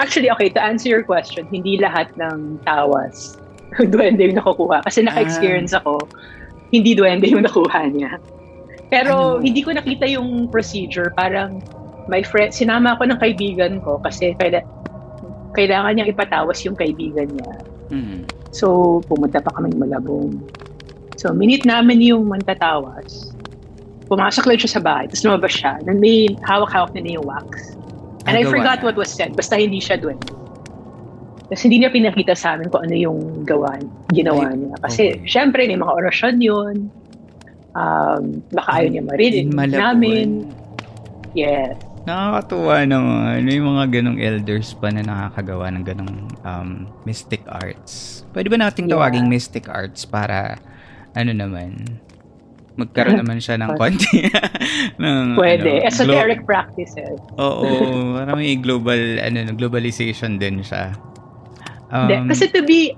Actually, 0.02 0.30
okay, 0.30 0.54
to 0.54 0.62
answer 0.62 0.94
your 0.94 1.02
question, 1.02 1.50
hindi 1.50 1.82
lahat 1.82 2.14
ng 2.22 2.62
tawas 2.62 3.42
duwende 3.78 4.26
yung 4.26 4.38
nakukuha. 4.42 4.82
Kasi 4.86 5.06
naka-experience 5.06 5.78
ah. 5.78 5.82
ako, 5.82 6.10
hindi 6.74 6.98
duwende 6.98 7.30
yung 7.30 7.46
nakuha 7.46 7.86
niya. 7.90 8.18
Pero 8.90 9.38
ano? 9.38 9.46
hindi 9.46 9.62
ko 9.62 9.74
nakita 9.74 10.06
yung 10.10 10.50
procedure. 10.50 11.14
Parang 11.14 11.62
my 12.10 12.26
friend, 12.26 12.52
sinama 12.52 12.98
ako 12.98 13.14
ng 13.14 13.20
kaibigan 13.22 13.74
ko 13.86 14.02
kasi 14.02 14.34
kaila, 14.42 14.66
kailangan 15.54 15.94
niyang 15.98 16.10
ipatawas 16.10 16.66
yung 16.66 16.78
kaibigan 16.78 17.30
niya. 17.30 17.54
Mm-hmm. 17.94 18.20
So, 18.50 18.98
pumunta 19.06 19.42
pa 19.42 19.54
kami 19.54 19.74
Malabong. 19.78 20.42
So, 21.22 21.34
minute 21.36 21.68
namin 21.70 22.02
yung 22.02 22.26
mantatawas. 22.26 23.34
Pumasok 24.10 24.50
lang 24.50 24.58
siya 24.58 24.72
sa 24.74 24.82
bahay, 24.82 25.06
tapos 25.06 25.22
lumabas 25.22 25.54
siya. 25.54 25.78
Then 25.86 26.02
may 26.02 26.34
hawak-hawak 26.42 26.98
na 26.98 27.06
niya 27.06 27.22
yung 27.22 27.30
wax. 27.30 27.78
And 28.26 28.34
I 28.34 28.46
forgot 28.46 28.82
what 28.82 28.98
was 28.98 29.14
said. 29.14 29.38
Basta 29.38 29.58
hindi 29.58 29.78
siya 29.78 30.02
doon. 30.02 30.18
Tapos 31.50 31.62
hindi 31.66 31.82
niya 31.82 31.90
pinakita 31.94 32.34
sa 32.38 32.58
amin 32.58 32.70
kung 32.70 32.86
ano 32.86 32.94
yung 32.94 33.20
gawa, 33.46 33.78
ginawa 34.14 34.54
niya. 34.54 34.74
Kasi 34.86 35.18
okay. 35.18 35.26
syempre 35.26 35.66
may 35.66 35.78
mga 35.78 35.94
orasyon 35.94 36.36
yun. 36.42 36.76
Um, 37.80 38.44
baka 38.52 38.70
ayaw 38.76 38.90
niya 38.92 39.04
marinig 39.04 39.46
namin. 39.56 40.52
Yes. 41.32 41.80
Nakakatuwa 42.04 42.84
naman. 42.84 43.46
May 43.46 43.62
mga 43.62 43.84
ganong 43.90 44.20
elders 44.20 44.74
pa 44.74 44.90
na 44.90 45.00
nakakagawa 45.00 45.72
ng 45.72 45.84
ganong 45.86 46.16
um, 46.42 46.70
mystic 47.04 47.40
arts. 47.48 48.24
Pwede 48.30 48.50
ba 48.50 48.58
nating 48.58 48.86
Yeah. 48.86 48.98
tawaging 48.98 49.28
mystic 49.28 49.70
arts 49.70 50.04
para 50.04 50.58
ano 51.14 51.32
naman, 51.32 52.02
magkaroon 52.76 53.20
naman 53.22 53.38
siya 53.38 53.56
ng 53.58 53.78
konti 53.78 54.26
ng 55.02 55.38
Pwede. 55.38 55.80
ano, 55.80 55.88
Esoteric 55.88 56.42
glo- 56.42 56.50
practices. 56.50 57.16
Oo, 57.38 57.64
para 58.18 58.34
may 58.34 58.58
global 58.58 58.98
ano 59.22 59.54
globalization 59.54 60.36
din 60.36 60.60
siya. 60.60 60.92
Um, 61.90 62.28
kasi 62.28 62.50
to 62.50 62.62
be 62.62 62.94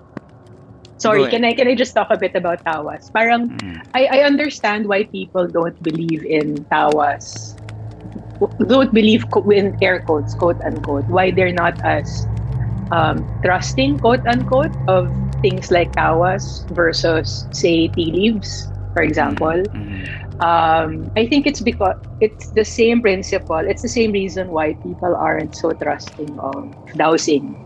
Sorry, 1.01 1.27
can 1.27 1.43
I 1.43 1.53
can 1.53 1.67
I 1.67 1.75
just 1.75 1.93
talk 1.93 2.07
a 2.11 2.17
bit 2.21 2.35
about 2.37 2.61
tawas? 2.65 3.09
Parang 3.13 3.51
mm, 3.51 3.81
I 3.93 4.05
I 4.05 4.19
understand 4.29 4.87
why 4.87 5.05
people 5.09 5.49
don't 5.49 5.77
believe 5.83 6.23
in 6.25 6.65
tawas. 6.71 7.57
Don't 8.67 8.93
believe 8.93 9.25
in 9.51 9.75
air 9.81 10.01
quotes, 10.01 10.33
quote 10.35 10.57
unquote. 10.65 11.05
Why 11.07 11.31
they're 11.31 11.53
not 11.53 11.75
as 11.83 12.27
um, 12.91 13.27
trusting, 13.45 13.99
quote 13.99 14.21
unquote, 14.27 14.71
of 14.87 15.13
things 15.41 15.71
like 15.71 15.93
tawas 15.97 16.65
versus 16.69 17.47
say 17.51 17.89
tea 17.89 18.11
leaves, 18.13 18.71
for 18.93 19.03
example. 19.03 19.67
mm, 19.73 20.13
Um, 20.39 21.11
I 21.15 21.27
think 21.27 21.47
it's 21.47 21.61
because 21.61 21.95
it's 22.19 22.49
the 22.51 22.65
same 22.65 23.01
principle. 23.01 23.61
It's 23.67 23.81
the 23.81 23.89
same 23.89 24.11
reason 24.11 24.51
why 24.51 24.75
people 24.83 25.15
aren't 25.15 25.55
so 25.55 25.73
trusting 25.73 26.37
of 26.39 26.73
dowsing. 26.95 27.57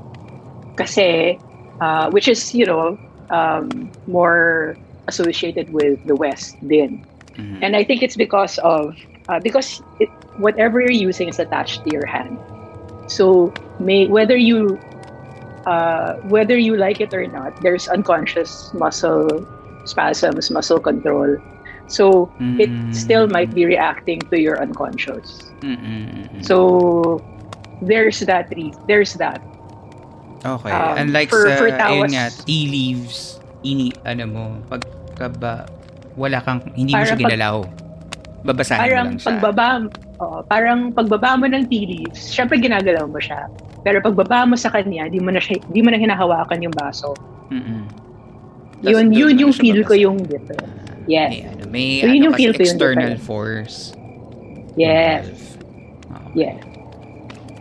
Kasi, 0.77 1.41
uh, 1.79 2.09
which 2.11 2.27
is, 2.27 2.53
you 2.53 2.65
know, 2.65 2.99
um, 3.29 3.91
more 4.07 4.79
associated 5.07 5.69
with 5.71 5.99
the 6.03 6.15
West 6.15 6.57
din. 6.65 7.05
mm, 7.37 7.61
And 7.61 7.75
I 7.75 7.83
think 7.83 8.01
it's 8.03 8.15
because 8.17 8.57
of, 8.59 8.95
uh, 9.27 9.39
because 9.39 9.81
it, 9.99 10.09
whatever 10.35 10.79
you're 10.81 10.91
using 10.91 11.29
is 11.29 11.39
attached 11.39 11.83
to 11.83 11.91
your 11.91 12.05
hand. 12.05 12.39
So, 13.07 13.55
may, 13.79 14.07
whether 14.07 14.35
you, 14.37 14.81
uh, 15.65 16.15
whether 16.21 16.57
you 16.57 16.75
like 16.77 16.99
it 17.01 17.13
or 17.13 17.25
not, 17.27 17.53
there's 17.59 17.87
unconscious 17.87 18.71
muscle 18.73 19.47
spasms, 19.83 20.49
muscle 20.51 20.79
control. 20.79 21.37
So, 21.87 22.33
it 22.57 22.71
mm, 22.77 22.91
still 22.91 23.27
might 23.27 23.53
be 23.53 23.65
reacting 23.65 24.27
to 24.31 24.39
your 24.39 24.61
unconscious. 24.61 25.53
mm, 25.61 25.75
mm, 25.77 26.07
mm, 26.13 26.29
mm. 26.33 26.41
So 26.41 27.25
there's 27.81 28.19
that 28.21 28.47
re- 28.55 28.77
there's 28.85 29.13
that. 29.13 29.41
Okay. 30.45 30.69
Um, 30.69 30.93
Unlike 31.01 31.29
for- 31.29 31.41
sa, 31.43 31.57
for 31.57 31.67
ayun 31.67 31.79
tawas- 32.05 32.13
nga, 32.13 32.25
tea 32.45 32.65
leaves, 32.67 33.17
ini, 33.61 33.89
ano 34.05 34.23
mo, 34.25 34.43
pagka 34.69 35.27
ba, 35.31 35.53
wala 36.13 36.37
kang, 36.39 36.61
hindi 36.71 36.93
mo 36.93 37.01
siya 37.01 37.17
ginalaw. 37.17 37.65
Babasahin 38.45 38.77
mo 38.77 38.85
Parang 38.85 39.07
lang 39.07 39.17
siya. 39.17 39.25
pagbaba 39.27 39.67
oo, 40.15 40.37
parang 40.45 40.79
pagbaba 40.93 41.33
mo 41.33 41.49
ng 41.49 41.65
tea 41.65 41.89
leaves, 41.89 42.29
syempre 42.29 42.61
ginagalaw 42.61 43.09
mo 43.09 43.17
siya. 43.17 43.49
Pero 43.81 43.99
pagbaba 43.99 44.45
mo 44.45 44.53
sa 44.53 44.69
kanya, 44.69 45.09
di 45.09 45.17
mo 45.17 45.33
na 45.33 45.41
siya, 45.41 45.57
di 45.65 45.81
mo 45.81 45.89
na 45.89 45.97
hinahawakan 45.97 46.61
yung 46.61 46.73
baso. 46.73 47.17
Tas 48.79 48.91
Yun 48.91 49.09
yun 49.09 49.33
yung 49.39 49.53
feel 49.53 49.81
ko 49.81 49.93
babasa. 49.93 50.03
yung 50.03 50.17
difference. 50.21 50.77
Yes. 51.05 51.29
May, 51.31 51.41
ano, 51.43 51.63
may 51.69 51.87
So, 51.97 52.05
yun 52.05 52.13
ano 52.13 52.21
yung 52.21 52.35
feel 52.35 52.53
ko 52.53 52.61
yung 52.61 52.69
external 52.69 53.13
force. 53.17 53.77
Yes. 54.75 55.25
Yes. 56.33 56.61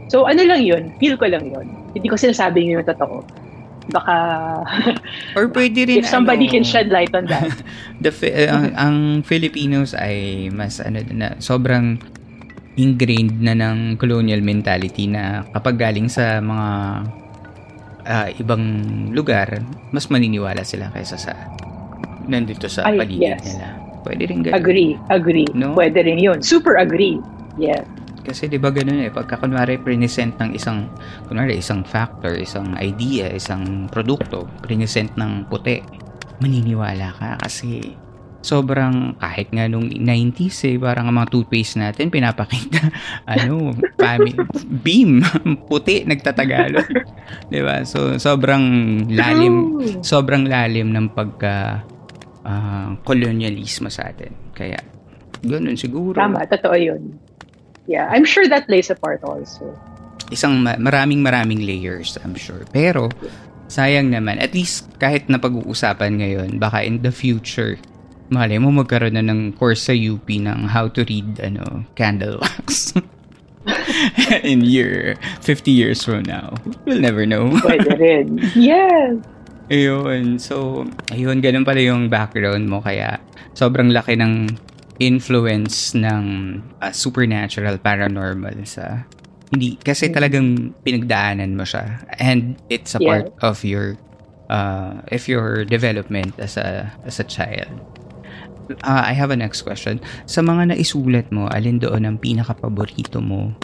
So 0.09 0.25
ano 0.25 0.43
lang 0.43 0.63
yun, 0.63 0.93
feel 0.99 1.17
ko 1.17 1.25
lang 1.27 1.49
yun. 1.49 1.65
Hindi 1.95 2.07
ko 2.11 2.17
sinasabi 2.19 2.67
yun 2.67 2.83
yung 2.83 2.89
totoo. 2.91 3.23
Baka 3.85 4.17
Or 5.37 5.47
pwede 5.53 5.87
rin, 5.87 6.01
if 6.01 6.09
somebody 6.09 6.49
ano, 6.49 6.55
can 6.57 6.65
shed 6.65 6.89
light 6.89 7.13
on 7.13 7.29
that. 7.29 7.53
the 8.05 8.11
Fi- 8.11 8.33
eh, 8.33 8.49
ang, 8.49 8.73
ang 8.75 8.97
Filipinos 9.23 9.93
ay 9.93 10.49
mas 10.49 10.81
ano 10.81 11.05
na 11.13 11.37
sobrang 11.39 12.01
ingrained 12.75 13.39
na 13.39 13.55
ng 13.55 14.01
colonial 14.01 14.43
mentality 14.43 15.07
na 15.07 15.47
kapag 15.55 15.79
galing 15.79 16.09
sa 16.11 16.43
mga 16.43 16.69
ah, 18.09 18.29
ibang 18.41 18.65
lugar, 19.13 19.63
mas 19.93 20.09
maniniwala 20.11 20.65
sila 20.65 20.91
kaysa 20.91 21.17
sa 21.21 21.33
nandito 22.25 22.67
sa 22.67 22.89
Ay, 22.89 22.99
paligid 23.05 23.37
yes. 23.37 23.45
nila. 23.45 23.69
Pwede 24.05 24.23
rin 24.29 24.39
ganun. 24.45 24.57
Agree, 24.61 24.91
agree. 25.09 25.49
No? 25.57 25.73
Pwede 25.73 26.05
rin 26.05 26.21
yun. 26.21 26.41
Super 26.45 26.77
agree. 26.77 27.21
Yes. 27.57 27.85
Kasi 28.25 28.49
'di 28.49 28.57
ba 28.57 28.73
ganun 28.73 29.05
eh, 29.05 29.13
pagka 29.13 29.37
kunwari 29.37 29.77
present 29.77 30.41
ng 30.41 30.57
isang 30.57 30.89
kunwari 31.29 31.61
isang 31.61 31.85
factor, 31.85 32.33
isang 32.41 32.73
idea, 32.81 33.29
isang 33.29 33.87
produkto, 33.93 34.49
present 34.65 35.13
ng 35.21 35.45
puti, 35.47 35.85
maniniwala 36.41 37.13
ka 37.15 37.37
kasi 37.45 37.95
sobrang 38.45 39.17
kahit 39.17 39.49
nga 39.57 39.65
nung 39.73 39.89
90s 39.89 40.69
eh, 40.69 40.77
parang 40.77 41.09
ang 41.09 41.17
mga 41.17 41.33
toothpaste 41.33 41.81
natin 41.81 42.13
pinapakita 42.13 42.93
ano, 43.33 43.73
family 43.97 44.37
beam, 44.85 45.25
puti 45.69 46.05
nagtatagalog. 46.05 46.85
'Di 47.49 47.61
ba? 47.65 47.85
So 47.89 48.21
sobrang 48.21 48.65
lalim, 49.09 49.81
sobrang 50.05 50.45
lalim 50.45 50.93
ng 50.93 51.13
pagka 51.17 51.85
ah, 52.45 52.93
kolonyalismo 53.01 53.89
sa 53.89 54.13
atin. 54.13 54.53
Kaya 54.53 54.77
ganun 55.41 55.77
siguro. 55.81 56.21
Tama, 56.21 56.45
totoo 56.45 56.77
yun. 56.77 57.03
Yeah, 57.87 58.09
I'm 58.09 58.25
sure 58.25 58.49
that 58.49 58.67
plays 58.67 58.89
a 58.89 58.97
part 58.97 59.21
also. 59.23 59.77
isang 60.33 60.65
ma- 60.65 60.81
maraming 60.81 61.21
maraming 61.21 61.61
layers, 61.63 62.17
I'm 62.25 62.35
sure. 62.35 62.65
Pero, 62.73 63.13
sayang 63.69 64.09
naman, 64.09 64.41
at 64.41 64.57
least 64.57 64.89
kahit 64.97 65.29
na 65.29 65.37
pag-uusapan 65.37 66.21
ngayon, 66.21 66.51
baka 66.57 66.81
in 66.81 67.05
the 67.05 67.13
future, 67.13 67.77
malay 68.33 68.57
mo 68.57 68.73
magkaroon 68.73 69.21
na 69.21 69.25
ng 69.25 69.53
course 69.61 69.85
sa 69.85 69.93
UP 69.93 70.25
ng 70.25 70.73
how 70.73 70.89
to 70.89 71.05
read 71.05 71.37
ano 71.45 71.85
candle 71.93 72.41
wax. 72.41 72.97
in 74.45 74.61
year 74.61 75.17
50 75.41 75.73
years 75.73 76.05
from 76.05 76.25
now. 76.25 76.53
We'll 76.85 77.01
never 77.01 77.25
know. 77.25 77.53
Pwede 77.65 77.97
rin. 77.97 78.41
Yes. 78.57 79.21
Ayun. 79.73 80.37
So, 80.37 80.85
ayun, 81.09 81.41
ganun 81.41 81.65
pala 81.65 81.81
yung 81.81 82.13
background 82.13 82.69
mo. 82.69 82.85
Kaya, 82.85 83.17
sobrang 83.57 83.89
laki 83.97 84.13
ng 84.21 84.53
influence 84.99 85.95
ng 85.95 86.25
ah, 86.81 86.93
supernatural, 86.95 87.79
paranormal 87.79 88.63
sa... 88.67 89.07
Hindi, 89.51 89.79
kasi 89.79 90.11
talagang 90.11 90.75
pinagdaanan 90.83 91.55
mo 91.55 91.63
siya. 91.63 92.03
And 92.19 92.59
it's 92.71 92.95
a 92.95 93.01
Yeah. 93.03 93.09
part 93.11 93.29
of 93.43 93.63
your... 93.63 93.99
Uh, 94.45 95.01
if 95.09 95.25
your 95.25 95.65
development 95.65 96.37
as 96.37 96.61
a 96.61 96.93
as 97.09 97.17
a 97.17 97.25
child. 97.25 97.81
Ah, 98.85 99.01
I 99.09 99.17
have 99.17 99.33
a 99.33 99.37
next 99.41 99.65
question. 99.65 100.05
Sa 100.29 100.45
mga 100.45 100.77
naisulat 100.77 101.33
mo, 101.33 101.49
alin 101.49 101.81
doon 101.81 102.05
ang 102.05 102.17
pinaka-paborito 102.21 103.25
mo? 103.25 103.57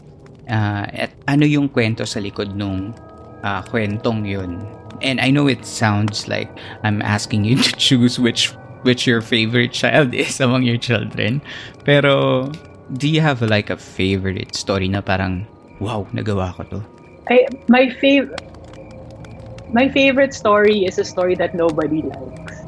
Ah, 0.48 0.88
at 0.88 1.12
ano 1.28 1.44
yung 1.44 1.68
kwento 1.68 2.08
sa 2.08 2.16
likod 2.18 2.56
nung 2.56 2.96
ah, 3.44 3.60
kwentong 3.60 4.24
yun? 4.24 4.64
And 5.04 5.20
I 5.20 5.28
know 5.32 5.48
it 5.48 5.64
sounds 5.68 6.28
like 6.28 6.48
I'm 6.84 7.00
asking 7.04 7.44
you 7.44 7.60
to 7.64 7.72
choose 7.76 8.16
which 8.16 8.52
which 8.82 9.06
your 9.06 9.20
favorite 9.20 9.72
child 9.72 10.14
is 10.14 10.40
among 10.44 10.62
your 10.64 10.78
children. 10.78 11.40
Pero 11.84 12.50
do 12.96 13.08
you 13.08 13.20
have 13.20 13.42
like 13.42 13.70
a 13.70 13.76
favorite 13.76 14.54
story 14.54 14.88
na 14.88 15.00
parang 15.00 15.46
wow, 15.80 16.06
nagawa 16.12 16.54
ko 16.56 16.62
to? 16.64 16.80
I, 17.30 17.46
my 17.68 17.88
favorite 18.00 18.40
my 19.72 19.88
favorite 19.88 20.34
story 20.34 20.84
is 20.84 20.98
a 20.98 21.04
story 21.04 21.34
that 21.36 21.54
nobody 21.54 22.02
likes. 22.02 22.58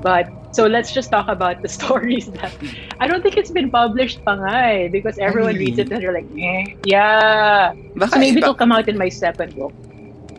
But 0.00 0.28
so 0.54 0.66
let's 0.66 0.92
just 0.92 1.10
talk 1.10 1.28
about 1.28 1.62
the 1.62 1.68
stories 1.78 2.26
that 2.40 2.52
I 3.00 3.06
don't 3.06 3.22
think 3.22 3.36
it's 3.36 3.50
been 3.50 3.70
published 3.70 4.24
pa 4.24 4.36
nga 4.40 4.56
eh, 4.72 4.88
because 4.88 5.18
everyone 5.18 5.56
Really? 5.56 5.74
reads 5.74 5.78
it 5.78 5.92
and 5.92 6.00
they're 6.00 6.14
like, 6.14 6.28
eh, 6.38 6.76
yeah. 6.84 7.72
Baka 7.96 8.16
So 8.16 8.18
maybe 8.20 8.38
it'll 8.40 8.54
come 8.56 8.72
out 8.72 8.88
in 8.88 8.96
my 8.96 9.08
second 9.08 9.54
book. 9.56 9.74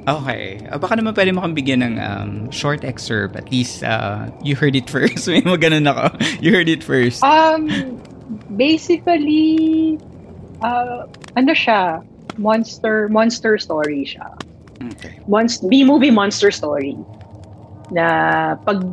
Okay. 0.05 0.61
Ah, 0.69 0.77
baka 0.77 1.01
naman 1.01 1.17
pwede 1.17 1.33
mo 1.33 1.41
kang 1.41 1.57
bigyan 1.57 1.81
ng 1.81 1.95
um, 1.97 2.31
short 2.53 2.85
excerpt. 2.85 3.33
At 3.33 3.49
least 3.49 3.81
uh, 3.81 4.29
you 4.45 4.53
heard 4.55 4.77
it 4.77 4.89
first. 4.93 5.25
May 5.25 5.41
mga 5.41 5.69
ganun 5.69 5.85
ako. 5.89 6.05
You 6.45 6.53
heard 6.53 6.69
it 6.69 6.85
first. 6.85 7.25
Um, 7.25 7.97
basically, 8.53 9.97
uh, 10.61 11.09
ano 11.33 11.53
siya? 11.57 12.05
Monster, 12.37 13.09
monster 13.09 13.57
story 13.57 14.05
siya. 14.05 14.29
Okay. 14.93 15.17
Monst- 15.25 15.65
B-movie 15.65 16.11
monster 16.11 16.51
story. 16.51 16.93
Na 17.89 18.55
pag, 18.61 18.85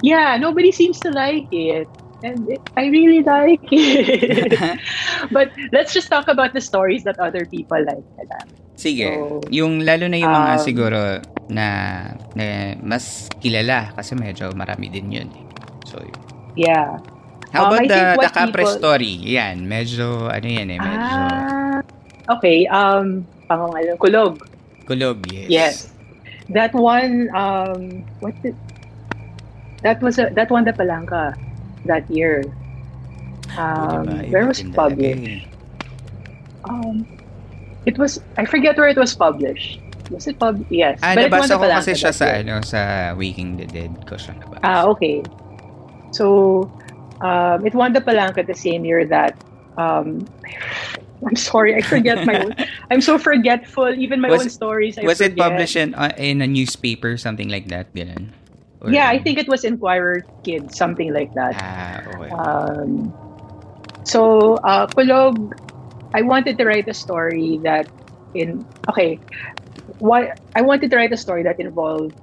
yeah, 0.00 0.40
nobody 0.40 0.72
seems 0.72 0.96
to 1.04 1.12
like 1.12 1.48
it. 1.52 1.88
And 2.24 2.48
it, 2.48 2.64
I 2.80 2.88
really 2.88 3.20
like 3.20 3.60
it. 3.68 4.56
but 5.30 5.52
let's 5.72 5.92
just 5.92 6.08
talk 6.08 6.28
about 6.28 6.56
the 6.56 6.64
stories 6.64 7.04
that 7.04 7.20
other 7.20 7.44
people 7.44 7.76
like. 7.84 8.06
Nila. 8.16 8.65
Sige. 8.76 9.08
So, 9.08 9.40
yung 9.48 9.80
lalo 9.82 10.04
na 10.06 10.16
yung 10.16 10.30
mga 10.30 10.52
um, 10.54 10.62
siguro 10.62 11.00
na, 11.48 11.66
na 12.36 12.44
mas 12.78 13.26
kilala 13.40 13.90
kasi 13.92 14.12
medyo 14.12 14.52
marami 14.52 14.92
din 14.92 15.08
yun. 15.10 15.28
eh. 15.32 15.44
So. 15.88 15.96
Yeah. 16.54 17.00
How 17.50 17.72
Um, 17.72 17.72
about 17.72 17.88
the, 17.88 18.02
the 18.20 18.30
Capre 18.30 18.52
people- 18.62 18.76
story? 18.76 19.12
Yan, 19.32 19.64
medyo, 19.64 20.28
ano 20.28 20.44
yan 20.44 20.68
eh, 20.68 20.78
medyo 20.78 21.08
Ah, 21.08 21.78
okay. 22.28 22.68
Um, 22.68 23.24
pangangalan, 23.48 23.96
kulog. 23.96 24.44
kulog, 24.84 25.24
yes. 25.32 25.48
Yes. 25.48 25.74
that 26.46 26.70
one, 26.70 27.26
um, 27.32 28.04
what 28.20 28.34
did, 28.38 28.54
that 29.82 29.98
was 29.98 30.18
a, 30.18 30.28
that 30.36 30.50
won 30.50 30.62
the 30.62 30.74
Palanca 30.74 31.32
that 31.86 32.04
year. 32.06 32.44
Um, 33.56 34.04
Diba? 34.04 34.30
where 34.30 34.44
was 34.46 34.60
it 34.60 34.70
published? 34.74 35.22
eh. 35.24 35.42
Um, 36.66 37.06
it 37.86 37.96
was, 37.98 38.20
I 38.36 38.44
forget 38.44 38.76
where 38.76 38.88
it 38.88 38.98
was 38.98 39.14
published. 39.14 39.80
Was 40.10 40.26
it 40.26 40.38
pub? 40.38 40.62
Yes. 40.70 41.00
Ah, 41.02 41.14
but 41.14 41.30
nabasa 41.30 41.58
ko 41.58 41.66
kasi 41.66 41.92
siya 41.98 42.14
sa, 42.14 42.26
ano, 42.30 42.62
sa 42.62 43.14
Waking 43.18 43.56
the 43.58 43.66
Dead 43.66 43.90
ko 44.06 44.14
siya 44.14 44.38
nabasa. 44.38 44.62
Ah, 44.62 44.86
okay. 44.86 45.22
So, 46.14 46.66
um, 47.22 47.66
it 47.66 47.74
won 47.74 47.92
the 47.92 48.00
Palanca 48.00 48.46
the 48.46 48.54
same 48.54 48.84
year 48.84 49.06
that. 49.06 49.34
Um, 49.78 50.26
I'm 51.26 51.34
sorry, 51.34 51.74
I 51.74 51.80
forget 51.80 52.26
my 52.28 52.44
own. 52.44 52.52
I'm 52.92 53.00
so 53.00 53.16
forgetful. 53.18 53.96
Even 53.96 54.20
my 54.20 54.28
Was- 54.30 54.42
own 54.42 54.50
stories. 54.50 54.98
I 54.98 55.02
Was 55.02 55.20
it 55.20 55.34
published 55.34 55.74
in, 55.74 55.94
uh, 55.96 56.12
in 56.18 56.42
a 56.42 56.46
newspaper, 56.46 57.16
something 57.16 57.48
like 57.48 57.68
that? 57.72 57.88
Ganun? 57.96 58.30
Or- 58.84 58.92
Yeah, 58.92 59.08
I 59.08 59.18
think 59.18 59.38
it 59.40 59.48
was 59.48 59.64
Inquirer 59.64 60.22
Kid, 60.44 60.70
something 60.70 61.12
like 61.16 61.32
that. 61.34 61.56
Ah, 61.56 62.04
okay. 62.20 62.30
Um, 62.30 63.10
so, 64.04 64.54
uh, 64.60 64.86
Kulog, 64.92 65.56
I 66.16 66.22
wanted 66.22 66.58
to 66.58 66.64
write 66.64 66.88
a 66.88 66.94
story 66.94 67.60
that 67.64 67.90
in 68.34 68.66
okay, 68.90 69.22
what 69.98 70.30
I 70.54 70.62
wanted 70.62 70.90
to 70.90 70.96
write 70.96 71.12
a 71.12 71.18
story 71.18 71.44
that 71.44 71.60
involved 71.60 72.14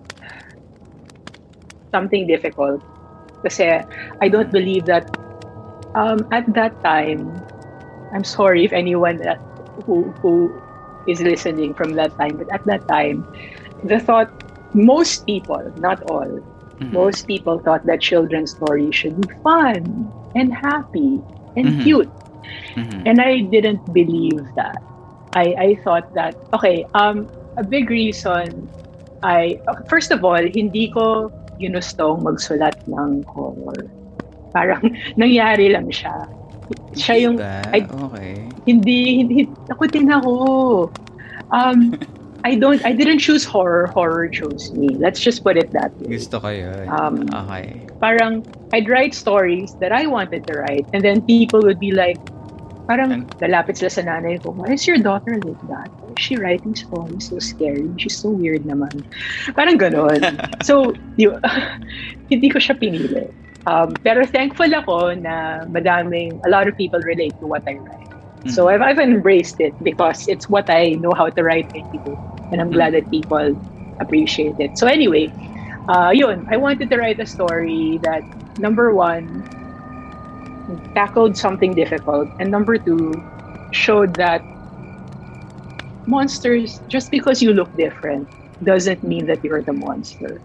something 1.93 2.27
difficult. 2.27 2.81
Kasi 3.43 3.83
I 4.21 4.27
don't 4.29 4.51
believe 4.51 4.85
that 4.87 5.07
um, 5.95 6.27
at 6.31 6.45
that 6.55 6.77
time. 6.83 7.45
I'm 8.13 8.23
sorry 8.23 8.65
if 8.65 8.73
anyone 8.73 9.19
that 9.25 9.41
who 9.75 10.15
who 10.21 10.61
is 11.05 11.21
listening 11.21 11.73
from 11.75 11.95
that 11.95 12.15
time, 12.19 12.37
but 12.37 12.47
at 12.53 12.63
that 12.65 12.87
time, 12.89 13.27
the 13.83 13.99
thought 13.99 14.31
most 14.73 15.25
people, 15.25 15.59
not 15.75 16.01
all, 16.03 16.29
Mhm. 16.79 16.91
most 16.91 17.25
people 17.27 17.59
thought 17.59 17.85
that 17.85 18.01
children's 18.01 18.53
stories 18.55 18.95
should 18.95 19.17
be 19.17 19.29
fun 19.43 20.13
and 20.35 20.53
happy 20.53 21.25
and 21.55 21.75
Mhm. 21.75 21.81
cute. 21.81 22.13
Mhm. 22.75 23.05
And 23.05 23.21
I 23.21 23.45
didn't 23.47 23.81
believe 23.93 24.41
that. 24.55 24.81
I, 25.33 25.45
I 25.57 25.69
thought 25.83 26.13
that, 26.13 26.37
okay, 26.53 26.85
um, 26.93 27.25
a 27.57 27.63
big 27.63 27.89
reason, 27.89 28.69
I, 29.23 29.59
first 29.89 30.11
of 30.11 30.23
all, 30.23 30.37
hindi 30.37 30.93
ko 30.93 31.33
ginustong 31.57 32.21
magsulat 32.21 32.77
ng 32.85 33.25
horror. 33.25 33.89
Parang 34.53 34.83
nangyari 35.21 35.73
lang 35.73 35.89
siya. 35.89 36.29
Siya 36.93 37.15
yung? 37.17 37.35
I- 37.41 37.89
okay. 37.89 38.45
hindi, 38.69 39.25
hindi, 39.25 39.37
takutin 39.69 40.13
ako. 40.13 40.91
Um, 41.49 41.97
I 42.45 42.59
don't, 42.59 42.83
I 42.83 42.91
didn't 42.91 43.19
choose 43.19 43.47
horror, 43.47 43.87
horror 43.95 44.27
chose 44.27 44.75
me. 44.75 44.99
Let's 44.99 45.19
just 45.23 45.47
put 45.47 45.55
it 45.55 45.71
that 45.71 45.95
way. 46.03 46.19
Gusto 46.19 46.43
ko 46.43 46.49
yun. 46.51 46.91
Um, 46.91 47.23
okay. 47.31 47.87
parang 48.03 48.43
I'd 48.75 48.91
write 48.91 49.15
stories 49.15 49.79
that 49.79 49.95
I 49.95 50.11
wanted 50.11 50.43
to 50.51 50.59
write 50.59 50.83
and 50.91 50.99
then 50.99 51.23
people 51.23 51.63
would 51.63 51.79
be 51.79 51.95
like 51.95 52.19
parang 52.87 53.25
lalapit 53.39 53.79
sila 53.79 53.89
sa 53.89 54.01
nanay 54.03 54.41
ko. 54.41 54.51
Why 54.51 54.75
is 54.75 54.85
your 54.87 54.97
daughter 54.97 55.39
like 55.39 55.61
that? 55.71 55.89
Why 56.03 56.11
is 56.11 56.19
she 56.19 56.35
writing 56.35 56.75
stories 56.75 57.29
so 57.29 57.39
scary. 57.39 57.87
She's 57.97 58.15
so 58.15 58.29
weird 58.29 58.63
naman. 58.67 59.03
Parang 59.55 59.79
ganon. 59.79 60.19
So 60.67 60.95
yun, 61.15 61.39
hindi 62.31 62.47
ko 62.49 62.59
siya 62.59 62.75
pinili. 62.79 63.31
Um, 63.63 63.95
pero 64.03 64.27
thankful 64.27 64.67
ako 64.75 65.15
na 65.15 65.63
madaming 65.71 66.39
a 66.43 66.49
lot 66.51 66.67
of 66.67 66.75
people 66.75 66.99
relate 66.99 67.31
to 67.39 67.47
what 67.47 67.63
I 67.63 67.79
write. 67.79 68.11
So 68.51 68.67
I've, 68.67 68.83
I've 68.83 68.99
embraced 68.99 69.63
it 69.63 69.71
because 69.79 70.27
it's 70.27 70.51
what 70.51 70.67
I 70.67 70.99
know 70.99 71.15
how 71.15 71.31
to 71.31 71.41
write 71.43 71.71
into 71.71 72.19
and 72.51 72.59
I'm 72.59 72.75
glad 72.75 72.91
that 72.91 73.07
people 73.07 73.55
appreciate 74.03 74.59
it. 74.59 74.75
So 74.75 74.87
anyway 74.87 75.31
uh, 75.87 76.11
yun, 76.13 76.47
I 76.49 76.57
wanted 76.57 76.89
to 76.89 76.97
write 76.97 77.19
a 77.19 77.25
story 77.25 77.99
that 78.03 78.23
number 78.59 78.93
one 78.93 79.43
tackled 80.93 81.37
something 81.37 81.73
difficult, 81.73 82.29
and 82.39 82.49
number 82.49 82.77
two 82.77 83.13
showed 83.71 84.15
that 84.15 84.41
monsters 86.05 86.81
just 86.87 87.11
because 87.11 87.41
you 87.41 87.53
look 87.53 87.71
different 87.75 88.27
doesn't 88.63 89.03
mean 89.03 89.25
that 89.25 89.43
you're 89.43 89.61
the 89.61 89.73
monster. 89.73 90.39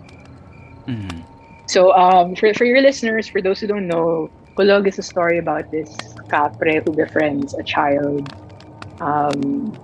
Mhm. 0.87 1.23
So, 1.69 1.93
um, 1.93 2.35
for 2.35 2.55
for 2.55 2.65
your 2.65 2.81
listeners, 2.81 3.29
for 3.29 3.43
those 3.45 3.61
who 3.61 3.69
don't 3.69 3.87
know, 3.87 4.33
Kulog 4.57 4.89
is 4.89 4.99
a 4.99 5.05
story 5.05 5.37
about 5.37 5.71
this 5.71 5.93
capre 6.33 6.81
who 6.81 6.97
befriends 6.97 7.53
a 7.55 7.63
child, 7.63 8.33
um, 9.05 9.77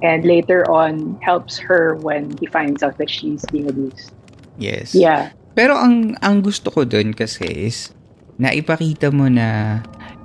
and 0.00 0.24
later 0.24 0.62
on 0.70 1.18
helps 1.20 1.58
her 1.58 1.98
when 1.98 2.30
he 2.38 2.46
finds 2.46 2.86
out 2.86 2.96
that 3.02 3.10
she's 3.10 3.44
being 3.50 3.68
abused. 3.68 4.14
Yes. 4.56 4.94
Yeah. 4.94 5.34
Pero 5.58 5.74
ang 5.74 6.14
ang 6.22 6.38
gusto 6.40 6.70
ko 6.70 6.86
dun 6.86 7.10
kasi 7.18 7.66
is 7.66 7.90
naipakita 8.38 9.10
mo 9.10 9.26
na 9.26 9.78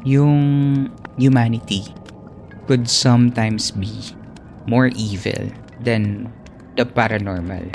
yung 0.06 0.42
humanity 1.18 1.90
could 2.70 2.88
sometimes 2.88 3.74
be 3.74 3.90
more 4.70 4.88
evil 4.96 5.50
than 5.84 6.30
the 6.80 6.86
paranormal. 6.88 7.68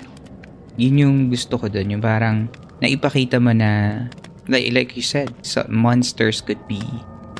Yun 0.78 0.94
yung 1.02 1.16
gusto 1.28 1.58
ko 1.58 1.66
dun. 1.68 1.90
Yung 1.92 2.00
parang 2.00 2.48
naipakita 2.78 3.42
mo 3.42 3.50
na 3.52 4.06
like, 4.46 4.70
like 4.72 4.90
you 4.94 5.04
said, 5.04 5.28
so 5.42 5.66
monsters 5.68 6.40
could 6.40 6.60
be 6.70 6.80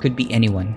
could 0.02 0.18
be 0.18 0.28
anyone. 0.34 0.74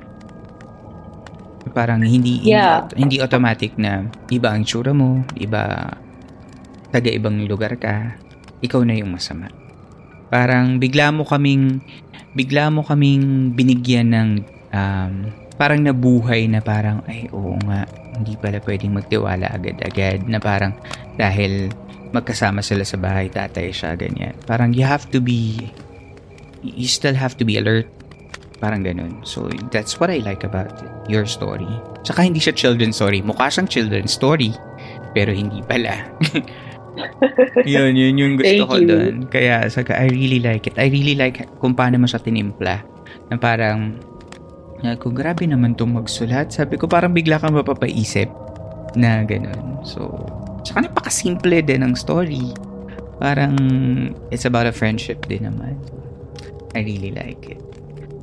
Parang 1.72 2.04
hindi 2.04 2.42
Yeah. 2.44 2.86
hindi, 2.94 3.18
hindi 3.18 3.18
automatic 3.24 3.76
na 3.80 4.08
iba 4.30 4.52
ang 4.52 4.64
tsura 4.68 4.92
mo, 4.92 5.24
iba 5.40 5.92
taga 6.92 7.08
ibang 7.08 7.40
lugar 7.48 7.80
ka, 7.80 8.16
ikaw 8.60 8.84
na 8.84 8.98
yung 8.98 9.16
masama. 9.16 9.48
Parang 10.32 10.80
bigla 10.80 11.12
mo 11.12 11.28
kaming 11.28 11.84
bigla 12.32 12.72
mo 12.72 12.82
kaming 12.84 13.52
binigyan 13.52 14.16
ng 14.16 14.30
um, 14.72 15.14
parang 15.60 15.84
nabuhay 15.84 16.48
na 16.48 16.64
parang 16.64 17.04
ay 17.06 17.28
oo 17.30 17.54
nga 17.68 17.86
hindi 18.16 18.34
pala 18.40 18.58
pwedeng 18.64 18.96
magtiwala 18.96 19.52
agad-agad 19.52 20.26
na 20.26 20.40
parang 20.42 20.74
dahil 21.16 21.72
magkasama 22.12 22.60
sila 22.60 22.84
sa 22.84 23.00
bahay 23.00 23.32
tatay 23.32 23.72
siya 23.72 23.96
ganyan. 23.96 24.36
Parang 24.44 24.76
you 24.76 24.84
have 24.84 25.08
to 25.12 25.24
be 25.24 25.72
you 26.62 26.88
still 26.88 27.16
have 27.16 27.36
to 27.40 27.48
be 27.48 27.58
alert. 27.58 27.88
Parang 28.62 28.86
ganun. 28.86 29.26
So 29.26 29.50
that's 29.74 29.98
what 29.98 30.14
I 30.14 30.22
like 30.22 30.46
about 30.46 30.70
your 31.10 31.26
story. 31.26 31.68
Tsaka 32.06 32.22
hindi 32.22 32.38
siya 32.38 32.54
children's 32.54 33.02
story. 33.02 33.26
Mukha 33.26 33.50
siyang 33.50 33.66
children's 33.72 34.14
story 34.14 34.54
pero 35.12 35.36
hindi 35.36 35.60
pala 35.68 36.08
yun, 37.68 37.96
yun 37.96 38.16
yung 38.20 38.34
gusto 38.36 38.68
Thank 38.68 38.70
ko 38.70 38.78
doon. 38.84 39.16
Kaya, 39.32 39.68
saka, 39.72 39.96
I 39.96 40.12
really 40.12 40.44
like 40.44 40.68
it. 40.68 40.76
I 40.76 40.92
really 40.92 41.16
like 41.16 41.48
kung 41.64 41.76
paano 41.76 41.98
mo 41.98 42.08
siya 42.08 42.20
tinimpla. 42.20 42.84
Na 43.32 43.36
parang, 43.40 43.96
na, 44.84 45.00
kung 45.00 45.16
grabe 45.16 45.48
naman 45.48 45.74
itong 45.78 45.96
magsulat, 45.96 46.52
sabi 46.52 46.76
ko, 46.76 46.88
parang 46.90 47.16
bigla 47.16 47.40
kang 47.40 47.56
mapapaisip 47.56 48.28
na 49.00 49.24
ganun. 49.24 49.80
So, 49.88 50.12
tsaka 50.68 50.92
napakasimple 50.92 51.64
din 51.64 51.86
ng 51.86 51.96
story. 51.96 52.52
Parang, 53.22 53.56
it's 54.34 54.44
about 54.44 54.68
a 54.68 54.76
friendship 54.76 55.24
din 55.32 55.48
naman. 55.48 55.80
I 56.76 56.84
really 56.84 57.12
like 57.12 57.44
it. 57.52 57.62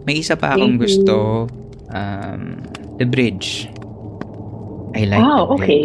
May 0.09 0.25
isa 0.25 0.37
pa 0.37 0.57
akong 0.57 0.81
Thank 0.81 0.85
gusto. 0.89 1.17
Um, 1.93 2.65
the 3.01 3.05
Bridge. 3.09 3.69
I 4.97 5.05
like 5.05 5.21
Oh, 5.21 5.57
the 5.57 5.65
okay. 5.65 5.85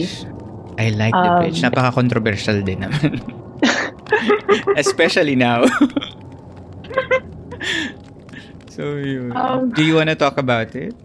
I 0.78 0.90
like 0.90 1.14
the 1.14 1.20
Um, 1.30 1.40
Bridge. 1.46 1.62
Napaka-controversial 1.62 2.62
din 2.66 2.82
naman. 2.82 3.22
Especially 4.82 5.36
now. 5.36 5.66
so, 8.70 8.96
yun. 8.98 9.32
Um, 9.36 9.72
Do 9.72 9.84
you 9.84 9.96
wanna 9.96 10.16
talk 10.16 10.38
about 10.38 10.76
it? 10.76 10.96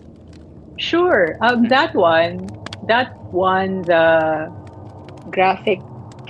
Sure. 0.79 1.37
Um, 1.43 1.69
that 1.69 1.95
one, 1.95 2.49
that 2.87 3.13
won 3.33 3.83
the 3.83 4.49
graphic 5.31 5.81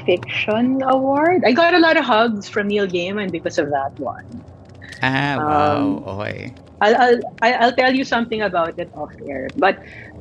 fiction 0.04 0.80
award. 0.82 1.42
I 1.44 1.52
got 1.52 1.74
a 1.74 1.78
lot 1.78 1.96
of 1.96 2.04
hugs 2.04 2.48
from 2.48 2.68
Neil 2.68 2.86
Gaiman 2.86 3.30
because 3.30 3.58
of 3.58 3.68
that 3.70 3.92
one. 4.00 4.24
Ah, 5.02 5.36
Um, 5.36 5.42
wow. 6.02 6.18
okay. 6.18 6.54
I'll, 6.80 6.96
I'll, 6.96 7.18
I'll 7.42 7.74
tell 7.76 7.92
you 7.94 8.04
something 8.04 8.40
about 8.42 8.78
it 8.78 8.90
off 8.94 9.10
air. 9.28 9.48
But 9.56 9.78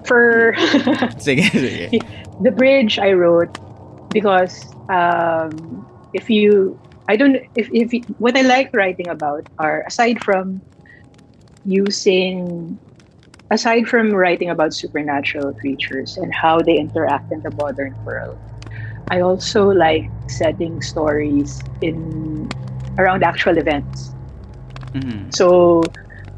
for 0.07 0.53
Sige, 1.19 1.43
sige. 1.51 2.07
the 2.39 2.51
bridge, 2.51 2.99
I 2.99 3.11
wrote 3.13 3.49
because 4.11 4.55
um, 4.89 5.85
if 6.13 6.29
you, 6.29 6.79
I 7.07 7.15
don't, 7.17 7.37
if, 7.55 7.69
if 7.71 7.93
you- 7.93 8.05
what 8.17 8.37
I 8.37 8.41
like 8.41 8.69
writing 8.73 9.09
about 9.09 9.43
are 9.59 9.83
aside 9.87 10.19
from 10.23 10.61
using 11.65 12.79
aside 13.51 13.87
from 13.87 14.13
writing 14.13 14.49
about 14.49 14.73
supernatural 14.73 15.53
creatures 15.53 16.17
and 16.17 16.33
how 16.33 16.59
they 16.61 16.77
interact 16.77 17.31
in 17.31 17.41
the 17.43 17.51
modern 17.51 17.95
world, 18.05 18.37
I 19.09 19.21
also 19.21 19.69
like 19.69 20.11
setting 20.29 20.81
stories 20.81 21.63
in 21.81 22.49
around 22.97 23.23
actual 23.23 23.57
events. 23.57 24.15
Mhm. 24.95 25.33
So, 25.33 25.83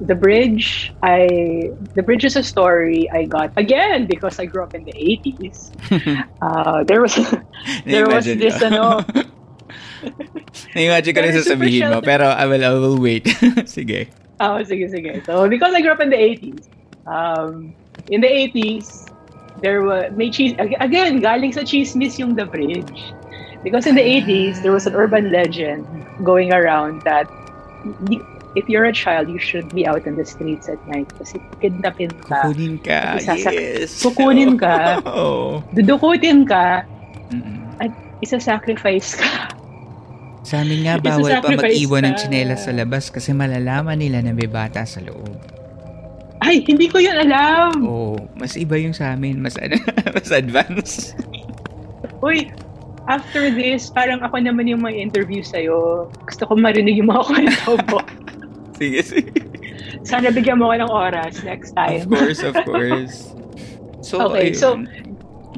the 0.02 0.16
bridge, 0.16 0.93
I 1.04 1.72
the 1.95 2.04
bridge 2.04 2.24
is 2.24 2.36
a 2.36 2.43
story 2.43 3.10
I 3.12 3.26
got 3.26 3.52
again 3.58 4.08
because 4.08 4.39
I 4.39 4.45
grew 4.45 4.64
up 4.64 4.74
in 4.74 4.84
the 4.86 4.93
80s. 4.93 5.72
uh, 6.41 6.84
there 6.84 7.02
was 7.02 7.16
there 7.86 8.08
was 8.08 8.26
this 8.26 8.62
ano 8.62 9.04
Na-imagine 10.76 11.12
ko 11.12 11.22
Pero 11.22 11.36
sasabihin 11.36 11.84
mo, 11.91 12.00
pero 12.00 12.32
I 12.32 12.45
will, 12.47 12.64
I 12.64 12.72
will 12.72 13.00
wait. 13.00 13.28
Sige. 13.68 14.08
Oh, 14.39 14.64
sige, 14.64 14.88
sige. 14.88 15.20
So, 15.28 15.47
because 15.52 15.76
I 15.76 15.82
grew 15.82 15.91
up 15.91 16.00
in 16.00 16.10
the 16.10 16.20
80s, 16.20 16.72
um, 17.04 17.76
in 18.08 18.22
the 18.22 18.32
80s, 18.32 19.12
there 19.62 19.84
were, 19.84 20.10
may 20.16 20.32
cheese, 20.32 20.56
again, 20.58 21.20
galing 21.20 21.52
sa 21.52 21.62
chismis 21.62 22.18
yung 22.18 22.36
The 22.36 22.47
Bridge. 22.47 23.12
Because 23.64 23.86
in 23.86 23.95
the 23.95 24.04
80s, 24.04 24.64
there 24.64 24.72
was 24.72 24.88
an 24.88 24.95
urban 24.95 25.32
legend 25.32 25.84
going 26.24 26.54
around 26.56 27.04
that 27.04 27.28
if 28.56 28.66
you're 28.66 28.86
a 28.86 28.93
child, 28.93 29.30
you 29.30 29.38
shouldn't 29.38 29.74
be 29.74 29.86
out 29.86 30.06
in 30.06 30.16
the 30.16 30.26
streets 30.26 30.66
at 30.66 30.80
night 30.88 31.06
kasi 31.16 31.38
kidnapin 31.60 32.10
ka, 32.24 32.45
Kukunin 32.45 32.82
ka. 32.82 33.18
Isasak- 33.18 33.54
Yes. 33.54 34.02
Kukunin 34.02 34.58
ka. 34.58 35.00
Oo. 35.10 35.62
dudukutin 35.72 36.45
ka, 36.45 36.82
Mm-mm. 37.30 37.58
isa-sacrifice 38.20 39.16
ka. 39.16 39.54
Sa 40.41 40.60
amin 40.60 40.82
nga, 40.82 40.97
bawal 40.97 41.39
pa 41.39 41.52
mag-iwan 41.52 42.04
ng 42.04 42.16
ka. 42.16 42.20
tsinelas 42.26 42.66
sa 42.66 42.74
labas 42.74 43.08
kasi 43.08 43.32
malalaman 43.32 43.95
nila 43.95 44.24
na 44.24 44.34
may 44.34 44.50
bata 44.50 44.82
sa 44.82 44.97
loob. 45.00 45.38
Ay, 46.39 46.64
hindi 46.64 46.88
ko 46.88 46.97
yun 46.97 47.20
alam. 47.20 47.84
Oo. 47.84 48.16
Mas 48.34 48.56
iba 48.56 48.80
yung 48.80 48.95
sa 48.95 49.12
amin. 49.14 49.38
Mas, 49.38 49.60
ano, 49.60 49.76
mas 50.16 50.32
advanced. 50.32 51.14
Uy, 52.20 52.47
after 53.06 53.52
this, 53.52 53.91
parang 53.91 54.24
ako 54.24 54.39
naman 54.39 54.64
yung 54.66 54.80
may 54.80 54.95
interview 54.95 55.43
sa'yo. 55.43 56.08
Gusto 56.24 56.47
ko 56.47 56.56
marinig 56.56 56.95
yung 56.95 57.12
mga 57.12 57.24
kwento 57.24 57.72
mo. 57.91 58.00
Sige, 58.80 59.03
sige. 59.03 59.32
Sana 60.07 60.32
bigyan 60.32 60.57
mo 60.57 60.71
ko 60.71 60.75
ng 60.80 60.91
oras 60.91 61.36
next 61.43 61.75
time. 61.75 62.07
Of 62.07 62.09
course, 62.09 62.39
of 62.39 62.55
course. 62.63 63.36
So, 63.99 64.32
Okay, 64.32 64.55
ayun. 64.55 64.55
so, 64.55 64.67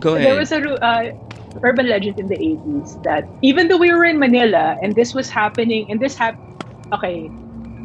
Go 0.02 0.18
There 0.18 0.34
was 0.34 0.50
a 0.50 0.58
uh, 0.82 1.14
urban 1.62 1.86
legend 1.86 2.18
in 2.18 2.26
the 2.26 2.40
80s 2.40 2.98
that 3.04 3.28
even 3.46 3.68
though 3.70 3.78
we 3.78 3.94
were 3.94 4.06
in 4.06 4.18
Manila 4.18 4.80
and 4.82 4.96
this 4.98 5.14
was 5.14 5.30
happening, 5.30 5.86
and 5.94 6.00
this 6.02 6.18
happened, 6.18 6.58
okay, 6.90 7.30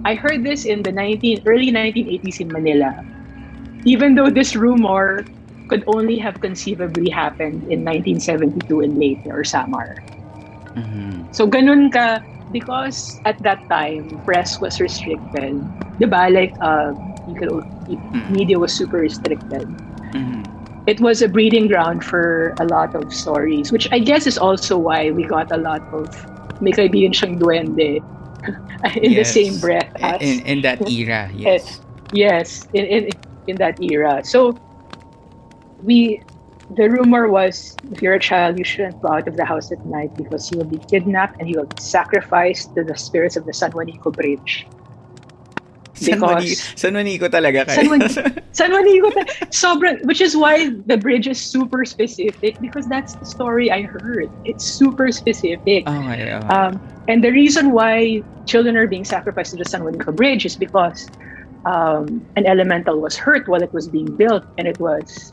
I 0.08 0.14
heard 0.14 0.40
this 0.46 0.64
in 0.64 0.80
the 0.80 0.92
19 0.92 1.44
early 1.44 1.68
1980s 1.68 2.40
in 2.40 2.48
Manila. 2.48 3.04
Even 3.84 4.14
though 4.14 4.30
this 4.30 4.56
rumor 4.56 5.26
could 5.68 5.82
only 5.90 6.16
have 6.16 6.40
conceivably 6.40 7.10
happened 7.10 7.66
in 7.68 7.84
1972 7.84 8.80
in 8.80 8.94
Leyte 8.96 9.26
or 9.26 9.42
Samar. 9.44 9.98
Mhm. 10.78 11.26
So 11.34 11.44
ganun 11.50 11.90
ka 11.90 12.22
because 12.50 13.20
at 13.24 13.36
that 13.42 13.60
time 13.70 14.20
press 14.24 14.60
was 14.60 14.80
restricted. 14.80 15.68
ba? 15.98 16.28
Like 16.30 16.54
uh, 16.60 16.92
you 17.26 17.34
could, 17.36 17.50
media 18.28 18.58
was 18.58 18.74
super 18.74 18.98
restricted. 18.98 19.76
Mhm. 20.14 20.44
It 20.86 21.00
was 21.00 21.20
a 21.22 21.28
breeding 21.28 21.66
ground 21.66 22.04
for 22.04 22.54
a 22.60 22.64
lot 22.64 22.94
of 22.94 23.12
stories, 23.12 23.72
which 23.72 23.88
I 23.92 23.98
guess 23.98 24.26
is 24.26 24.38
also 24.38 24.78
why 24.78 25.10
we 25.10 25.26
got 25.26 25.50
a 25.50 25.58
lot 25.58 25.82
of 25.92 26.06
may 26.60 26.72
kaibigan 26.72 27.12
siyang 27.12 27.38
duwende 27.38 28.00
in 29.02 29.14
the 29.14 29.24
same 29.24 29.58
breath 29.58 29.90
as 30.00 30.20
In, 30.22 30.40
in 30.46 30.60
that 30.62 30.78
era, 30.88 31.28
yes. 31.34 31.82
yes 32.12 32.66
in, 32.72 32.84
in 32.86 33.02
in 33.46 33.56
that 33.58 33.76
era. 33.82 34.22
So 34.24 34.60
we 35.82 36.22
the 36.74 36.90
rumor 36.90 37.28
was 37.28 37.76
if 37.92 38.02
you're 38.02 38.14
a 38.14 38.20
child 38.20 38.58
you 38.58 38.64
shouldn't 38.64 39.00
go 39.00 39.08
out 39.08 39.28
of 39.28 39.36
the 39.36 39.44
house 39.44 39.70
at 39.70 39.84
night 39.86 40.14
because 40.16 40.50
you 40.50 40.58
will 40.58 40.66
be 40.66 40.78
kidnapped 40.90 41.40
and 41.40 41.48
you 41.48 41.58
will 41.58 41.66
be 41.66 41.80
sacrificed 41.80 42.74
to 42.74 42.82
the 42.82 42.96
spirits 42.96 43.36
of 43.36 43.46
the 43.46 43.52
San 43.52 43.70
Juanico 43.72 44.12
Bridge. 44.12 44.66
San, 45.94 46.20
Juani, 46.20 46.44
Because 46.44 46.60
San 46.76 46.92
Juanico 46.92 47.28
talaga 47.32 47.64
kayo. 47.64 47.72
San 47.72 47.88
Juan- 47.88 48.42
San 48.52 48.70
Juanico 48.70 49.10
sobrang 49.54 50.04
which 50.04 50.20
is 50.20 50.36
why 50.36 50.68
the 50.86 50.96
bridge 50.98 51.26
is 51.26 51.40
super 51.40 51.84
specific 51.84 52.58
because 52.60 52.86
that's 52.86 53.14
the 53.16 53.24
story 53.24 53.70
I 53.70 53.82
heard. 53.82 54.28
It's 54.44 54.64
super 54.64 55.10
specific. 55.12 55.88
okay, 55.88 56.34
okay. 56.34 56.46
Um, 56.48 56.80
and 57.08 57.24
the 57.24 57.30
reason 57.30 57.72
why 57.72 58.22
children 58.44 58.76
are 58.76 58.86
being 58.86 59.04
sacrificed 59.04 59.52
to 59.52 59.56
the 59.56 59.64
San 59.64 59.80
Juanico 59.82 60.14
Bridge 60.14 60.44
is 60.44 60.56
because 60.56 61.08
um, 61.64 62.26
an 62.36 62.44
elemental 62.46 63.00
was 63.00 63.16
hurt 63.16 63.48
while 63.48 63.62
it 63.62 63.72
was 63.72 63.88
being 63.88 64.14
built, 64.16 64.44
and 64.58 64.68
it 64.68 64.78
was 64.78 65.32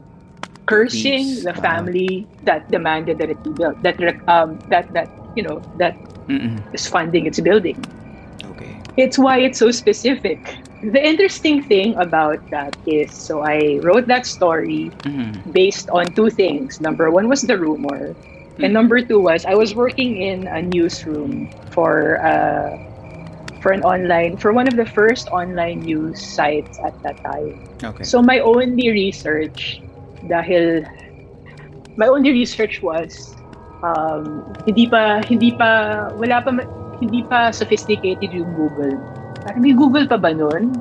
cursing 0.67 1.35
Beast. 1.35 1.43
the 1.43 1.53
Wow. 1.55 1.61
family 1.61 2.29
that 2.43 2.63
demanded 2.69 3.17
that 3.19 3.29
it 3.29 3.43
be 3.43 3.53
built. 3.53 3.77
That 3.81 3.97
um, 4.27 4.59
that 4.67 4.87
that 4.91 5.09
you 5.35 5.43
know 5.43 5.63
that 5.75 5.97
Mm-mm. 6.29 6.65
is 6.73 6.87
funding 6.87 7.25
its 7.25 7.39
building. 7.39 7.91
Okay. 8.43 8.83
It's 8.97 9.17
why 9.17 9.39
it's 9.39 9.59
so 9.59 9.71
specific. 9.71 10.39
The 10.81 11.01
interesting 11.03 11.63
thing 11.63 11.95
about 11.97 12.39
that 12.51 12.73
is, 12.85 13.15
so 13.15 13.43
I 13.45 13.79
wrote 13.81 14.07
that 14.07 14.25
story 14.25 14.93
Mhm. 15.05 15.43
based 15.51 15.89
on 15.91 16.13
two 16.13 16.29
things. 16.29 16.77
Number 16.79 17.11
one 17.11 17.27
was 17.29 17.41
the 17.41 17.57
rumor, 17.57 18.15
and 18.61 18.73
Mhm. 18.73 18.73
number 18.73 19.01
two 19.01 19.19
was 19.21 19.45
I 19.45 19.55
was 19.55 19.75
working 19.75 20.17
in 20.17 20.47
a 20.47 20.61
newsroom 20.61 21.49
for 21.73 22.19
uh, 22.25 22.77
for 23.61 23.71
an 23.71 23.81
online 23.83 24.37
for 24.37 24.53
one 24.53 24.67
of 24.67 24.75
the 24.75 24.85
first 24.85 25.27
online 25.31 25.83
news 25.83 26.21
sites 26.21 26.77
at 26.85 26.93
that 27.03 27.17
time. 27.25 27.63
Okay. 27.83 28.03
So 28.03 28.21
my 28.21 28.39
only 28.39 28.89
research, 28.89 29.81
dahil 30.27 30.87
my 31.97 32.07
only 32.07 32.31
research 32.31 32.81
was 32.81 33.35
um, 33.83 34.47
hindi 34.65 34.87
pa 34.87 35.21
hindi 35.27 35.51
pa 35.53 36.09
wala 36.15 36.41
pa 36.41 36.51
hindi 37.03 37.21
pa 37.27 37.51
sophisticated 37.51 38.31
yung 38.31 38.49
Google. 38.55 38.95
Parang 39.43 39.61
may 39.61 39.75
Google 39.75 40.07
pa 40.07 40.15
ba 40.17 40.31
nun? 40.31 40.71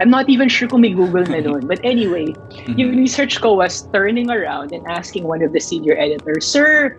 I'm 0.00 0.10
not 0.10 0.30
even 0.30 0.48
sure 0.48 0.68
kung 0.70 0.86
may 0.86 0.94
Google 0.94 1.26
na 1.26 1.42
nun. 1.42 1.66
But 1.66 1.82
anyway, 1.82 2.30
yung 2.78 2.94
research 2.94 3.42
ko 3.42 3.58
was 3.58 3.82
turning 3.90 4.30
around 4.30 4.70
and 4.70 4.86
asking 4.86 5.26
one 5.26 5.42
of 5.42 5.52
the 5.52 5.58
senior 5.58 5.98
editors, 5.98 6.46
Sir, 6.46 6.94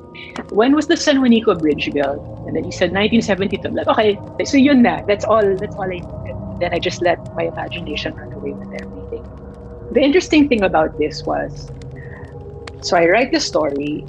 when 0.52 0.76
was 0.76 0.88
the 0.88 1.00
San 1.00 1.24
Juanico 1.24 1.58
Bridge 1.58 1.90
built? 1.96 2.20
And 2.46 2.56
then 2.56 2.68
he 2.68 2.72
said 2.72 2.92
1972. 2.92 3.64
I'm 3.64 3.76
like, 3.76 3.88
okay, 3.88 4.20
so 4.44 4.58
yun 4.58 4.84
na. 4.84 5.02
That's 5.08 5.24
all. 5.24 5.44
That's 5.56 5.76
all 5.80 5.88
I 5.88 6.04
needed. 6.04 6.36
Then 6.60 6.76
I 6.76 6.80
just 6.80 7.02
let 7.02 7.18
my 7.40 7.48
imagination 7.48 8.14
run 8.20 8.36
away 8.36 8.52
with 8.52 8.68
everything. 8.76 9.24
The 9.96 10.04
interesting 10.04 10.52
thing 10.52 10.62
about 10.62 11.00
this 11.00 11.24
was, 11.24 11.72
so 12.82 12.98
I 12.98 13.08
write 13.08 13.32
the 13.32 13.40
story, 13.40 14.08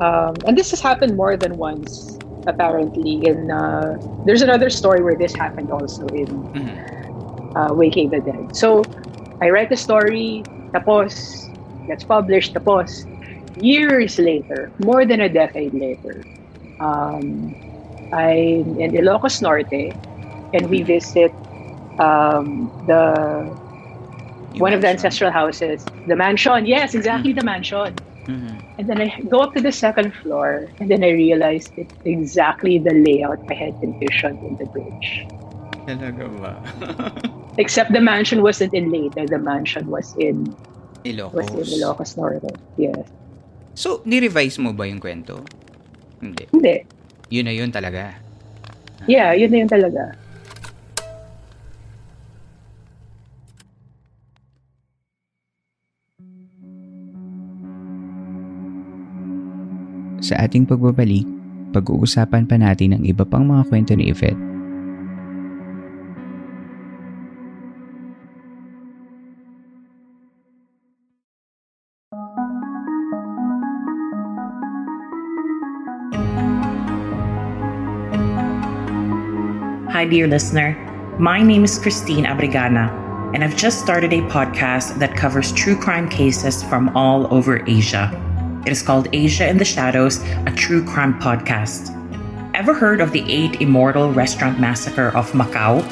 um, 0.00 0.42
and 0.46 0.56
this 0.56 0.70
has 0.70 0.80
happened 0.80 1.16
more 1.16 1.36
than 1.36 1.56
once. 1.56 2.20
Apparently, 2.46 3.22
in 3.24 3.50
uh, 3.50 3.96
there's 4.24 4.42
another 4.42 4.70
story 4.70 5.02
where 5.02 5.16
this 5.16 5.34
happened 5.36 5.70
also 5.70 6.06
in 6.10 6.48
Mhm. 6.54 6.78
uh, 7.56 7.72
Waking 7.74 8.10
the 8.10 8.20
Dead. 8.20 8.54
So, 8.54 8.90
I 9.40 9.50
write 9.50 9.68
the 9.70 9.76
story, 9.76 10.46
tapos, 10.74 11.50
gets 11.86 12.04
published, 12.04 12.54
tapos, 12.54 13.06
years 13.54 14.18
later, 14.18 14.72
more 14.78 15.04
than 15.06 15.20
a 15.20 15.28
decade 15.28 15.74
later, 15.74 16.26
um, 16.80 17.56
I'm 18.12 18.76
in 18.78 18.92
Ilocos 18.92 19.42
Norte, 19.42 19.98
and 20.52 20.68
we 20.68 20.82
visit 20.82 21.36
um, 21.98 22.72
the 22.82 23.56
one 24.56 24.72
of 24.72 24.80
the 24.80 24.88
ancestral 24.88 25.30
houses, 25.30 25.88
the 26.06 26.16
mansion. 26.16 26.66
Yes, 26.66 26.94
exactly 26.94 27.32
the 27.32 27.42
mansion. 27.42 28.00
Mhm. 28.26 28.54
And 28.78 28.84
then 28.86 28.98
I 29.02 29.08
go 29.26 29.42
up 29.42 29.54
to 29.58 29.62
the 29.62 29.74
second 29.74 30.14
floor, 30.22 30.70
and 30.78 30.86
then 30.86 31.02
I 31.02 31.10
realized 31.10 31.74
it's 31.76 31.94
exactly 32.06 32.78
the 32.78 32.94
layout 32.94 33.42
I 33.50 33.54
had 33.54 33.74
envisioned 33.82 34.38
in 34.46 34.54
the 34.56 34.66
bridge. 34.70 35.26
Talaga 35.82 36.30
ba? 36.38 36.52
Except 37.62 37.90
the 37.90 38.00
mansion 38.00 38.40
wasn't 38.46 38.72
in 38.72 38.94
Leyte. 38.94 39.26
The 39.26 39.42
mansion 39.42 39.90
was 39.90 40.14
in 40.16 40.54
was 41.02 41.50
in 41.50 41.66
Ilocos. 41.66 41.68
Ilocos 41.74 42.10
Norte. 42.16 42.54
Yes. 42.78 43.02
So, 43.74 44.04
ni-revise 44.06 44.62
mo 44.62 44.70
ba 44.70 44.86
yung 44.86 45.02
kwento? 45.02 45.42
Hindi. 46.22 46.46
Hindi. 46.54 46.76
Yun 47.32 47.44
na 47.48 47.52
yun 47.52 47.70
talaga. 47.74 48.14
Yeah, 49.10 49.34
yun 49.34 49.50
na 49.50 49.58
yun 49.66 49.70
talaga. 49.72 50.14
Sa 60.22 60.38
ating 60.38 60.70
pagbabalik, 60.70 61.26
pag-uusapan 61.74 62.46
pa 62.46 62.54
natin 62.54 62.94
ang 62.94 63.02
iba 63.02 63.26
pang 63.26 63.42
mga 63.42 63.66
kwento 63.66 63.98
ni 63.98 64.06
Yvette. 64.06 64.38
Hi, 79.90 80.06
dear 80.06 80.30
listener. 80.30 80.78
My 81.18 81.42
name 81.42 81.66
is 81.66 81.82
Christine 81.82 82.30
Abrigana, 82.30 82.94
and 83.34 83.42
I've 83.42 83.58
just 83.58 83.82
started 83.82 84.14
a 84.14 84.22
podcast 84.30 85.02
that 85.02 85.18
covers 85.18 85.50
true 85.50 85.74
crime 85.74 86.06
cases 86.06 86.62
from 86.62 86.94
all 86.94 87.26
over 87.34 87.66
Asia. 87.66 88.21
It 88.66 88.72
is 88.72 88.82
called 88.82 89.08
Asia 89.12 89.48
in 89.48 89.58
the 89.58 89.64
Shadows, 89.64 90.22
a 90.46 90.52
true 90.54 90.84
crime 90.84 91.20
podcast. 91.20 91.90
Ever 92.54 92.74
heard 92.74 93.00
of 93.00 93.12
the 93.12 93.24
eight 93.30 93.60
immortal 93.60 94.12
restaurant 94.12 94.60
massacre 94.60 95.08
of 95.16 95.32
Macau? 95.32 95.82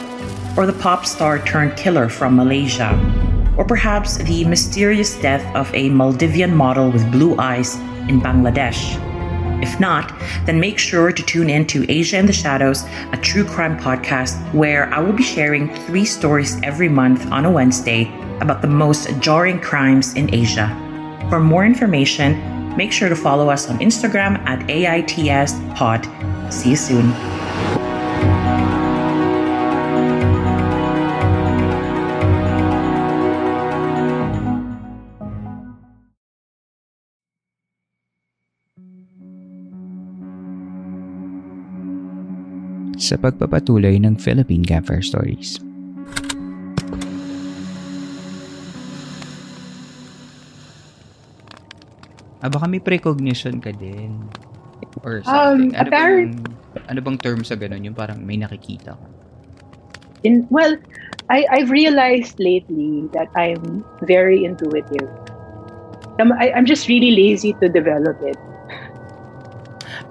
or 0.56 0.66
the 0.66 0.72
pop 0.72 1.06
star 1.06 1.38
turned 1.38 1.76
killer 1.76 2.08
from 2.08 2.36
Malaysia, 2.36 2.90
or 3.56 3.64
perhaps 3.64 4.16
the 4.18 4.44
mysterious 4.44 5.16
death 5.20 5.44
of 5.54 5.72
a 5.74 5.90
Maldivian 5.90 6.52
model 6.52 6.90
with 6.90 7.10
blue 7.12 7.38
eyes 7.38 7.76
in 8.08 8.20
Bangladesh. 8.20 8.98
If 9.62 9.78
not, 9.78 10.12
then 10.46 10.58
make 10.58 10.78
sure 10.78 11.12
to 11.12 11.22
tune 11.22 11.50
in 11.50 11.66
to 11.68 11.90
Asia 11.90 12.18
in 12.18 12.26
the 12.26 12.32
Shadows, 12.32 12.84
a 13.12 13.18
true 13.20 13.44
crime 13.44 13.78
podcast 13.78 14.36
where 14.54 14.92
I 14.92 15.00
will 15.00 15.12
be 15.12 15.22
sharing 15.22 15.72
three 15.86 16.06
stories 16.06 16.58
every 16.62 16.88
month 16.88 17.30
on 17.30 17.44
a 17.44 17.50
Wednesday 17.50 18.10
about 18.40 18.62
the 18.62 18.68
most 18.68 19.20
jarring 19.20 19.60
crimes 19.60 20.14
in 20.14 20.34
Asia. 20.34 20.68
For 21.28 21.40
more 21.40 21.66
information, 21.66 22.40
make 22.76 22.92
sure 22.92 23.08
to 23.08 23.16
follow 23.16 23.50
us 23.50 23.68
on 23.68 23.78
Instagram 23.78 24.38
at 24.46 24.60
AITSPod. 24.68 26.52
See 26.52 26.70
you 26.70 26.76
soon. 26.76 27.14
sa 43.00 43.18
pagpapatuloy 43.18 43.98
ng 43.98 44.14
Philippine 44.14 44.62
Campfire 44.62 45.02
Stories. 45.02 45.58
Ah, 52.41 52.49
baka 52.49 52.64
may 52.64 52.80
precognition 52.80 53.61
ka 53.61 53.70
din. 53.70 54.24
Or 55.05 55.22
something. 55.22 55.72
Um, 55.72 55.78
ano, 55.78 55.88
apparent- 55.88 56.36
bang, 56.41 56.84
ano 56.88 56.99
bang 57.01 57.18
term 57.20 57.41
sa 57.45 57.55
ganun? 57.55 57.84
Yung 57.84 57.95
parang 57.95 58.20
may 58.20 58.36
nakikita 58.36 58.97
ka. 58.97 59.07
In, 60.24 60.45
well, 60.53 60.76
I, 61.32 61.47
I've 61.49 61.70
realized 61.70 62.36
lately 62.36 63.09
that 63.16 63.32
I'm 63.32 63.80
very 64.05 64.45
intuitive. 64.45 65.09
I'm, 66.20 66.32
I, 66.36 66.53
I'm 66.53 66.66
just 66.68 66.88
really 66.88 67.12
lazy 67.16 67.57
to 67.64 67.68
develop 67.68 68.20
it. 68.20 68.36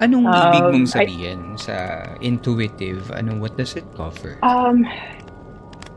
Anong 0.00 0.26
ibig 0.26 0.64
Um, 0.64 0.72
mong 0.72 0.88
I- 0.88 0.94
sabihin 0.96 1.40
sa 1.60 1.74
intuitive? 2.24 3.12
Anong, 3.12 3.38
what 3.38 3.54
does 3.54 3.76
it 3.76 3.84
cover? 3.94 4.40
Um, 4.42 4.82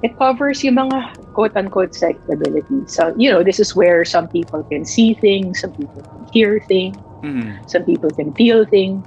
it 0.04 0.12
covers 0.20 0.64
yung 0.64 0.76
mga 0.76 1.16
quote-unquote 1.34 1.96
psychic 1.96 2.22
abilities. 2.30 2.92
So, 2.92 3.16
you 3.18 3.32
know, 3.32 3.42
this 3.42 3.60
is 3.60 3.76
where 3.76 4.04
some 4.04 4.28
people 4.28 4.64
can 4.68 4.84
see 4.84 5.16
things, 5.16 5.62
some 5.64 5.72
people 5.72 6.04
can 6.04 6.28
hear 6.32 6.60
things, 6.68 6.98
Mm. 7.24 7.56
some 7.72 7.88
people 7.88 8.12
can 8.12 8.36
feel 8.36 8.68
things. 8.68 9.00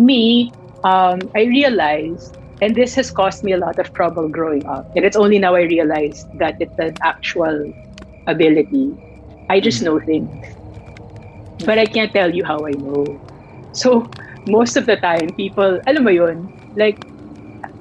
Me, 0.00 0.48
um, 0.88 1.20
I 1.36 1.44
realized, 1.52 2.40
and 2.64 2.72
this 2.72 2.96
has 2.96 3.12
caused 3.12 3.44
me 3.44 3.52
a 3.52 3.60
lot 3.60 3.78
of 3.78 3.92
trouble 3.92 4.26
growing 4.26 4.64
up, 4.64 4.88
and 4.96 5.04
it's 5.04 5.20
only 5.20 5.38
now 5.38 5.54
I 5.54 5.68
realized 5.68 6.32
that 6.40 6.56
it's 6.64 6.78
an 6.80 6.96
actual 7.04 7.68
ability. 8.26 8.96
I 9.52 9.60
just 9.60 9.84
know 9.84 10.00
things, 10.00 10.32
but 11.68 11.76
I 11.76 11.84
can't 11.84 12.12
tell 12.12 12.32
you 12.32 12.40
how 12.40 12.64
I 12.64 12.72
know. 12.72 13.04
So, 13.76 14.08
most 14.48 14.80
of 14.80 14.88
the 14.88 14.96
time, 14.96 15.28
people, 15.36 15.76
alam 15.84 16.08
mo 16.08 16.10
yun, 16.10 16.48
like, 16.72 17.04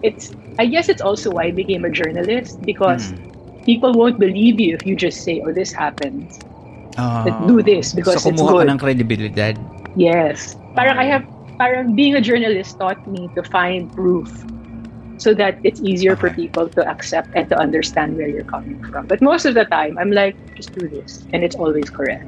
it's, 0.04 0.36
I 0.58 0.66
guess 0.66 0.90
it's 0.90 1.02
also 1.02 1.32
why 1.32 1.50
I 1.50 1.52
became 1.52 1.86
a 1.86 1.90
journalist, 1.90 2.62
because 2.62 3.14
Mm. 3.14 3.64
people 3.64 3.94
won't 3.94 4.18
believe 4.18 4.60
you 4.60 4.74
if 4.74 4.86
you 4.86 4.96
just 4.96 5.22
say, 5.22 5.42
oh, 5.46 5.54
this 5.54 5.72
happens. 5.72 6.40
Ah. 6.98 7.22
do 7.46 7.62
this 7.62 7.94
because 7.94 8.26
so, 8.26 8.34
it's 8.34 8.42
good. 8.42 8.66
ng 8.66 8.82
credibilidad. 8.82 9.54
Yes. 9.94 10.58
Parang 10.74 10.98
I 10.98 11.06
have, 11.06 11.30
parang 11.62 11.94
being 11.94 12.18
a 12.18 12.22
journalist 12.22 12.82
taught 12.82 12.98
me 13.06 13.30
to 13.38 13.46
find 13.46 13.86
proof 13.94 14.26
so 15.22 15.38
that 15.38 15.62
it's 15.62 15.78
easier 15.78 16.18
for 16.18 16.34
Okay. 16.34 16.50
people 16.50 16.66
to 16.74 16.82
accept 16.90 17.30
and 17.38 17.46
to 17.50 17.56
understand 17.58 18.18
where 18.18 18.26
you're 18.26 18.50
coming 18.50 18.82
from. 18.90 19.06
But 19.06 19.22
most 19.22 19.46
of 19.46 19.54
the 19.54 19.70
time, 19.70 19.94
I'm 20.02 20.10
like, 20.10 20.34
just 20.58 20.74
do 20.74 20.90
this. 20.90 21.22
And 21.38 21.46
it's 21.46 21.54
always 21.54 21.86
correct. 21.86 22.26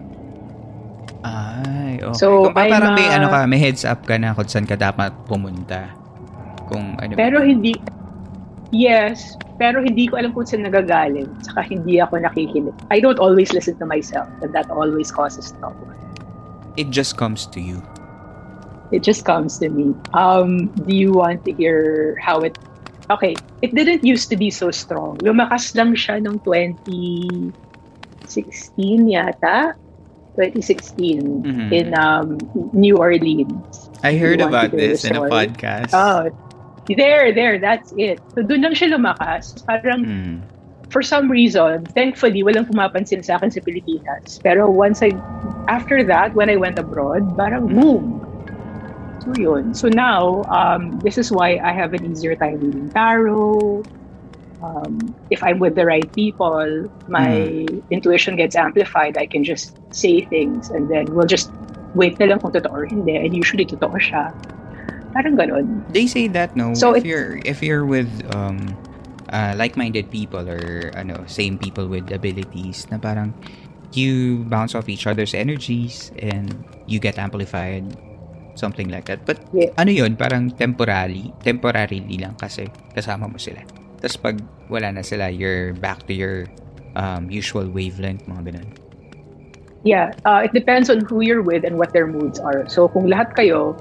Ay, 1.25 1.99
okay. 1.99 2.13
So, 2.13 2.47
Kung 2.47 2.53
pa- 2.53 2.69
I'm, 2.69 2.71
parang 2.71 2.93
may, 2.93 3.07
uh, 3.09 3.17
ano 3.17 3.25
ka, 3.27 3.39
may 3.49 3.57
heads 3.59 3.83
up 3.83 4.05
ka 4.05 4.21
na 4.21 4.37
kung 4.37 4.45
saan 4.47 4.69
ka 4.69 4.77
dapat 4.77 5.11
pumunta. 5.25 5.89
Kung 6.69 6.93
ano 6.95 7.11
ba- 7.13 7.19
Pero 7.19 7.41
hindi, 7.41 7.73
yes, 8.71 9.35
pero 9.57 9.81
hindi 9.81 10.07
ko 10.07 10.17
alam 10.17 10.31
kung 10.31 10.45
saan 10.45 10.63
nagagaling. 10.63 11.27
Saka 11.43 11.61
hindi 11.67 11.99
ako 11.99 12.21
nakikinig. 12.23 12.73
I 12.89 12.99
don't 12.99 13.19
always 13.19 13.51
listen 13.51 13.75
to 13.79 13.85
myself 13.85 14.27
and 14.41 14.53
that 14.53 14.69
always 14.69 15.11
causes 15.11 15.51
trouble. 15.59 15.87
it 16.77 16.95
just 16.95 17.17
comes 17.19 17.43
to 17.51 17.59
you. 17.59 17.83
It 18.95 19.03
just 19.03 19.25
comes 19.27 19.59
to 19.59 19.67
me. 19.67 19.91
Um, 20.15 20.71
do 20.87 20.95
you 20.95 21.11
want 21.11 21.43
to 21.43 21.51
hear 21.51 22.15
how 22.23 22.39
it... 22.39 22.55
Okay, 23.11 23.35
it 23.61 23.75
didn't 23.75 24.05
used 24.07 24.29
to 24.31 24.37
be 24.37 24.47
so 24.49 24.71
strong. 24.71 25.17
Lumakas 25.19 25.75
lang 25.75 25.91
siya 25.93 26.23
noong 26.23 26.39
2016 26.41 27.51
yata. 29.11 29.73
2016 30.39 31.43
Mhm. 31.43 31.67
in 31.73 31.87
um, 31.99 32.37
New 32.71 32.95
Orleans. 32.95 33.89
I 34.07 34.15
heard 34.15 34.39
about 34.39 34.71
this 34.71 35.03
in 35.03 35.19
a 35.19 35.27
podcast. 35.27 35.91
Oh, 35.91 36.31
there, 36.87 37.33
there, 37.33 37.59
that's 37.59 37.91
it. 37.97 38.19
So 38.33 38.43
doon 38.43 38.63
lang 38.63 38.73
siya 38.73 38.95
lumakas. 38.95 39.59
Parang 39.67 40.05
Mm. 40.05 40.35
for 40.89 41.01
some 41.05 41.29
reason, 41.29 41.85
thankfully, 41.93 42.41
walang 42.41 42.65
pumapansin 42.65 43.21
sa 43.21 43.37
akin 43.37 43.53
sa 43.53 43.61
Pilipinas. 43.61 44.41
Pero 44.41 44.69
once 44.69 45.05
I, 45.05 45.13
after 45.69 46.01
that, 46.09 46.33
when 46.33 46.49
I 46.49 46.57
went 46.57 46.81
abroad, 46.81 47.29
parang 47.37 47.69
boom. 47.69 48.17
So 49.21 49.35
yun. 49.37 49.73
So 49.77 49.89
now, 49.89 50.43
um, 50.49 50.97
this 51.05 51.17
is 51.17 51.29
why 51.31 51.61
I 51.61 51.73
have 51.73 51.93
an 51.93 52.09
easier 52.09 52.33
time 52.35 52.57
reading 52.57 52.89
tarot. 52.89 53.83
Um, 54.63 55.15
if 55.29 55.43
I'm 55.43 55.59
with 55.59 55.75
the 55.75 55.85
right 55.85 56.09
people, 56.15 56.89
my 57.07 57.67
intuition 57.91 58.35
gets 58.35 58.55
amplified. 58.55 59.17
I 59.17 59.27
can 59.27 59.43
just 59.43 59.77
say 59.93 60.25
things 60.25 60.69
and 60.69 60.89
then 60.89 61.05
we'll 61.13 61.29
just 61.29 61.51
wait 61.93 62.19
na 62.19 62.33
lang 62.33 62.39
kung 62.39 62.51
totoo 62.51 62.71
or 62.71 62.85
hindi. 62.85 63.15
And 63.15 63.35
usually 63.35 63.65
totoo 63.65 63.93
siya. 64.01 64.33
Parang 65.13 65.33
ganon. 65.35 65.65
They 65.89 66.05
say 66.05 66.27
that 66.37 66.53
no 66.55 66.73
So 66.77 66.93
if 66.93 67.01
it- 67.01 67.09
you're 67.09 67.41
if 67.43 67.61
you're 67.65 67.85
with 67.85 68.09
um 68.35 68.77
uh, 69.29 69.53
like-minded 69.57 70.09
people 70.09 70.45
or 70.49 70.89
ano 70.97 71.21
same 71.29 71.57
people 71.57 71.85
with 71.85 72.09
abilities 72.09 72.85
na 72.89 72.97
parang 72.97 73.33
you 73.93 74.45
bounce 74.49 74.73
off 74.77 74.89
each 74.89 75.05
other's 75.05 75.33
energies 75.33 76.09
and 76.21 76.49
you 76.85 76.97
get 77.01 77.17
amplified 77.17 77.85
something 78.53 78.89
like 78.89 79.05
that. 79.05 79.25
But 79.25 79.41
Yeah. 79.53 79.71
ano 79.77 79.89
yun, 79.93 80.13
parang 80.19 80.51
temporary, 80.53 81.31
temporarily 81.41 82.17
lang 82.19 82.35
kasi 82.37 82.69
kasama 82.93 83.29
mo 83.29 83.37
sila. 83.39 83.63
Tapos 84.01 84.17
pag 84.19 84.37
wala 84.69 84.93
na 84.93 85.01
sila, 85.01 85.29
you're 85.31 85.73
back 85.77 86.05
to 86.09 86.13
your 86.13 86.45
um, 86.93 87.29
usual 87.31 87.65
wavelength, 87.69 88.25
mga 88.27 88.51
ganun. 88.53 88.69
Yeah, 89.87 90.11
uh, 90.27 90.43
it 90.43 90.51
depends 90.51 90.89
on 90.91 91.07
who 91.07 91.21
you're 91.23 91.41
with 91.41 91.63
and 91.63 91.79
what 91.79 91.95
their 91.95 92.05
moods 92.05 92.35
are. 92.43 92.67
So 92.67 92.91
kung 92.91 93.07
lahat 93.07 93.31
kayo 93.39 93.79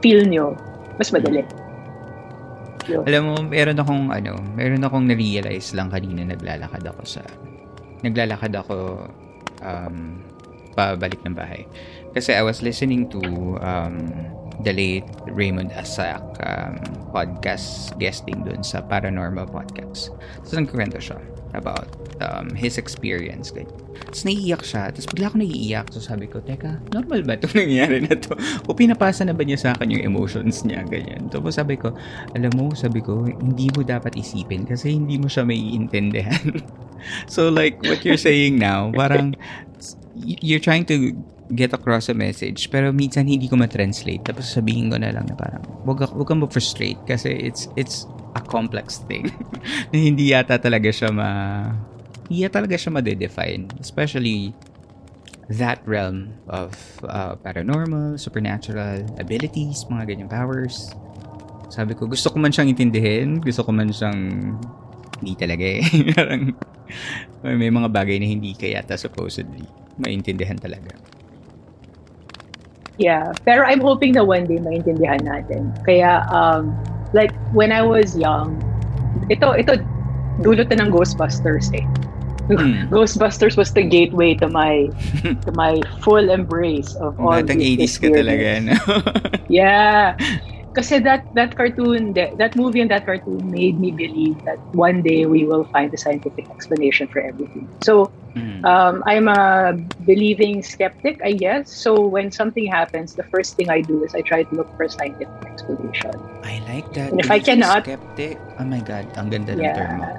feel 0.00 0.24
nyo, 0.26 0.56
mas 1.00 1.12
madali. 1.12 1.42
Yun. 2.86 3.02
Alam 3.02 3.22
mo, 3.26 3.34
meron 3.42 3.78
akong 3.82 4.04
ano, 4.14 4.38
meron 4.54 4.86
akong 4.86 5.10
na-realize 5.10 5.74
lang 5.74 5.90
kanina 5.90 6.22
naglalakad 6.22 6.86
ako 6.86 7.02
sa 7.02 7.22
naglalakad 8.06 8.52
ako 8.54 9.08
um 9.64 10.22
pabalik 10.76 11.18
ng 11.24 11.34
bahay. 11.34 11.66
Kasi 12.12 12.36
I 12.36 12.44
was 12.44 12.62
listening 12.62 13.08
to 13.10 13.20
um 13.58 13.96
the 14.62 14.72
late 14.72 15.08
Raymond 15.28 15.72
Asak 15.74 16.22
um, 16.44 16.80
podcast 17.12 17.92
guesting 18.00 18.44
dun 18.44 18.64
sa 18.64 18.80
Paranormal 18.84 19.50
Podcast. 19.52 20.14
Tapos 20.44 20.52
nagkwento 20.56 21.00
siya 21.00 21.18
about 21.56 21.88
um, 22.20 22.52
his 22.52 22.76
experience. 22.76 23.52
Like, 23.56 23.68
tapos 24.08 24.22
naiiyak 24.28 24.62
siya. 24.64 24.92
Tapos 24.92 25.08
bigla 25.08 25.32
ako 25.32 25.36
naiiyak. 25.40 25.86
So 25.92 26.00
sabi 26.04 26.28
ko, 26.28 26.40
teka, 26.44 26.80
normal 26.92 27.24
ba 27.24 27.40
itong 27.40 27.56
nangyari 27.64 28.04
na 28.04 28.16
to? 28.16 28.36
O 28.68 28.76
pinapasa 28.76 29.24
na 29.24 29.32
ba 29.32 29.42
niya 29.44 29.58
sa 29.60 29.68
akin 29.76 29.96
yung 29.96 30.04
emotions 30.04 30.64
niya? 30.64 30.84
Ganyan. 30.84 31.28
Tapos 31.32 31.56
sabi 31.56 31.80
ko, 31.80 31.96
alam 32.36 32.52
mo, 32.56 32.72
sabi 32.76 33.00
ko, 33.00 33.24
hindi 33.24 33.72
mo 33.72 33.84
dapat 33.84 34.16
isipin 34.16 34.68
kasi 34.68 34.96
hindi 34.96 35.16
mo 35.16 35.28
siya 35.28 35.44
may 35.48 35.56
iintindihan. 35.56 36.60
so 37.32 37.48
like, 37.48 37.80
what 37.84 38.04
you're 38.04 38.20
saying 38.20 38.60
now, 38.60 38.92
parang, 38.92 39.36
you're 40.16 40.62
trying 40.62 40.84
to 40.88 41.12
get 41.54 41.70
across 41.70 42.10
a 42.10 42.16
message 42.16 42.66
pero 42.70 42.90
minsan 42.90 43.28
hindi 43.28 43.46
ko 43.46 43.54
ma-translate 43.54 44.26
tapos 44.26 44.50
sabihin 44.50 44.90
ko 44.90 44.98
na 44.98 45.14
lang 45.14 45.26
na 45.30 45.36
parang 45.38 45.62
wag, 45.86 46.02
wag 46.10 46.26
kang 46.26 46.42
ma-frustrate 46.42 46.98
kasi 47.06 47.30
it's 47.30 47.70
it's 47.78 48.08
a 48.34 48.42
complex 48.42 49.02
thing 49.06 49.30
na 49.90 49.96
hindi 49.96 50.34
yata 50.34 50.58
talaga 50.58 50.90
siya 50.90 51.14
ma 51.14 51.28
hindi 52.26 52.42
yata 52.42 52.58
talaga 52.62 52.74
siya 52.74 52.90
ma-define 52.98 53.70
especially 53.78 54.50
that 55.48 55.78
realm 55.86 56.34
of 56.50 56.74
uh, 57.06 57.38
paranormal, 57.38 58.18
supernatural 58.18 59.06
abilities, 59.18 59.86
mga 59.86 60.14
ganyang 60.14 60.30
powers. 60.30 60.90
Sabi 61.70 61.94
ko, 61.94 62.10
gusto 62.10 62.30
ko 62.30 62.38
man 62.38 62.50
siyang 62.50 62.70
intindihin, 62.74 63.38
gusto 63.38 63.62
ko 63.62 63.70
man 63.70 63.90
siyang 63.90 64.54
hindi 65.22 65.34
talaga 65.38 65.64
eh. 65.66 65.82
Parang 66.18 66.54
may 67.42 67.70
mga 67.70 67.88
bagay 67.90 68.18
na 68.18 68.26
hindi 68.26 68.54
kaya 68.58 68.82
yata 68.82 68.98
supposedly 68.98 69.66
maintindihan 69.98 70.58
talaga. 70.58 70.94
Yeah, 72.96 73.32
pero 73.44 73.64
I'm 73.64 73.80
hoping 73.80 74.16
na 74.16 74.24
one 74.24 74.48
day 74.48 74.56
maintindihan 74.56 75.20
natin. 75.28 75.76
Kaya, 75.84 76.24
um, 76.32 76.72
like, 77.12 77.36
when 77.52 77.72
I 77.72 77.84
was 77.84 78.16
young, 78.16 78.56
ito, 79.28 79.52
ito, 79.52 79.76
dulot 80.40 80.72
na 80.72 80.84
ng 80.84 80.90
Ghostbusters 80.92 81.72
eh. 81.76 81.84
Hmm. 82.48 82.86
Ghostbusters 82.94 83.56
was 83.56 83.74
the 83.74 83.82
gateway 83.82 84.34
to 84.38 84.48
my 84.48 84.88
to 85.44 85.50
my 85.52 85.82
full 86.00 86.30
embrace 86.30 86.94
of 87.02 87.18
all 87.18 87.34
Batang 87.34 87.58
this 87.58 87.98
80s 87.98 88.00
ka 88.00 88.08
talaga, 88.14 88.48
no? 88.62 88.76
Yeah. 89.50 90.14
Kasi 90.76 91.00
that 91.08 91.24
that 91.32 91.56
cartoon, 91.56 92.12
that, 92.20 92.36
that 92.36 92.52
movie 92.52 92.84
and 92.84 92.92
that 92.92 93.08
cartoon 93.08 93.48
made 93.48 93.80
me 93.80 93.96
believe 93.96 94.44
that 94.44 94.60
one 94.76 95.00
day 95.00 95.24
we 95.24 95.48
will 95.48 95.64
find 95.72 95.88
a 95.88 95.96
scientific 95.96 96.44
explanation 96.52 97.08
for 97.08 97.24
everything. 97.24 97.72
So 97.80 98.12
Mm. 98.36 98.60
um, 98.68 99.00
I'm 99.08 99.32
a 99.32 99.72
believing 100.04 100.60
skeptic, 100.60 101.16
I 101.24 101.32
guess. 101.32 101.72
So 101.72 102.04
when 102.04 102.28
something 102.28 102.68
happens, 102.68 103.16
the 103.16 103.24
first 103.32 103.56
thing 103.56 103.72
I 103.72 103.80
do 103.80 104.04
is 104.04 104.12
I 104.12 104.20
try 104.20 104.44
to 104.44 104.52
look 104.52 104.68
for 104.76 104.84
a 104.84 104.92
scientific 104.92 105.32
explanation. 105.48 106.12
I 106.44 106.60
like 106.68 106.84
that. 106.92 107.16
And 107.16 107.20
if 107.24 107.32
I 107.32 107.40
cannot- 107.40 107.88
Skeptic. 107.88 108.44
Oh 108.60 108.68
my 108.68 108.84
God, 108.84 109.08
ang 109.16 109.32
ganda 109.32 109.56
ng 109.56 109.64
Yeah. 109.64 109.72
term 109.72 110.04
mo. 110.04 110.12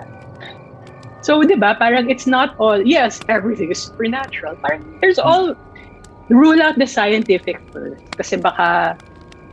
So, 1.21 1.45
di 1.45 1.61
ba, 1.61 1.77
parang 1.77 2.09
it's 2.09 2.25
not 2.25 2.57
all, 2.57 2.81
yes, 2.81 3.21
everything 3.29 3.69
is 3.69 3.85
supernatural. 3.85 4.57
Parang 4.65 4.81
there's 4.97 5.21
all, 5.21 5.53
rule 6.33 6.57
out 6.57 6.73
the 6.81 6.89
scientific 6.89 7.61
first. 7.69 8.01
Kasi 8.17 8.41
baka, 8.41 8.97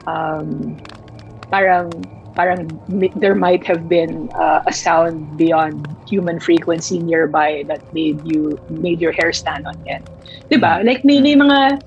um, 0.07 0.76
parang, 1.50 1.90
parang 2.34 2.68
there 3.16 3.34
might 3.34 3.64
have 3.64 3.88
been 3.88 4.30
uh, 4.34 4.62
a 4.66 4.72
sound 4.72 5.36
beyond 5.36 5.86
human 6.09 6.40
frequency 6.40 6.98
nearby 6.98 7.64
that 7.68 7.82
made 7.94 8.20
you, 8.26 8.59
made 8.70 9.00
your 9.00 9.12
hair 9.12 9.32
stand 9.32 9.66
on 9.66 9.76
end. 9.86 10.09
Di 10.50 10.57
ba? 10.57 10.82
Like, 10.84 11.05
may, 11.05 11.20
may 11.20 11.36
mga, 11.36 11.80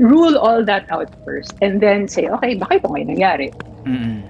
rule 0.00 0.38
all 0.38 0.64
that 0.64 0.90
out 0.90 1.12
first 1.24 1.52
and 1.60 1.80
then 1.80 2.08
say, 2.08 2.26
okay, 2.26 2.56
baka 2.56 2.80
ito 2.80 2.88
ngayon 2.88 3.08
nangyari. 3.12 3.52
Mm-mm. 3.84 4.24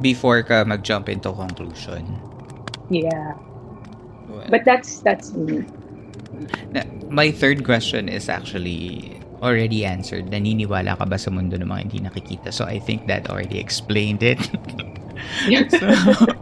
Before 0.00 0.40
ka 0.42 0.64
mag-jump 0.64 1.12
into 1.12 1.28
conclusion. 1.36 2.16
Yeah. 2.88 3.36
But 4.48 4.64
that's, 4.64 5.04
that's 5.04 5.36
me. 5.36 5.68
My 7.12 7.30
third 7.30 7.68
question 7.68 8.08
is 8.08 8.32
actually 8.32 9.19
already 9.42 9.84
answered. 9.84 10.28
Naniniwala 10.30 10.96
ka 10.96 11.04
ba 11.04 11.16
sa 11.18 11.30
mundo 11.30 11.56
ng 11.56 11.66
mga 11.68 11.80
hindi 11.88 11.98
nakikita? 12.00 12.52
So 12.52 12.64
I 12.64 12.78
think 12.78 13.06
that 13.08 13.28
already 13.28 13.58
explained 13.58 14.22
it. 14.22 14.40
so, 15.72 15.86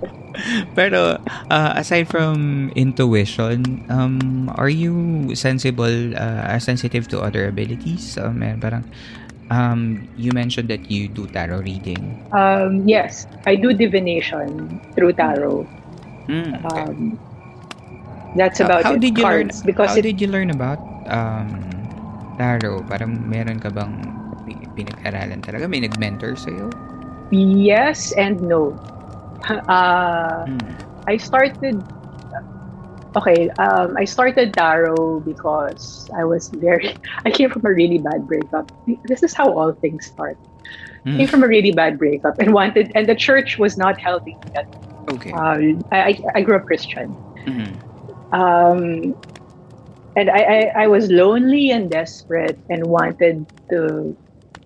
pero 0.79 1.19
uh, 1.51 1.73
aside 1.75 2.07
from 2.09 2.71
intuition, 2.75 3.85
um, 3.89 4.51
are 4.55 4.71
you 4.71 5.31
sensible, 5.35 6.15
uh, 6.19 6.59
sensitive 6.59 7.09
to 7.09 7.21
other 7.21 7.47
abilities? 7.49 8.19
Meron 8.19 8.61
parang, 8.61 8.85
um, 9.51 10.09
you 10.17 10.33
mentioned 10.33 10.69
that 10.69 10.91
you 10.91 11.09
do 11.09 11.27
tarot 11.27 11.63
reading. 11.63 12.19
Um, 12.33 12.87
yes, 12.87 13.27
I 13.47 13.57
do 13.57 13.73
divination 13.73 14.81
through 14.95 15.15
tarot. 15.15 15.67
Mm, 16.29 16.65
okay. 16.67 16.83
Um, 16.83 17.19
that's 18.37 18.59
How- 18.59 18.67
about 18.67 18.83
how 18.85 18.95
it. 18.95 19.01
did 19.01 19.17
you 19.17 19.25
learn 19.25 19.49
cards 19.49 19.63
because 19.63 19.91
how 19.91 19.97
it, 19.97 20.03
did 20.03 20.21
you 20.21 20.29
learn 20.29 20.51
about 20.51 20.79
um 21.09 21.78
tarot 22.39 22.87
parang 22.87 23.19
meron 23.27 23.59
ka 23.59 23.69
bang 23.69 23.99
pi- 24.47 24.71
pinag-aralan 24.79 25.43
talaga 25.43 25.67
may 25.67 25.83
nag-mentor 25.83 26.39
sa 26.39 26.49
iyo 26.49 26.71
yes 27.31 28.13
and 28.17 28.41
no. 28.41 28.73
Uh, 29.69 30.45
Hmm. 30.49 30.61
I 31.09 31.17
started. 31.17 31.81
Okay, 33.17 33.49
um, 33.57 33.97
I 33.97 34.05
started 34.05 34.53
tarot 34.53 35.21
because 35.25 36.09
I 36.13 36.25
was 36.25 36.49
very. 36.53 36.93
I 37.25 37.31
came 37.31 37.49
from 37.51 37.65
a 37.65 37.73
really 37.73 37.99
bad 37.99 38.29
breakup. 38.29 38.69
This 39.09 39.23
is 39.23 39.33
how 39.33 39.53
all 39.53 39.73
things 39.73 40.07
start. 40.07 40.37
Hmm. 41.05 41.17
Came 41.17 41.29
from 41.29 41.43
a 41.45 41.49
really 41.49 41.73
bad 41.73 41.99
breakup 41.99 42.39
and 42.39 42.53
wanted, 42.53 42.93
and 42.95 43.09
the 43.09 43.17
church 43.17 43.57
was 43.57 43.77
not 43.77 43.97
helping 43.97 44.37
me. 44.45 44.49
That 44.53 44.69
okay 45.17 45.33
um, 45.33 45.81
I, 45.93 46.21
I 46.35 46.41
grew 46.45 46.57
up 46.57 46.65
Christian. 46.69 47.13
Mhm. 47.49 47.73
um, 48.37 49.17
and 50.19 50.27
I, 50.31 50.43
I, 50.43 50.61
I 50.83 50.87
was 50.91 51.11
lonely 51.11 51.71
and 51.71 51.87
desperate 51.91 52.59
and 52.69 52.87
wanted 52.87 53.47
to 53.71 54.17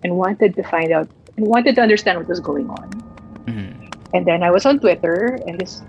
and 0.03 0.17
wanted 0.17 0.55
to 0.57 0.63
find 0.63 0.91
out 0.91 1.07
and 1.37 1.45
wanted 1.45 1.75
to 1.75 1.81
understand 1.81 2.17
what 2.17 2.27
was 2.27 2.41
going 2.41 2.69
on. 2.69 2.89
Mhm. 3.45 3.93
And 4.17 4.25
then 4.25 4.41
I 4.41 4.49
was 4.49 4.65
on 4.65 4.79
Twitter 4.79 5.37
and 5.45 5.61
this 5.61 5.85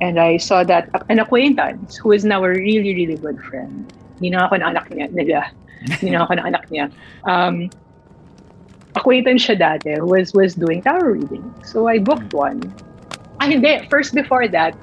and 0.00 0.18
I 0.22 0.38
saw 0.38 0.62
that 0.64 0.88
an 1.10 1.18
acquaintance 1.18 1.98
who 1.98 2.12
is 2.12 2.24
now 2.24 2.44
a 2.46 2.50
really 2.54 2.94
really 2.94 3.18
good 3.18 3.42
friend. 3.50 3.90
Hindi 4.22 4.30
na 4.30 4.46
ako 4.46 4.62
na 4.62 4.70
anak 4.70 4.86
niya, 4.94 5.10
nila. 5.10 5.42
Hindi 5.98 6.14
na 6.14 6.22
ako 6.22 6.32
na 6.38 6.44
anak 6.46 6.64
niya. 6.70 6.86
Um, 7.26 7.66
acquaintance 8.94 9.42
siya 9.42 9.58
dati 9.58 9.98
who 9.98 10.06
was 10.06 10.30
was 10.38 10.54
doing 10.54 10.86
tarot 10.86 11.18
reading. 11.18 11.42
So 11.66 11.90
I 11.90 11.98
booked 11.98 12.30
one. 12.30 12.62
Ah, 13.42 13.50
hindi. 13.50 13.82
First 13.90 14.14
before 14.14 14.46
that, 14.54 14.78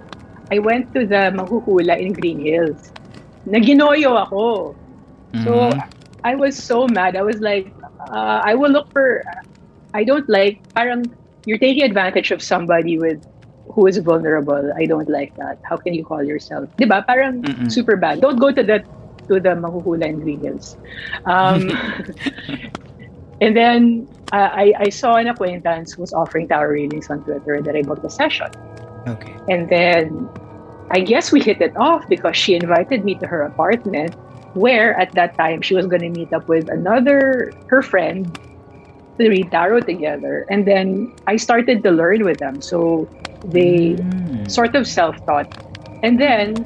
I 0.52 0.60
went 0.60 0.92
to 0.98 1.08
the 1.08 1.32
Mahuhula 1.32 1.96
in 1.96 2.12
Green 2.12 2.44
Hills. 2.44 2.92
Naginoyo 3.48 4.18
ako. 4.28 4.78
So 5.36 5.74
Mhm. 5.74 5.82
I 6.24 6.36
was 6.36 6.58
so 6.60 6.88
mad. 6.88 7.16
I 7.16 7.24
was 7.24 7.40
like, 7.40 7.74
uh, 8.00 8.42
I 8.44 8.56
will 8.56 8.72
look 8.72 8.88
for. 8.92 9.24
I 9.94 10.04
don't 10.04 10.28
like. 10.30 10.62
Parang 10.76 11.12
you're 11.46 11.60
taking 11.60 11.84
advantage 11.84 12.32
of 12.32 12.42
somebody 12.42 12.98
with 13.00 13.22
who 13.74 13.88
is 13.88 13.98
vulnerable. 13.98 14.72
I 14.78 14.86
don't 14.86 15.10
like 15.10 15.34
that. 15.38 15.60
How 15.64 15.78
can 15.78 15.94
you 15.94 16.04
call 16.06 16.24
yourself? 16.24 16.70
Diba? 16.80 17.06
Parang 17.08 17.46
Mm-mm. 17.46 17.70
super 17.70 17.96
bad. 17.98 18.22
Don't 18.22 18.40
go 18.40 18.52
to 18.52 18.64
the 18.64 18.84
to 19.32 19.40
the 19.40 19.56
Mahuhula 19.56 20.08
Hills. 20.42 20.78
Um, 21.26 21.80
and 23.42 23.56
then 23.56 24.08
uh, 24.32 24.50
I 24.52 24.74
I 24.80 24.90
saw 24.90 25.16
an 25.16 25.28
acquaintance 25.28 25.94
who 25.94 26.02
was 26.02 26.14
offering 26.14 26.48
tarot 26.48 26.70
readings 26.72 27.10
on 27.10 27.24
Twitter 27.24 27.62
that 27.64 27.76
I 27.76 27.84
booked 27.84 28.06
a 28.06 28.10
session. 28.10 28.48
okay 29.08 29.40
And 29.48 29.70
then 29.70 30.30
I 30.92 31.00
guess 31.02 31.32
we 31.32 31.42
hit 31.42 31.62
it 31.62 31.74
off 31.78 32.04
because 32.10 32.38
she 32.38 32.56
invited 32.56 33.04
me 33.04 33.16
to 33.20 33.28
her 33.28 33.42
apartment 33.44 34.16
where 34.54 34.98
at 35.00 35.14
that 35.14 35.38
time 35.38 35.62
she 35.62 35.76
was 35.76 35.86
going 35.88 36.02
to 36.02 36.10
meet 36.10 36.32
up 36.34 36.48
with 36.48 36.68
another 36.70 37.54
her 37.70 37.82
friend 37.82 38.38
to 39.20 39.30
read 39.30 39.52
tarot 39.52 39.82
together. 39.82 40.46
And 40.50 40.66
then 40.66 41.12
I 41.28 41.38
started 41.38 41.84
to 41.84 41.92
learn 41.92 42.24
with 42.24 42.40
them. 42.40 42.62
So 42.62 43.10
they 43.44 43.98
Mm. 44.00 44.50
sort 44.50 44.76
of 44.76 44.88
self-taught. 44.88 45.48
And 46.04 46.20
then 46.20 46.66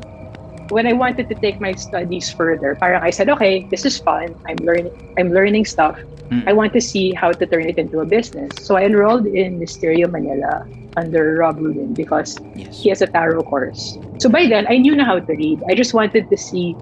when 0.71 0.87
I 0.87 0.93
wanted 0.93 1.27
to 1.29 1.35
take 1.35 1.59
my 1.59 1.73
studies 1.75 2.31
further 2.31 2.75
parang 2.79 3.03
I 3.03 3.11
said 3.11 3.29
okay 3.29 3.67
this 3.69 3.85
is 3.85 3.99
fun 3.99 4.35
I'm 4.47 4.59
learning 4.63 4.91
I'm 5.19 5.31
learning 5.31 5.65
stuff 5.65 5.99
Mm. 6.31 6.47
I 6.47 6.53
want 6.55 6.71
to 6.71 6.79
see 6.79 7.11
how 7.11 7.35
to 7.35 7.45
turn 7.45 7.67
it 7.67 7.75
into 7.75 7.99
a 7.99 8.07
business 8.07 8.63
so 8.63 8.79
I 8.79 8.87
enrolled 8.87 9.27
in 9.27 9.59
Mysterio 9.59 10.07
Manila 10.07 10.63
under 10.95 11.35
Rob 11.35 11.59
Rubin 11.59 11.93
because 11.93 12.39
yes 12.55 12.79
he 12.81 12.89
has 12.89 13.01
a 13.01 13.07
tarot 13.07 13.43
course. 13.43 13.99
So 14.19 14.29
by 14.29 14.47
then, 14.47 14.65
I 14.69 14.77
knew 14.77 14.95
how 15.03 15.19
to 15.19 15.33
read. 15.33 15.61
I 15.69 15.75
just 15.75 15.93
wanted 15.93 16.29
to 16.29 16.37
see 16.37 16.75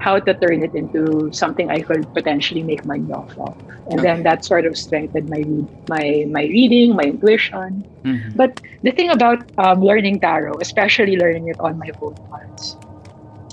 how 0.00 0.18
to 0.18 0.34
turn 0.34 0.62
it 0.62 0.74
into 0.74 1.30
something 1.32 1.70
I 1.70 1.80
could 1.82 2.12
potentially 2.14 2.62
make 2.62 2.84
money 2.84 3.10
off 3.12 3.36
of. 3.38 3.54
And 3.90 3.98
then 4.00 4.22
that 4.22 4.44
sort 4.44 4.66
of 4.66 4.76
strengthened 4.76 5.28
my 5.28 5.42
my 5.88 6.26
my 6.30 6.44
reading, 6.46 6.94
my 6.94 7.04
intuition. 7.14 7.84
Mhm. 8.04 8.36
But 8.36 8.60
the 8.82 8.92
thing 8.92 9.10
about 9.10 9.42
um, 9.58 9.82
learning 9.82 10.20
tarot, 10.20 10.58
especially 10.60 11.16
learning 11.16 11.48
it 11.48 11.58
on 11.60 11.78
my 11.78 11.90
own 12.00 12.14
cards, 12.30 12.78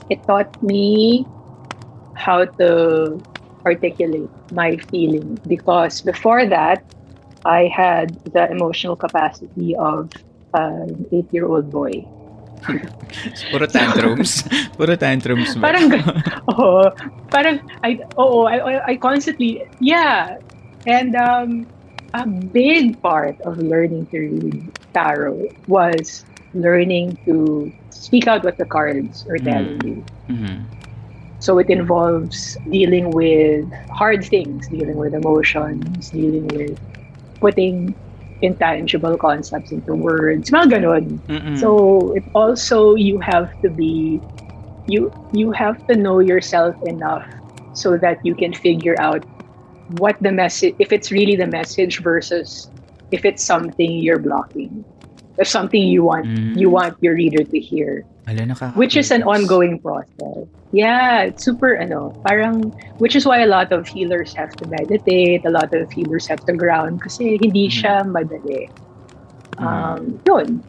it 0.10 0.24
taught 0.28 0.52
me 0.64 1.26
how 2.16 2.46
to 2.46 3.20
articulate 3.66 4.30
my 4.52 4.78
feeling 4.78 5.38
because 5.48 6.02
before 6.02 6.46
that, 6.46 6.84
I 7.46 7.68
had 7.68 8.18
the 8.34 8.50
emotional 8.50 8.96
capacity 8.96 9.76
of 9.76 10.12
an 10.54 11.06
eight-year-old 11.12 11.70
boy. 11.72 12.06
puro 13.52 13.68
tantrums 13.68 14.42
puro 14.78 14.96
tantrums 14.96 15.54
ba? 15.56 15.70
Parang, 15.70 15.88
oh, 16.50 16.90
parang, 17.30 17.62
I, 17.84 18.00
oh, 18.18 18.46
I, 18.46 18.58
I- 18.58 18.86
I 18.88 18.96
constantly, 18.98 19.62
yeah. 19.80 20.38
And 20.88 21.14
um, 21.16 21.68
a 22.14 22.26
big 22.26 23.02
part 23.02 23.38
of 23.42 23.58
learning 23.58 24.08
to 24.08 24.18
read 24.20 24.72
tarot 24.94 25.50
was 25.68 26.26
learning 26.56 27.18
to 27.26 27.72
speak 27.92 28.28
out 28.28 28.44
what 28.44 28.58
the 28.58 28.66
cards 28.66 29.28
are 29.30 29.38
telling 29.38 29.80
you. 29.84 30.04
Mhm. 30.30 30.64
So 31.40 31.60
it 31.60 31.70
involves 31.70 32.58
dealing 32.72 33.12
with 33.12 33.70
hard 33.92 34.24
things, 34.26 34.68
dealing 34.68 34.96
with 34.98 35.14
emotions, 35.14 36.10
dealing 36.10 36.48
with 36.48 36.80
putting 37.40 37.94
intangible 38.42 39.18
concepts 39.18 39.72
into 39.72 39.94
words, 39.94 40.50
mga. 40.50 40.82
Mm-mm. 40.82 41.58
So 41.60 42.14
it 42.16 42.24
also 42.34 42.96
you 42.96 43.20
have 43.20 43.52
to 43.62 43.70
be 43.70 44.22
you 44.88 45.12
you 45.32 45.52
have 45.52 45.78
to 45.88 45.96
know 45.96 46.20
yourself 46.20 46.76
enough 46.84 47.26
so 47.74 47.98
that 47.98 48.20
you 48.24 48.36
can 48.36 48.54
figure 48.54 48.96
out 49.00 49.24
what 50.00 50.16
the 50.22 50.32
message 50.32 50.76
if 50.80 50.92
it's 50.92 51.12
really 51.12 51.36
the 51.36 51.48
message 51.48 52.02
versus 52.02 52.70
if 53.12 53.26
it's 53.26 53.44
something 53.44 53.92
you're 54.02 54.20
blocking. 54.20 54.84
If 55.38 55.48
something 55.48 55.82
you 55.84 56.04
want 56.04 56.26
Mm. 56.26 56.56
you 56.56 56.70
want 56.70 56.96
your 57.04 57.16
reader 57.16 57.44
to 57.44 57.58
hear 57.60 58.04
Ala, 58.28 58.56
which 58.80 58.96
is 58.96 59.12
an 59.12 59.22
ongoing 59.24 59.80
process. 59.80 60.48
Yeah, 60.72 61.28
it's 61.30 61.44
super 61.44 61.76
ano, 61.76 62.16
parang 62.26 62.72
which 62.98 63.16
is 63.16 63.24
why 63.28 63.44
a 63.44 63.50
lot 63.52 63.72
of 63.72 63.86
healers 63.88 64.34
have 64.34 64.56
to 64.60 64.68
meditate, 64.68 65.44
a 65.46 65.52
lot 65.52 65.72
of 65.76 65.92
healers 65.92 66.26
have 66.28 66.44
to 66.48 66.54
ground 66.56 67.04
kasi 67.04 67.38
hindi 67.38 67.68
Mhm. 67.68 67.76
siya 67.76 67.96
madali. 68.08 68.72
Um, 69.58 70.20
yun. 70.28 70.64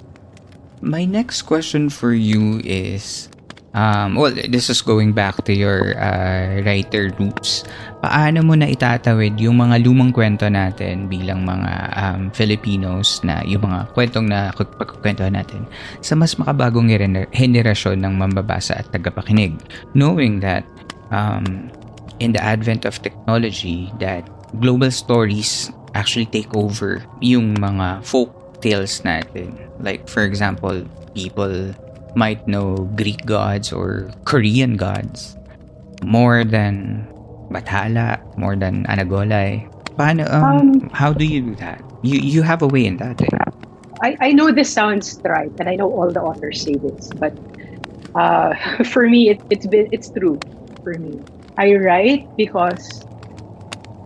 my 0.85 1.05
next 1.09 1.43
question 1.43 1.89
for 1.89 2.13
you 2.13 2.61
is 2.63 3.29
Um, 3.77 4.17
well, 4.17 4.33
this 4.33 4.73
is 4.73 4.81
going 4.81 5.13
back 5.13 5.45
to 5.45 5.53
your 5.53 5.93
uh, 6.01 6.65
writer 6.65 7.13
roots. 7.21 7.61
Paano 8.07 8.39
mo 8.47 8.55
na 8.55 8.71
itatawid 8.71 9.35
yung 9.43 9.59
mga 9.59 9.83
lumang 9.83 10.15
kwento 10.15 10.47
natin 10.47 11.11
bilang 11.11 11.43
mga 11.43 11.91
um, 11.99 12.31
Filipinos 12.31 13.19
na 13.27 13.43
yung 13.43 13.67
mga 13.67 13.91
kwentong 13.99 14.31
na 14.31 14.55
pagkukwentuhan 14.55 15.35
natin 15.35 15.67
sa 16.07 16.15
mas 16.15 16.39
makabagong 16.39 16.87
henerasyon 17.35 17.99
ng 17.99 18.15
mambabasa 18.15 18.79
at 18.79 18.87
tagapakinig? 18.95 19.59
Knowing 19.99 20.39
that 20.39 20.63
um, 21.11 21.67
in 22.23 22.31
the 22.31 22.39
advent 22.39 22.87
of 22.87 22.95
technology 23.03 23.91
that 23.99 24.23
global 24.63 24.95
stories 24.95 25.75
actually 25.99 26.31
take 26.31 26.55
over 26.55 27.03
yung 27.19 27.59
mga 27.59 28.07
folk 28.07 28.31
tales 28.63 29.03
natin. 29.03 29.51
Like 29.83 30.07
for 30.07 30.23
example, 30.23 30.87
people 31.11 31.75
might 32.15 32.47
know 32.47 32.87
Greek 32.95 33.27
gods 33.27 33.75
or 33.75 34.15
Korean 34.23 34.79
gods 34.79 35.35
more 36.07 36.47
than 36.47 37.03
Bathala, 37.57 38.21
more 38.37 38.57
than 38.57 38.85
Anagolay. 38.85 39.65
Paano, 39.97 40.29
um, 40.29 40.45
um, 40.45 40.91
how 40.93 41.13
do 41.13 41.25
you 41.25 41.41
do 41.41 41.55
that? 41.57 41.81
You 42.03 42.21
you 42.21 42.43
have 42.43 42.61
a 42.61 42.69
way 42.69 42.85
in 42.85 42.99
that. 42.99 43.17
Eh? 43.23 43.29
I, 44.05 44.17
I 44.21 44.33
know 44.33 44.53
this 44.53 44.69
sounds 44.69 45.17
trite, 45.25 45.57
and 45.59 45.69
I 45.69 45.77
know 45.77 45.89
all 45.89 46.11
the 46.13 46.21
authors 46.21 46.61
say 46.61 46.77
this, 46.77 47.09
but 47.17 47.33
uh, 48.15 48.53
for 48.93 49.09
me, 49.09 49.31
it, 49.31 49.41
it's 49.49 49.67
been 49.67 49.89
it's 49.91 50.13
true 50.13 50.39
for 50.85 50.93
me. 51.01 51.17
I 51.57 51.75
write 51.81 52.29
because 52.37 53.07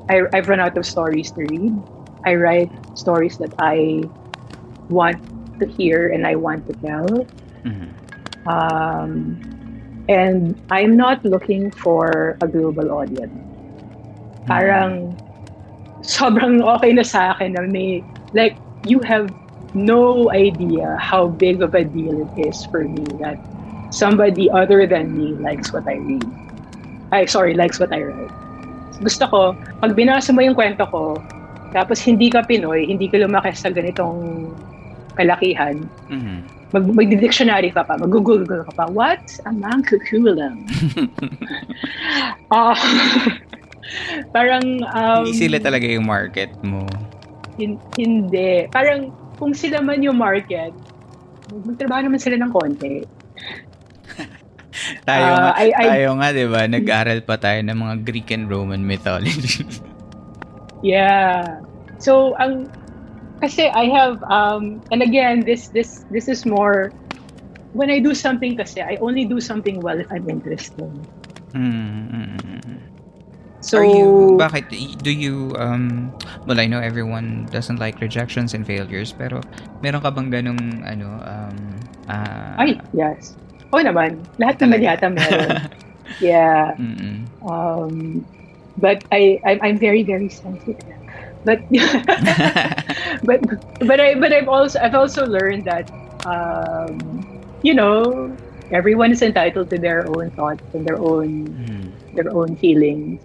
I, 0.08 0.22
I've 0.32 0.48
run 0.48 0.60
out 0.60 0.78
of 0.78 0.86
stories 0.86 1.32
to 1.32 1.42
read. 1.42 1.74
I 2.24 2.34
write 2.38 2.70
stories 2.94 3.38
that 3.38 3.54
I 3.58 4.06
want 4.88 5.18
to 5.58 5.66
hear 5.66 6.08
and 6.08 6.26
I 6.26 6.36
want 6.36 6.66
to 6.68 6.74
tell. 6.78 7.26
Mm-hmm. 7.66 8.48
Um, 8.48 9.59
and 10.08 10.56
I'm 10.70 10.96
not 10.96 11.24
looking 11.24 11.70
for 11.70 12.36
a 12.40 12.46
global 12.48 12.90
audience. 12.92 13.34
Parang 14.46 15.14
sobrang 16.00 16.64
okay 16.64 16.92
na 16.92 17.04
sa 17.04 17.36
akin 17.36 17.54
na 17.54 17.68
may, 17.68 18.02
like, 18.32 18.56
you 18.88 19.00
have 19.04 19.28
no 19.74 20.32
idea 20.32 20.96
how 20.98 21.28
big 21.28 21.62
of 21.62 21.74
a 21.74 21.84
deal 21.84 22.26
it 22.26 22.48
is 22.48 22.64
for 22.72 22.82
me 22.82 23.04
that 23.20 23.38
somebody 23.90 24.50
other 24.50 24.86
than 24.86 25.14
me 25.14 25.36
likes 25.38 25.72
what 25.72 25.86
I 25.86 26.00
read. 26.00 26.26
Ay, 27.12 27.26
sorry, 27.26 27.54
likes 27.54 27.78
what 27.78 27.92
I 27.92 28.02
write. 28.02 28.34
Gusto 29.02 29.26
ko, 29.26 29.40
pag 29.82 29.92
binasa 29.94 30.34
mo 30.34 30.42
yung 30.42 30.54
kwento 30.54 30.86
ko, 30.90 31.18
tapos 31.70 32.02
hindi 32.02 32.30
ka 32.30 32.42
Pinoy, 32.46 32.86
hindi 32.86 33.06
ka 33.06 33.22
lumaki 33.22 33.54
sa 33.54 33.70
ganitong 33.70 34.50
kalakihan, 35.14 35.86
mm-hmm 36.10 36.59
mag 36.70 36.84
magdi-dictionary 36.86 37.74
ka 37.74 37.82
pa, 37.82 37.98
mag-google 37.98 38.46
ka 38.46 38.72
pa, 38.74 38.86
what's 38.90 39.42
a 39.46 39.50
mancuculum? 39.50 40.66
uh, 42.50 42.74
parang... 44.34 44.62
Um, 44.94 45.24
hindi 45.26 45.36
sila 45.36 45.58
talaga 45.58 45.86
yung 45.86 46.06
market 46.06 46.50
mo. 46.62 46.86
Hin- 47.58 47.82
hindi. 47.98 48.66
Parang 48.70 49.12
kung 49.36 49.52
sila 49.56 49.80
man 49.80 50.04
yung 50.04 50.20
market, 50.20 50.72
magtrabaho 51.50 52.06
naman 52.06 52.20
sila 52.20 52.36
ng 52.38 52.52
konti. 52.52 53.04
tayo 55.08 55.24
uh, 55.26 55.34
nga, 55.34 55.50
I, 55.58 55.68
I, 55.74 55.86
tayo 55.96 56.08
nga, 56.20 56.28
di 56.30 56.46
ba? 56.46 56.60
Nag-aral 56.68 57.20
pa 57.26 57.36
tayo 57.40 57.58
ng 57.64 57.78
mga 57.78 57.94
Greek 58.06 58.28
and 58.30 58.46
Roman 58.46 58.84
mythology. 58.84 59.66
yeah. 60.84 61.60
So, 62.00 62.32
ang 62.40 62.72
kasi 63.40 63.66
I 63.72 63.88
have 63.88 64.22
um 64.28 64.84
and 64.92 65.00
again 65.02 65.40
this 65.40 65.72
this 65.72 66.04
this 66.12 66.28
is 66.28 66.44
more 66.44 66.92
when 67.72 67.90
I 67.90 67.98
do 67.98 68.14
something 68.14 68.56
kasi 68.56 68.84
I 68.84 69.00
only 69.00 69.24
do 69.24 69.40
something 69.40 69.80
well 69.80 69.98
if 69.98 70.06
I'm 70.12 70.28
interested. 70.28 70.90
Mm-hmm. 71.56 72.90
So 73.60 73.76
Are 73.80 73.84
you 73.84 74.40
bakit 74.40 74.72
do 75.04 75.12
you 75.12 75.52
um 75.60 76.12
well 76.48 76.56
I 76.60 76.64
know 76.64 76.80
everyone 76.80 77.48
doesn't 77.52 77.76
like 77.76 78.00
rejections 78.00 78.56
and 78.56 78.64
failures 78.64 79.12
pero 79.12 79.44
meron 79.84 80.00
ka 80.00 80.08
bang 80.12 80.32
ganung 80.32 80.60
ano 80.84 81.08
um 81.20 81.56
uh, 82.08 82.56
Ay, 82.56 82.80
yes. 82.96 83.36
Oo 83.70 83.84
naman. 83.84 84.20
Lahat 84.40 84.58
naman 84.64 84.80
yata 84.80 85.12
meron. 85.12 85.68
yeah. 86.24 86.72
Mm-mm. 86.80 87.28
Um 87.44 88.24
but 88.80 89.04
I 89.12 89.40
I'm, 89.44 89.60
I'm 89.60 89.76
very 89.76 90.02
very 90.08 90.32
sensitive 90.32 90.99
but 91.44 91.60
but 93.24 93.40
but 93.80 93.98
I 94.00 94.14
but 94.14 94.32
I've 94.32 94.48
also 94.48 94.78
I've 94.80 94.94
also 94.94 95.26
learned 95.26 95.64
that 95.64 95.88
um, 96.26 96.96
you 97.62 97.74
know 97.74 98.28
everyone 98.70 99.10
is 99.10 99.22
entitled 99.22 99.70
to 99.70 99.78
their 99.78 100.06
own 100.08 100.30
thoughts 100.32 100.62
and 100.74 100.86
their 100.86 100.98
own 100.98 101.48
mm. 101.48 101.84
their 102.14 102.30
own 102.32 102.56
feelings. 102.56 103.20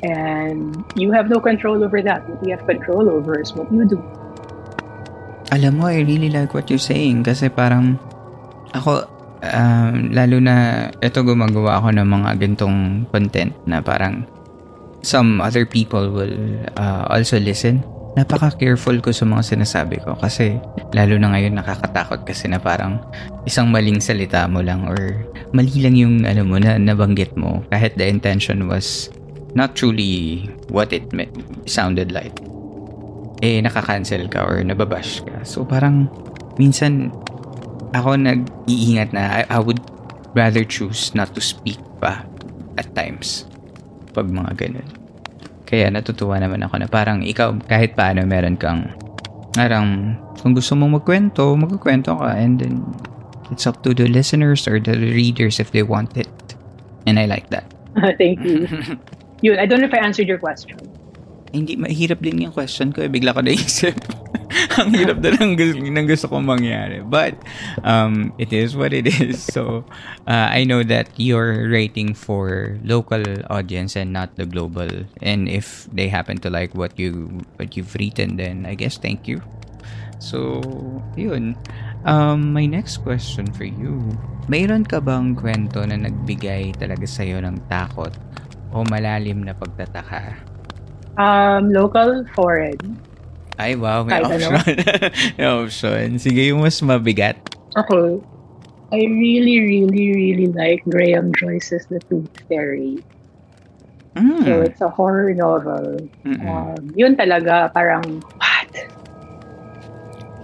And 0.00 0.72
you 0.96 1.12
have 1.12 1.28
no 1.28 1.44
control 1.44 1.84
over 1.84 2.00
that. 2.00 2.24
What 2.24 2.40
you 2.40 2.56
have 2.56 2.64
control 2.64 3.04
over 3.12 3.36
is 3.36 3.52
what 3.52 3.68
you 3.68 3.84
do. 3.84 4.00
Alam 5.52 5.76
mo 5.76 5.92
I 5.92 6.00
really 6.00 6.32
like 6.32 6.56
what 6.56 6.72
you're 6.72 6.80
saying 6.80 7.28
kasi 7.28 7.52
parang 7.52 8.00
ako 8.72 9.04
um, 9.44 10.14
lalo 10.14 10.36
na 10.40 10.88
ito 11.04 11.20
gumagawa 11.20 11.80
ako 11.80 11.88
ng 11.92 12.06
mga 12.08 12.30
gantong 12.40 12.78
content 13.12 13.52
na 13.68 13.84
parang 13.84 14.24
some 15.02 15.40
other 15.40 15.64
people 15.64 16.12
will 16.12 16.36
uh, 16.76 17.08
also 17.08 17.40
listen. 17.40 17.84
Napaka-careful 18.18 18.98
ko 19.00 19.14
sa 19.14 19.22
mga 19.22 19.54
sinasabi 19.54 20.02
ko 20.02 20.18
kasi 20.18 20.58
lalo 20.90 21.14
na 21.14 21.30
ngayon 21.30 21.54
nakakatakot 21.62 22.26
kasi 22.26 22.50
na 22.50 22.58
parang 22.58 22.98
isang 23.46 23.70
maling 23.70 24.02
salita 24.02 24.50
mo 24.50 24.60
lang 24.66 24.82
or 24.90 25.22
mali 25.54 25.78
lang 25.78 25.94
yung 25.94 26.26
ano 26.26 26.42
mo 26.42 26.58
na 26.58 26.74
nabanggit 26.74 27.38
mo 27.38 27.62
kahit 27.70 27.94
the 27.94 28.02
intention 28.02 28.66
was 28.66 29.08
not 29.54 29.78
truly 29.78 30.42
what 30.74 30.90
it 30.90 31.06
sounded 31.70 32.10
like. 32.10 32.34
Eh, 33.40 33.62
nakakancel 33.62 34.26
ka 34.26 34.42
or 34.42 34.60
nababash 34.66 35.22
ka. 35.22 35.46
So 35.46 35.62
parang 35.62 36.10
minsan 36.58 37.14
ako 37.94 38.18
nag-iingat 38.18 39.14
na 39.14 39.46
I, 39.46 39.54
I 39.54 39.58
would 39.62 39.80
rather 40.34 40.66
choose 40.66 41.14
not 41.14 41.30
to 41.38 41.42
speak 41.42 41.78
pa 42.02 42.26
at 42.74 42.90
times 42.98 43.46
pag 44.10 44.28
mga 44.28 44.52
ganun. 44.58 44.88
Kaya 45.66 45.86
natutuwa 45.86 46.36
naman 46.42 46.66
ako 46.66 46.82
na 46.82 46.88
parang 46.90 47.22
ikaw 47.22 47.54
kahit 47.70 47.94
paano 47.94 48.26
meron 48.26 48.58
kang 48.58 48.90
parang 49.54 50.18
kung 50.42 50.54
gusto 50.54 50.74
mong 50.74 51.02
magkwento, 51.02 51.54
magkwento 51.54 52.18
ka 52.18 52.34
and 52.34 52.58
then 52.58 52.82
it's 53.50 53.66
up 53.66 53.82
to 53.82 53.94
the 53.94 54.06
listeners 54.10 54.66
or 54.66 54.78
the 54.78 54.94
readers 54.94 55.58
if 55.58 55.70
they 55.70 55.82
want 55.82 56.14
it. 56.18 56.30
And 57.06 57.18
I 57.18 57.26
like 57.26 57.50
that. 57.50 57.66
Thank 58.20 58.42
you. 58.42 58.66
Yun, 59.42 59.56
I 59.58 59.64
don't 59.66 59.80
know 59.80 59.88
if 59.88 59.94
I 59.94 60.02
answered 60.04 60.28
your 60.28 60.38
question. 60.38 60.76
Hindi, 61.50 61.74
mahirap 61.74 62.22
din 62.22 62.46
yung 62.46 62.54
question 62.54 62.94
ko. 62.94 63.02
Eh. 63.02 63.10
Bigla 63.10 63.34
ko 63.34 63.42
naisip. 63.42 63.96
ang 64.78 64.90
hirap 64.94 65.22
na 65.22 65.34
ng, 65.38 65.54
ng 65.56 66.06
gusto 66.06 66.26
kong 66.26 66.46
mangyari. 66.46 67.02
But, 67.02 67.38
um, 67.82 68.34
it 68.38 68.52
is 68.52 68.74
what 68.76 68.92
it 68.92 69.06
is. 69.06 69.42
So, 69.50 69.84
uh, 70.30 70.48
I 70.50 70.62
know 70.62 70.86
that 70.86 71.10
you're 71.18 71.68
rating 71.68 72.14
for 72.14 72.78
local 72.86 73.22
audience 73.50 73.96
and 73.96 74.12
not 74.12 74.36
the 74.36 74.46
global. 74.46 74.88
And 75.20 75.48
if 75.50 75.90
they 75.90 76.06
happen 76.06 76.38
to 76.46 76.50
like 76.50 76.70
what 76.74 76.94
you 76.94 77.42
what 77.58 77.74
you've 77.74 77.92
written, 77.98 78.38
then 78.38 78.62
I 78.62 78.78
guess 78.78 78.94
thank 78.94 79.26
you. 79.26 79.42
So, 80.22 80.62
yun. 81.18 81.58
Um, 82.06 82.52
my 82.52 82.64
next 82.64 83.02
question 83.02 83.50
for 83.50 83.66
you. 83.66 84.00
Mayroon 84.46 84.86
ka 84.86 85.02
bang 85.02 85.34
kwento 85.34 85.82
na 85.82 85.98
nagbigay 85.98 86.78
talaga 86.78 87.04
sa'yo 87.04 87.42
ng 87.42 87.66
takot 87.66 88.14
o 88.70 88.86
malalim 88.86 89.42
na 89.42 89.52
pagtataka 89.56 90.46
Um, 91.18 91.74
local, 91.74 92.24
foreign. 92.32 92.78
Ay, 93.60 93.76
wow. 93.76 94.08
May 94.08 94.16
Kahit 94.16 94.40
option. 94.40 94.72
May 95.36 95.44
option. 95.44 96.08
Sige, 96.16 96.48
yung 96.48 96.64
mas 96.64 96.80
mabigat. 96.80 97.36
Okay. 97.76 98.16
I 98.90 99.00
really, 99.04 99.60
really, 99.60 100.04
really 100.16 100.48
like 100.48 100.80
Graham 100.88 101.30
Joyce's 101.36 101.84
The 101.92 102.00
Tooth 102.08 102.32
Fairy. 102.48 103.04
Mm. 104.16 104.42
So, 104.48 104.52
it's 104.64 104.80
a 104.80 104.88
horror 104.88 105.36
novel. 105.36 106.00
Um, 106.24 106.90
yun 106.96 107.14
talaga, 107.14 107.70
parang, 107.70 108.24
what? 108.40 108.72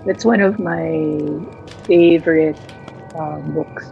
That's 0.05 0.23
one 0.23 0.45
of 0.45 0.61
my 0.61 1.03
favorite 1.89 2.61
um, 3.19 3.57
books. 3.57 3.91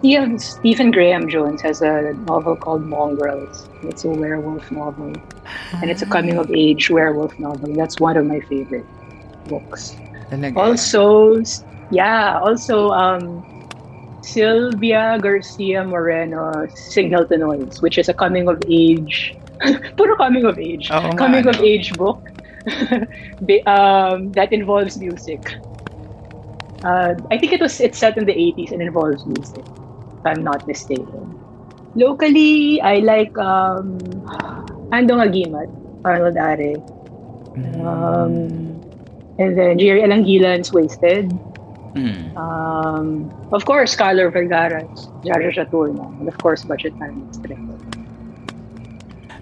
Stephen, 0.00 0.38
Stephen 0.38 0.90
Graham 0.90 1.28
Jones 1.28 1.60
has 1.60 1.82
a 1.82 2.16
novel 2.24 2.56
called 2.56 2.82
Mongrels. 2.82 3.68
It's 3.82 4.02
a 4.04 4.08
werewolf 4.08 4.72
novel. 4.72 5.12
And 5.80 5.90
it's 5.90 6.02
a 6.02 6.06
coming 6.06 6.38
of 6.38 6.50
age 6.50 6.90
werewolf 6.90 7.38
novel. 7.38 7.74
That's 7.74 7.98
one 8.00 8.16
of 8.16 8.26
my 8.26 8.40
favorite 8.40 8.86
books. 9.46 9.96
Also, 10.56 11.42
yeah, 11.90 12.38
also 12.38 12.90
um, 12.90 13.44
Sylvia 14.22 15.18
Garcia 15.20 15.84
Moreno, 15.84 16.66
Signal 16.74 17.26
to 17.26 17.38
Noise, 17.38 17.82
which 17.82 17.98
is 17.98 18.08
a 18.08 18.14
coming 18.14 18.48
of 18.48 18.62
age, 18.68 19.36
puro 19.96 20.16
coming 20.16 20.44
of 20.44 20.58
age, 20.58 20.90
oh, 20.90 21.12
coming 21.16 21.46
of 21.46 21.56
age 21.60 21.92
book 21.94 22.22
um, 23.66 24.32
that 24.32 24.48
involves 24.52 24.98
music. 24.98 25.42
Uh, 26.84 27.14
I 27.30 27.38
think 27.38 27.52
it 27.52 27.60
was 27.60 27.80
it's 27.80 27.98
set 27.98 28.16
in 28.16 28.24
the 28.24 28.32
80s 28.32 28.72
and 28.72 28.82
involves 28.82 29.26
music, 29.26 29.64
if 29.64 30.26
I'm 30.26 30.42
not 30.42 30.66
mistaken. 30.66 31.38
Locally, 31.94 32.80
I 32.80 32.98
like 33.00 33.36
um, 33.38 33.98
Andong 34.92 35.20
Agimat, 35.20 35.68
Arnold 36.04 36.36
Are. 36.36 36.76
Um, 37.86 38.80
and 39.38 39.58
then 39.58 39.78
Jerry 39.78 40.02
Alangilan's 40.02 40.72
Wasted. 40.72 41.30
Mm. 41.94 42.36
Um, 42.36 43.30
of 43.52 43.64
course, 43.64 43.96
Carlo 43.96 44.30
Vergara's 44.30 45.08
Jaja 45.24 45.52
Saturno. 45.54 46.06
And 46.20 46.28
of 46.28 46.38
course, 46.38 46.64
Budget 46.64 46.94
Man 46.96 47.26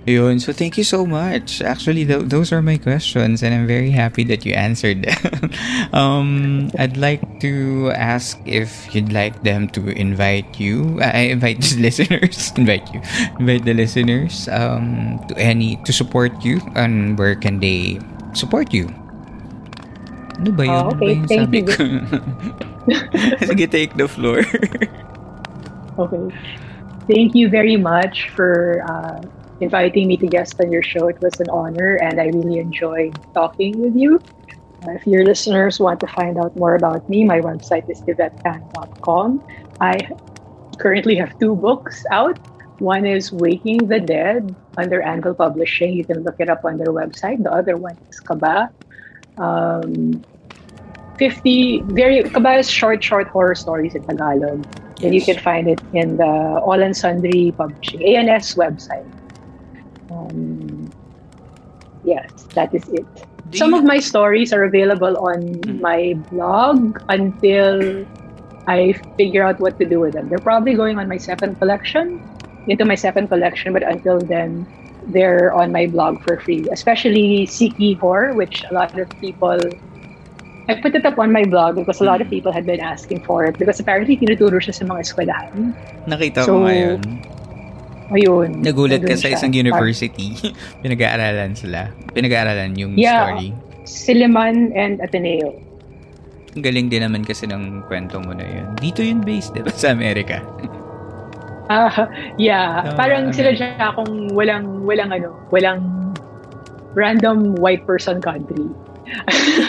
Yun. 0.08 0.40
So, 0.40 0.56
thank 0.56 0.80
you 0.80 0.84
so 0.88 1.04
much. 1.04 1.60
Actually, 1.60 2.08
th- 2.08 2.32
those 2.32 2.48
are 2.48 2.64
my 2.64 2.80
questions 2.80 3.42
and 3.44 3.52
I'm 3.52 3.66
very 3.68 3.92
happy 3.92 4.24
that 4.24 4.48
you 4.48 4.56
answered 4.56 5.04
them. 5.04 5.52
um, 5.92 6.70
I'd 6.78 6.96
like 6.96 7.20
to 7.44 7.92
ask 7.92 8.40
if 8.48 8.88
you'd 8.94 9.12
like 9.12 9.44
them 9.44 9.68
to 9.76 9.92
invite 9.92 10.58
you. 10.58 10.96
I 11.04 11.28
invite 11.28 11.60
the 11.60 11.76
listeners. 11.84 12.52
invite 12.56 12.88
you. 12.94 13.04
Invite 13.38 13.68
the 13.68 13.74
listeners 13.74 14.48
um, 14.48 15.20
to 15.28 15.36
any, 15.36 15.76
to 15.84 15.92
support 15.92 16.32
you 16.40 16.64
and 16.74 17.18
where 17.18 17.36
can 17.36 17.60
they 17.60 18.00
support 18.32 18.72
you? 18.72 18.88
Ano 20.40 20.56
ba 20.56 20.64
yun? 20.64 20.72
Oh, 20.72 20.90
okay. 20.96 21.12
Ano 21.20 21.20
ba 21.20 21.28
Thank 21.28 21.52
you. 21.52 21.66
Sige, 23.44 23.68
take 23.68 23.92
the 24.00 24.08
floor. 24.08 24.40
Okay. 26.00 26.24
Thank 27.04 27.34
you 27.34 27.52
very 27.52 27.76
much 27.76 28.32
for 28.32 28.80
uh, 28.88 29.20
inviting 29.60 30.08
me 30.08 30.16
to 30.16 30.26
guest 30.26 30.60
on 30.60 30.70
your 30.70 30.82
show. 30.82 31.08
It 31.08 31.20
was 31.20 31.40
an 31.40 31.50
honor, 31.50 31.96
and 31.96 32.20
I 32.20 32.26
really 32.26 32.58
enjoyed 32.58 33.18
talking 33.34 33.80
with 33.80 33.96
you. 33.96 34.20
Uh, 34.86 34.92
if 34.92 35.06
your 35.06 35.24
listeners 35.24 35.80
want 35.80 35.98
to 36.00 36.06
find 36.06 36.38
out 36.38 36.54
more 36.56 36.76
about 36.76 37.08
me, 37.08 37.24
my 37.24 37.40
website 37.40 37.88
is 37.90 38.00
yvettetan.com. 38.02 39.42
I 39.80 40.10
currently 40.78 41.16
have 41.16 41.38
two 41.38 41.56
books 41.56 42.04
out. 42.10 42.38
One 42.78 43.04
is 43.04 43.32
Waking 43.32 43.88
the 43.88 43.98
Dead 43.98 44.54
under 44.76 45.02
Anvil 45.02 45.34
Publishing. 45.34 45.92
You 45.92 46.04
can 46.04 46.22
look 46.22 46.36
it 46.38 46.48
up 46.48 46.64
on 46.64 46.78
their 46.78 46.94
website. 46.94 47.42
The 47.42 47.52
other 47.52 47.76
one 47.76 47.98
is 48.08 48.20
Kaba. 48.20 48.70
Um, 49.36 50.22
50 51.18 51.82
very 51.86 52.22
Kaba 52.22 52.58
is 52.58 52.70
short, 52.70 53.02
short 53.02 53.26
horror 53.26 53.56
stories 53.56 53.96
in 53.96 54.04
Tagalog. 54.04 54.64
And 55.02 55.14
you 55.14 55.22
can 55.22 55.38
find 55.38 55.68
it 55.68 55.80
in 55.92 56.16
the 56.16 56.24
All 56.24 56.80
and 56.80 56.96
Sundry 56.96 57.52
Publishing, 57.56 58.16
ANS 58.16 58.54
website. 58.54 59.06
Um, 60.10 60.90
yes, 62.04 62.28
that 62.54 62.74
is 62.74 62.88
it. 62.88 63.04
Do 63.50 63.56
Some 63.58 63.72
you- 63.72 63.78
of 63.78 63.84
my 63.84 63.98
stories 63.98 64.52
are 64.52 64.64
available 64.64 65.16
on 65.18 65.60
Mm. 65.64 65.80
my 65.80 66.14
blog 66.30 67.00
until 67.08 68.04
I 68.68 68.92
figure 69.16 69.40
out 69.44 69.60
what 69.60 69.80
to 69.80 69.84
do 69.88 70.00
with 70.00 70.12
them. 70.12 70.28
They're 70.28 70.42
probably 70.44 70.74
going 70.76 70.98
on 71.00 71.08
my 71.08 71.16
second 71.16 71.56
collection, 71.56 72.20
into 72.68 72.84
my 72.84 72.94
second 72.96 73.28
collection, 73.32 73.72
but 73.72 73.80
until 73.82 74.20
then, 74.20 74.68
they're 75.08 75.52
on 75.56 75.72
my 75.72 75.88
blog 75.88 76.20
for 76.20 76.36
free. 76.44 76.68
Especially 76.68 77.48
Siki 77.48 77.96
Horror, 77.96 78.36
which 78.36 78.64
a 78.68 78.74
lot 78.74 78.92
of 78.98 79.08
people 79.24 79.56
I 80.68 80.76
put 80.84 80.92
it 80.92 81.00
up 81.08 81.16
on 81.16 81.32
my 81.32 81.48
blog 81.48 81.80
because 81.80 82.04
a 82.04 82.04
lot 82.04 82.20
of 82.20 82.28
Mm. 82.28 82.36
people 82.36 82.52
had 82.52 82.68
been 82.68 82.76
asking 82.84 83.24
for 83.24 83.48
it 83.48 83.56
because 83.56 83.80
apparently 83.80 84.20
tinuturo 84.20 84.60
siya 84.60 84.76
sa 84.76 84.84
mga 84.84 85.00
eskwelahan. 85.00 85.72
Nakita 86.04 86.44
So, 86.44 86.60
ko 86.60 86.68
ngayon. 86.68 87.00
Ayun. 88.08 88.64
Nagulat 88.64 89.04
ka 89.04 89.14
sa 89.14 89.28
siya. 89.28 89.36
isang 89.36 89.52
university. 89.52 90.32
Pinag-aaralan 90.82 91.52
sila. 91.52 91.92
Pinag-aaralan 92.12 92.72
yung 92.74 92.96
Yeah. 92.96 93.28
story. 93.28 93.52
Siliman 93.84 94.72
and 94.72 95.00
Ateneo. 95.00 95.52
Ang 96.56 96.62
galing 96.64 96.88
din 96.88 97.04
naman 97.04 97.22
kasi 97.22 97.44
ng 97.44 97.84
kwento 97.84 98.16
mo 98.18 98.32
na 98.32 98.44
yun. 98.44 98.72
Dito 98.76 99.04
yun 99.04 99.20
based, 99.20 99.52
di 99.52 99.60
ba? 99.60 99.68
Sa 99.76 99.92
Amerika. 99.92 100.40
Ah, 101.68 102.08
yeah. 102.40 102.80
Tama, 102.88 102.96
Parang 102.96 103.24
sila 103.30 103.52
okay. 103.52 103.60
siya 103.60 103.92
kung 103.92 104.32
walang, 104.32 104.88
walang 104.88 105.12
ano, 105.12 105.36
walang 105.52 105.84
random 106.96 107.52
white 107.60 107.84
person 107.84 108.24
country. 108.24 108.64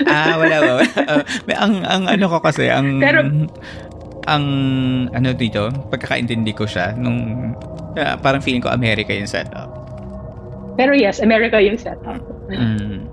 ah, 0.08 0.36
wala 0.36 0.56
ba? 0.60 0.72
Uh, 0.96 1.24
may- 1.48 1.60
ang, 1.60 1.84
ang 1.84 2.04
ano 2.08 2.26
ko 2.28 2.40
kasi, 2.40 2.68
ang... 2.72 3.00
Pero- 3.00 3.28
ang 4.30 4.45
ano 5.09 5.34
dito, 5.34 5.73
pagkakaintindi 5.89 6.53
ko 6.53 6.69
siya, 6.69 6.93
nung 6.93 7.51
ah, 7.97 8.15
parang 8.21 8.45
feeling 8.45 8.61
ko 8.61 8.69
Amerika 8.69 9.09
yung 9.09 9.25
setup. 9.25 9.73
Pero 10.77 10.93
yes, 10.93 11.19
America 11.19 11.57
yung 11.57 11.75
setup. 11.75 12.21
Mm. 12.47 13.09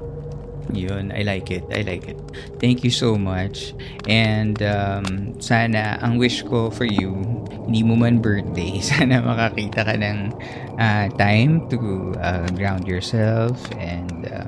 Yun, 0.75 1.15
I 1.15 1.23
like 1.23 1.51
it. 1.55 1.63
I 1.71 1.87
like 1.87 2.11
it. 2.11 2.19
Thank 2.59 2.83
you 2.83 2.91
so 2.91 3.15
much. 3.15 3.71
And 4.11 4.59
um, 4.67 5.39
sana, 5.39 5.95
ang 6.03 6.19
wish 6.19 6.43
ko 6.43 6.75
for 6.75 6.87
you, 6.87 7.23
hindi 7.71 7.87
mo 7.87 7.95
man 7.95 8.19
birthday, 8.19 8.83
sana 8.95 9.23
makakita 9.23 9.87
ka 9.87 9.95
ng 9.95 10.35
ah, 10.79 11.07
time 11.15 11.63
to 11.71 11.79
uh, 12.19 12.47
ground 12.59 12.85
yourself 12.91 13.57
and 13.79 14.27
uh, 14.27 14.47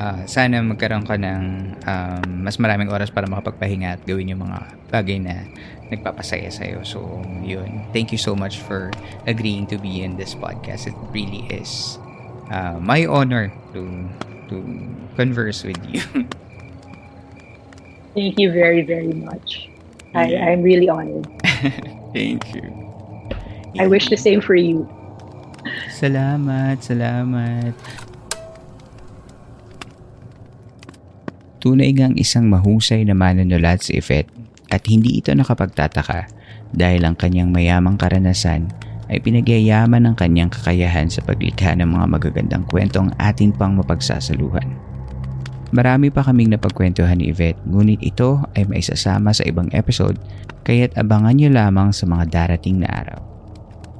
ah, 0.00 0.22
sana 0.28 0.60
magkaroon 0.60 1.04
ka 1.04 1.16
ng 1.16 1.44
um, 1.84 2.26
mas 2.44 2.56
maraming 2.60 2.88
oras 2.88 3.12
para 3.12 3.28
makapagpahinga 3.28 3.96
at 3.96 4.02
gawin 4.04 4.32
yung 4.32 4.44
mga 4.44 4.60
bagay 4.92 5.18
na 5.20 5.44
nagpapasaya 5.90 6.50
sa'yo. 6.50 6.82
So, 6.82 7.00
yun. 7.42 7.86
Thank 7.92 8.10
you 8.10 8.18
so 8.18 8.34
much 8.34 8.58
for 8.62 8.90
agreeing 9.26 9.66
to 9.70 9.78
be 9.78 10.02
in 10.02 10.16
this 10.16 10.34
podcast. 10.34 10.86
It 10.86 10.96
really 11.14 11.46
is 11.50 11.98
uh, 12.50 12.78
my 12.82 13.06
honor 13.06 13.52
to 13.74 13.82
to 14.50 14.56
converse 15.14 15.62
with 15.62 15.78
you. 15.86 16.02
Thank 18.16 18.40
you 18.40 18.50
very, 18.50 18.82
very 18.82 19.12
much. 19.12 19.68
I. 20.14 20.34
I'm 20.34 20.62
really 20.62 20.88
honored. 20.88 21.28
Thank 22.16 22.54
you. 22.54 22.64
I 23.76 23.86
wish 23.86 24.08
the 24.08 24.16
same 24.16 24.40
for 24.40 24.56
you. 24.56 24.88
Salamat, 25.92 26.80
salamat. 26.80 27.76
Tunay 31.60 31.90
ngang 31.92 32.14
isang 32.16 32.46
mahusay 32.48 33.02
na 33.04 33.12
manunulat 33.12 33.82
si 33.82 33.98
Yvette 33.98 34.35
at 34.70 34.82
hindi 34.86 35.18
ito 35.18 35.30
nakapagtataka 35.32 36.30
dahil 36.74 37.06
ang 37.06 37.14
kanyang 37.14 37.50
mayamang 37.54 37.94
karanasan 37.94 38.68
ay 39.06 39.22
pinagyayaman 39.22 40.02
ng 40.10 40.14
kanyang 40.18 40.50
kakayahan 40.50 41.06
sa 41.06 41.22
paglikha 41.22 41.78
ng 41.78 41.86
mga 41.86 42.06
magagandang 42.10 42.64
kwentong 42.66 43.14
ating 43.22 43.54
pang 43.54 43.78
mapagsasaluhan. 43.78 44.66
Marami 45.74 46.10
pa 46.10 46.22
kaming 46.22 46.54
napagkwentuhan 46.54 47.18
ni 47.18 47.30
Yvette 47.30 47.58
ngunit 47.66 48.02
ito 48.02 48.42
ay 48.54 48.66
maisasama 48.66 49.34
sa 49.34 49.42
ibang 49.46 49.70
episode 49.74 50.18
kaya't 50.66 50.98
abangan 50.98 51.34
nyo 51.38 51.50
lamang 51.50 51.94
sa 51.94 52.06
mga 52.10 52.26
darating 52.30 52.82
na 52.82 52.90
araw. 52.90 53.22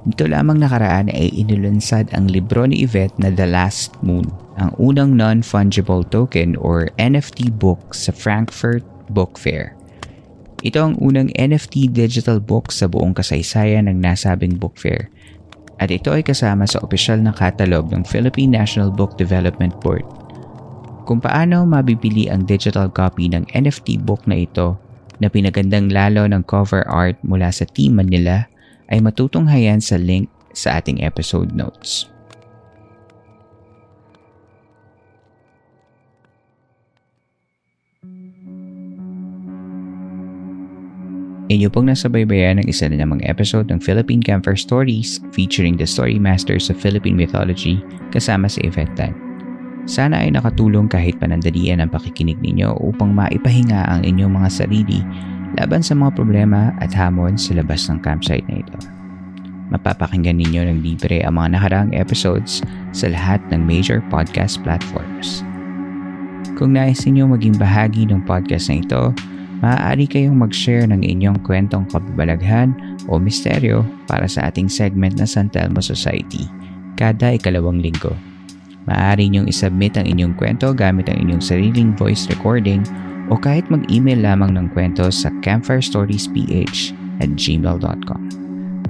Dito 0.06 0.30
lamang 0.30 0.62
nakaraan 0.62 1.10
ay 1.10 1.34
inilunsad 1.34 2.14
ang 2.14 2.30
libro 2.30 2.62
ni 2.66 2.86
Yvette 2.86 3.18
na 3.18 3.30
The 3.30 3.46
Last 3.46 3.94
Moon, 4.06 4.26
ang 4.54 4.70
unang 4.78 5.18
non-fungible 5.18 6.06
token 6.06 6.54
or 6.62 6.90
NFT 6.98 7.50
book 7.58 7.90
sa 7.90 8.14
Frankfurt 8.14 8.86
Book 9.10 9.34
Fair. 9.34 9.75
Ito 10.64 10.78
ang 10.80 10.94
unang 11.02 11.28
NFT 11.36 11.92
digital 11.92 12.40
book 12.40 12.72
sa 12.72 12.88
buong 12.88 13.12
kasaysayan 13.12 13.92
ng 13.92 14.00
nasabing 14.00 14.56
book 14.56 14.80
fair. 14.80 15.12
At 15.76 15.92
ito 15.92 16.08
ay 16.08 16.24
kasama 16.24 16.64
sa 16.64 16.80
opisyal 16.80 17.20
na 17.20 17.36
catalog 17.36 17.92
ng 17.92 18.08
Philippine 18.08 18.56
National 18.56 18.88
Book 18.88 19.20
Development 19.20 19.76
Board. 19.84 20.08
Kung 21.04 21.20
paano 21.20 21.68
mabibili 21.68 22.32
ang 22.32 22.48
digital 22.48 22.88
copy 22.88 23.28
ng 23.28 23.44
NFT 23.52 24.00
book 24.02 24.24
na 24.24 24.42
ito 24.42 24.80
na 25.20 25.28
pinagandang 25.28 25.92
lalo 25.92 26.24
ng 26.24 26.42
cover 26.48 26.82
art 26.88 27.20
mula 27.20 27.52
sa 27.52 27.68
team 27.68 28.00
Manila 28.00 28.48
ay 28.88 29.04
matutunghayan 29.04 29.84
sa 29.84 30.00
link 30.00 30.32
sa 30.56 30.80
ating 30.80 31.04
episode 31.04 31.52
notes. 31.52 32.08
Inyo 41.46 41.70
pong 41.70 41.94
nasabaybayan 41.94 42.58
ng 42.58 42.66
isa 42.66 42.90
na 42.90 42.98
namang 42.98 43.22
episode 43.22 43.70
ng 43.70 43.78
Philippine 43.78 44.18
Camper 44.18 44.58
Stories 44.58 45.22
featuring 45.30 45.78
the 45.78 45.86
story 45.86 46.18
masters 46.18 46.66
of 46.66 46.74
Philippine 46.74 47.14
mythology 47.14 47.78
kasama 48.10 48.50
si 48.50 48.58
Yvette 48.66 48.90
Tan. 48.98 49.14
Sana 49.86 50.26
ay 50.26 50.34
nakatulong 50.34 50.90
kahit 50.90 51.14
panandalian 51.22 51.78
ang 51.78 51.94
pakikinig 51.94 52.42
ninyo 52.42 52.74
upang 52.82 53.14
maipahinga 53.14 53.86
ang 53.86 54.02
inyong 54.02 54.34
mga 54.34 54.50
sarili 54.50 55.06
laban 55.54 55.86
sa 55.86 55.94
mga 55.94 56.18
problema 56.18 56.74
at 56.82 56.90
hamon 56.90 57.38
sa 57.38 57.54
labas 57.54 57.86
ng 57.86 58.02
campsite 58.02 58.42
na 58.50 58.66
ito. 58.66 58.78
Mapapakinggan 59.70 60.42
ninyo 60.42 60.66
ng 60.66 60.78
libre 60.82 61.22
ang 61.22 61.38
mga 61.38 61.62
nakaraang 61.62 61.94
episodes 61.94 62.58
sa 62.90 63.06
lahat 63.06 63.38
ng 63.54 63.62
major 63.62 64.02
podcast 64.10 64.58
platforms. 64.66 65.46
Kung 66.58 66.74
nais 66.74 67.06
ninyo 67.06 67.30
maging 67.30 67.54
bahagi 67.54 68.02
ng 68.10 68.26
podcast 68.26 68.66
na 68.66 68.82
ito, 68.82 69.14
maaari 69.64 70.04
kayong 70.04 70.36
mag-share 70.36 70.84
ng 70.88 71.00
inyong 71.00 71.40
kwentong 71.46 71.88
kababalaghan 71.88 72.76
o 73.08 73.16
misteryo 73.16 73.86
para 74.10 74.28
sa 74.28 74.48
ating 74.50 74.68
segment 74.68 75.16
na 75.16 75.28
San 75.28 75.48
Telmo 75.48 75.80
Society 75.80 76.44
kada 76.96 77.36
ikalawang 77.36 77.80
linggo. 77.80 78.12
Maaari 78.86 79.26
niyong 79.28 79.50
isubmit 79.50 79.98
ang 79.98 80.06
inyong 80.06 80.38
kwento 80.38 80.70
gamit 80.70 81.10
ang 81.10 81.18
inyong 81.18 81.42
sariling 81.42 81.92
voice 81.98 82.30
recording 82.30 82.86
o 83.28 83.34
kahit 83.34 83.66
mag-email 83.66 84.22
lamang 84.22 84.54
ng 84.54 84.70
kwento 84.70 85.10
sa 85.10 85.28
campfirestoriesph 85.42 86.94
at 87.18 87.30
gmail.com. 87.34 88.22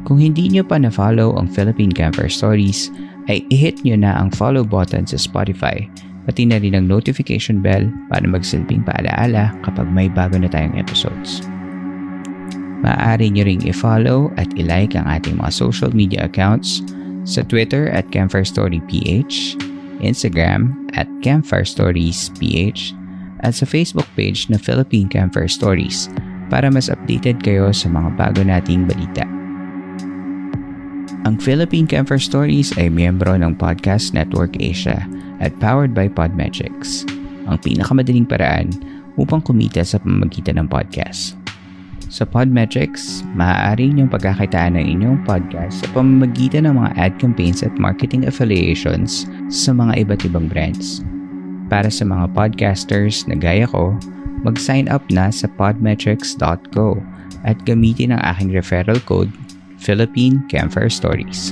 Kung 0.06 0.18
hindi 0.22 0.46
nyo 0.46 0.62
pa 0.62 0.78
na-follow 0.78 1.34
ang 1.34 1.50
Philippine 1.50 1.90
Campfire 1.90 2.30
Stories, 2.30 2.94
ay 3.26 3.42
i-hit 3.50 3.82
nyo 3.82 3.98
na 3.98 4.14
ang 4.14 4.30
follow 4.30 4.62
button 4.62 5.02
sa 5.02 5.18
Spotify 5.18 5.82
pati 6.26 6.42
na 6.44 6.58
rin 6.58 6.74
ang 6.74 6.90
notification 6.90 7.62
bell 7.62 7.86
para 8.10 8.26
magsilbing 8.26 8.82
paalaala 8.82 9.54
kapag 9.62 9.86
may 9.94 10.10
bago 10.10 10.34
na 10.36 10.50
tayong 10.50 10.74
episodes. 10.74 11.46
Maaari 12.82 13.32
nyo 13.32 13.46
ring 13.46 13.62
i-follow 13.64 14.28
at 14.36 14.50
i-like 14.58 14.92
ang 14.98 15.06
ating 15.06 15.38
mga 15.38 15.54
social 15.54 15.90
media 15.94 16.26
accounts 16.26 16.82
sa 17.24 17.46
Twitter 17.46 17.88
at 17.94 18.10
Campfire 18.10 18.46
Story 18.46 18.82
PH, 18.90 19.56
Instagram 20.02 20.74
at 20.98 21.08
Campfire 21.24 21.64
Stories 21.64 22.28
PH, 22.36 22.92
at 23.46 23.54
sa 23.56 23.64
Facebook 23.64 24.06
page 24.18 24.50
na 24.50 24.58
Philippine 24.60 25.08
Campfire 25.08 25.48
Stories 25.48 26.10
para 26.50 26.70
mas 26.70 26.86
updated 26.90 27.42
kayo 27.42 27.70
sa 27.74 27.90
mga 27.90 28.14
bago 28.14 28.40
nating 28.42 28.86
balita. 28.86 29.26
Ang 31.26 31.42
Philippine 31.42 31.90
Campfire 31.90 32.22
Stories 32.22 32.70
ay 32.78 32.86
miyembro 32.86 33.34
ng 33.34 33.58
Podcast 33.58 34.14
Network 34.14 34.54
Asia 34.62 35.02
at 35.40 35.54
powered 35.60 35.92
by 35.92 36.08
Podmetrics, 36.08 37.04
ang 37.46 37.60
pinakamadaling 37.60 38.26
paraan 38.26 38.72
upang 39.16 39.40
kumita 39.44 39.84
sa 39.84 40.00
pamamagitan 40.00 40.60
ng 40.60 40.68
podcast. 40.68 41.36
Sa 42.06 42.22
Podmetrics, 42.22 43.26
maaari 43.34 43.90
niyong 43.90 44.08
pagkakitaan 44.08 44.78
ng 44.78 44.86
inyong 44.94 45.18
podcast 45.26 45.82
sa 45.82 45.86
pamamagitan 45.90 46.64
ng 46.70 46.78
mga 46.78 46.90
ad 46.94 47.14
campaigns 47.18 47.66
at 47.66 47.74
marketing 47.82 48.24
affiliations 48.30 49.26
sa 49.50 49.74
mga 49.74 50.06
iba't 50.06 50.22
ibang 50.22 50.46
brands. 50.46 51.02
Para 51.66 51.90
sa 51.90 52.06
mga 52.06 52.30
podcasters 52.30 53.26
na 53.26 53.34
gaya 53.34 53.66
ko, 53.66 53.98
mag-sign 54.46 54.86
up 54.86 55.02
na 55.10 55.34
sa 55.34 55.50
podmetrics.co 55.58 56.94
at 57.42 57.58
gamitin 57.66 58.14
ang 58.14 58.22
aking 58.22 58.54
referral 58.54 59.02
code 59.02 59.30
Philippine 59.82 60.46
Campfire 60.46 60.90
Stories. 60.90 61.50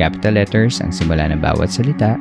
Capital 0.00 0.40
letters 0.40 0.80
ang 0.80 0.92
simula 0.92 1.28
ng 1.28 1.40
bawat 1.40 1.68
salita, 1.68 2.16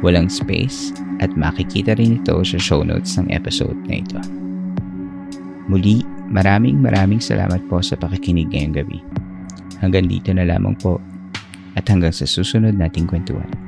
walang 0.00 0.30
space, 0.30 0.94
at 1.18 1.34
makikita 1.34 1.98
rin 1.98 2.22
ito 2.22 2.38
sa 2.46 2.58
show 2.58 2.86
notes 2.86 3.18
ng 3.18 3.28
episode 3.34 3.76
na 3.90 4.00
ito. 4.00 4.20
Muli, 5.68 6.00
maraming 6.32 6.80
maraming 6.80 7.20
salamat 7.20 7.60
po 7.68 7.84
sa 7.84 7.98
pakikinig 7.98 8.48
ngayong 8.48 8.76
gabi. 8.78 8.98
Hanggang 9.84 10.08
dito 10.08 10.32
na 10.32 10.48
lamang 10.48 10.74
po 10.80 10.96
at 11.76 11.84
hanggang 11.86 12.10
sa 12.10 12.24
susunod 12.24 12.74
nating 12.74 13.06
kwentuhan. 13.06 13.67